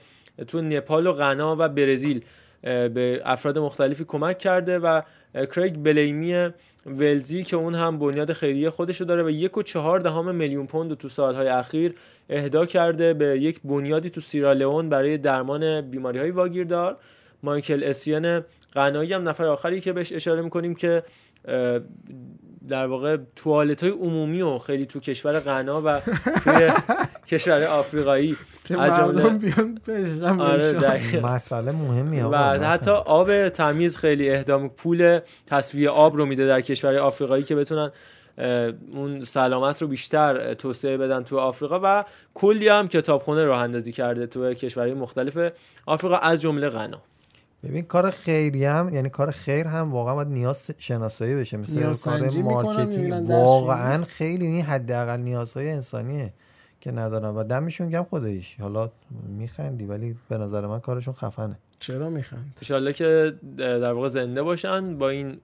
[0.46, 2.24] تو نپال و غنا و برزیل
[2.62, 5.02] به افراد مختلفی کمک کرده و
[5.34, 6.48] کریگ بلیمی
[6.86, 10.94] ولزی که اون هم بنیاد خیریه خودشو داره و یک و چهار دهم میلیون پوند
[10.94, 11.94] تو سالهای اخیر
[12.30, 16.96] اهدا کرده به یک بنیادی تو سیرالئون برای درمان بیماری های واگیردار.
[17.42, 21.02] مایکل اسیان قنایی هم نفر آخری که بهش اشاره می‌کنیم که
[22.68, 26.00] در واقع توالت های عمومی و خیلی تو کشور غنا و
[26.44, 26.70] توی
[27.30, 31.20] کشور آفریقایی که مردم بیان بشن آره.
[31.34, 36.96] مسئله مهمی و حتی آب تمیز خیلی اهدا پول تصفیه آب رو میده در کشور
[36.96, 37.90] آفریقایی که بتونن
[38.94, 42.04] اون سلامت رو بیشتر توسعه بدن تو آفریقا و
[42.34, 45.52] کلی هم کتابخونه راه اندازی کرده تو کشورهای مختلف
[45.86, 47.02] آفریقا از جمله غنا
[47.62, 52.30] ببین کار خیری هم یعنی کار خیر هم واقعا باید نیاز شناسایی بشه مثل کار
[52.30, 53.30] marketing.
[53.30, 53.96] واقعا.
[53.96, 56.32] خیلی این حداقل نیازهای انسانیه
[56.80, 58.56] که ندارن و دمشون گرم خداییش.
[58.60, 58.90] حالا
[59.28, 61.58] میخندی ولی به نظر من کارشون خفنه.
[61.80, 65.38] چرا میخند؟ انشالله که در واقع زنده باشن با این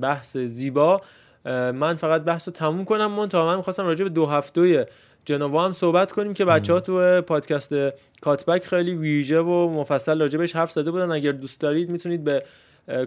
[0.00, 1.00] بحث زیبا.
[1.44, 4.86] من فقط بحث رو تموم کنم من تا من می‌خواستم راجع به دو هفته
[5.24, 7.74] جنوا هم صحبت کنیم که بچه ها تو پادکست
[8.20, 11.10] کاتبک خیلی ویژه و مفصل راجبش حرف زده بودن.
[11.10, 12.42] اگر دوست دارید می‌تونید به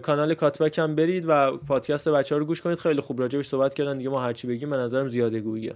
[0.02, 2.78] کانال کاتبک هم برید و پادکست بچه ها رو گوش کنید.
[2.78, 3.98] خیلی خوب راجبش صحبت کردن.
[3.98, 5.74] دیگه ما هرچی بگیم به نظرم زیاده گوییه.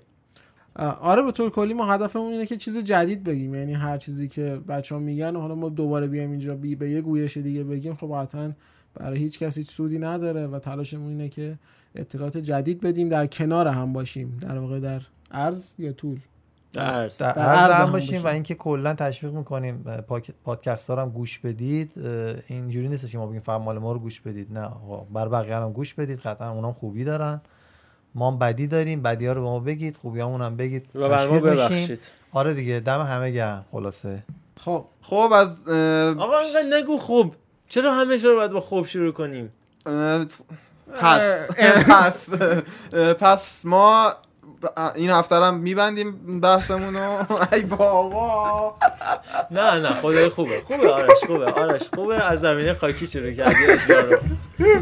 [1.01, 3.55] آره به طور کلی ما هدفمون اینه که چیز جدید بگیم.
[3.55, 6.91] یعنی هر چیزی که بچه ها میگن و حالا ما دوباره بیایم اینجا بی به
[6.91, 8.53] یه گویش دیگه بگیم خب قطعا
[8.95, 11.59] برای هیچ کسی سودی نداره و تلاشمون اینه که
[11.95, 15.01] اطلاعات جدید بدیم در کنار هم باشیم در واقع در
[15.31, 16.19] عرض یا طول.
[16.73, 17.73] در در عرض.
[17.73, 18.25] هم باشیم.
[18.25, 19.85] و اینکه کلا تشویق می‌کنیم
[20.45, 21.93] پادکست ها هم گوش بدید.
[22.47, 24.53] اینجوری نیست که ما بگیم فقط مال ما رو گوش بدید.
[24.53, 26.19] نه آقا بر بقیه هم گوش بدید.
[26.19, 27.41] قطعا اونام خوبی دارن.
[28.15, 29.03] ما هم بدی داریم.
[29.03, 29.97] بدی ها رو به ما بگید.
[29.97, 30.87] خوبی هم بگید.
[30.95, 31.41] و بر ما.
[31.41, 32.13] ببخشید.
[32.33, 33.65] آره دیگه دم همه گرم.
[33.73, 34.23] خلاصه.
[34.65, 37.35] خب خب از آقا اینقدر نگو خوب.
[37.69, 39.53] چرا همه رو باید با خوب شروع کنیم؟
[41.01, 41.47] پس.
[41.89, 42.35] پس.
[43.23, 44.15] پس ما
[44.95, 47.19] این هفته هم میبندیم بحثمون رو.
[47.53, 48.75] ای بابا.
[49.51, 50.63] نه نه خدای خوبه.
[50.67, 51.47] خوبه آرش خوبه.
[51.47, 52.25] آرش خوبه.
[52.25, 53.55] از زمینه خاکی شروع کردی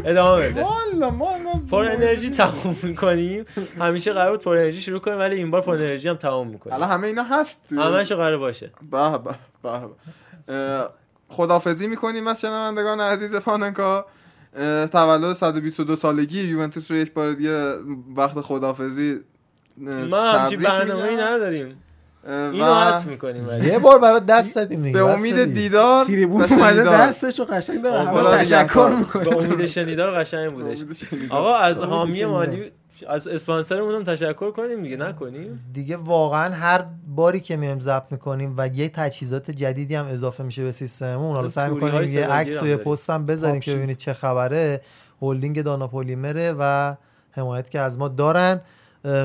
[0.05, 0.63] ادامه بده.
[0.63, 1.27] والا ما
[1.71, 3.45] پر انرژی تموم می‌کنیم.
[3.79, 6.75] همیشه قرار بود پر انرژی شروع کنیم ولی این بار پر انرژی هم تموم می‌کنیم.
[6.75, 7.61] الان همه اینا هست.
[7.71, 8.71] همش قرار باشه.
[8.91, 9.69] به به به
[11.29, 14.05] خدافزی می‌کنیم از شنوندگان عزیز پاننکا
[14.91, 17.73] تولد 122 سالگی یوونتوس رو یک بار دیگه
[18.15, 19.19] وقت خدافزی
[20.09, 21.75] ما همچین برنامه ای نداریم
[22.27, 25.53] اینو و حذف می‌کنیم ولی یه بار برات دست دادیم دیگه به امید.
[25.53, 26.97] دیدار تریبون اومده شنیدار.
[26.97, 28.95] دستش رو قشنگ داره تشکر.
[28.99, 30.77] می‌کنه با امید شنیدار قشنگ بودش.
[31.29, 32.25] آقا از حامی.
[32.25, 32.71] مالی
[33.07, 38.53] از اسپانسرمون هم تشکر کنیم دیگه نکنیم دیگه واقعا هر باری که میایم ضبط می‌کنیم
[38.57, 42.67] و یه تجهیزات جدیدی هم اضافه میشه به سیستممون حالا سعی می‌کنیم یه عکس و
[42.67, 42.77] یه.
[42.77, 43.75] پست هم بذاریم که.
[43.75, 44.81] ببینید چه خبره
[45.21, 46.95] هلدینگ دانا پلیمره و
[47.31, 48.61] حمایت که از ما دارن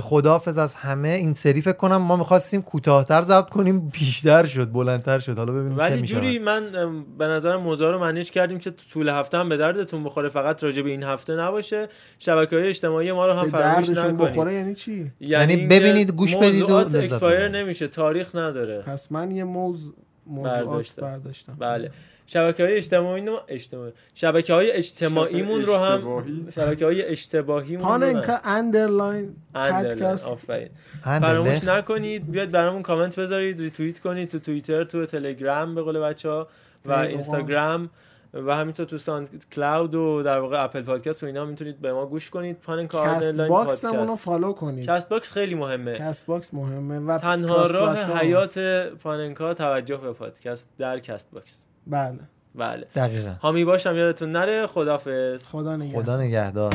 [0.01, 1.09] خداحافظ از همه.
[1.09, 5.39] این سری فکر کنم ما می‌خواستیم کوتاهتر ضبط کنیم بیشتر شد بلندتر شد.
[5.39, 6.73] حالا ببینیم چه ولی میشه جوری من
[7.19, 10.65] به نظرم موضوع رو منیج کردیم که تو طول هفته هم به دردتون بخوره فقط
[10.65, 11.89] راجع به این هفته نباشه.
[12.19, 14.31] شبکه های اجتماعی ما رو هم به فراموش دردشون نکنید.
[14.31, 17.49] بخوره یعنی چی؟ یعنی اینکه ببینید، گوش بدید و اکسپایر.
[17.49, 18.81] نمیشه تاریخ نداره.
[18.81, 19.93] پس من یه موز
[20.27, 21.03] موضوعات برداشتم.
[21.03, 21.57] برداشتم.
[21.59, 21.91] بله.
[22.27, 26.47] شبکه های اجتماعی اجتماعی شبکه های اجتماعیمون رو هم اشتباهی.
[26.55, 29.99] شبکه های رو پاننکا هم اندرلاین اندرلاین.
[29.99, 30.69] پادکست آفرین.
[31.03, 36.29] فراموش نکنید بیاد برامون کامنت بذارید ریتوییت کنید تو توییتر تو تلگرام به قول بچه
[36.29, 36.49] ها
[36.85, 36.93] و.
[36.93, 37.91] اینستاگرام
[38.35, 42.31] و همینطور تو SoundCloud و در واقع Apple Podcast و اینا می‌تونید به ما گوش
[42.31, 47.19] کنید پاننکا کست underline باکسمون رو پادکست follow کنید CastBox خیلی مهمه CastBox مهمه و
[47.19, 48.59] تنها راه حیات.
[49.03, 52.19] پاننکا توجه به پادکست در CastBox بله.
[52.55, 52.87] بله.
[52.95, 53.35] دقیقا.
[53.41, 56.03] حامی باشم یادتون نره؟ خدافظ خدا نگهدار.
[56.03, 56.73] خدا نگهدار.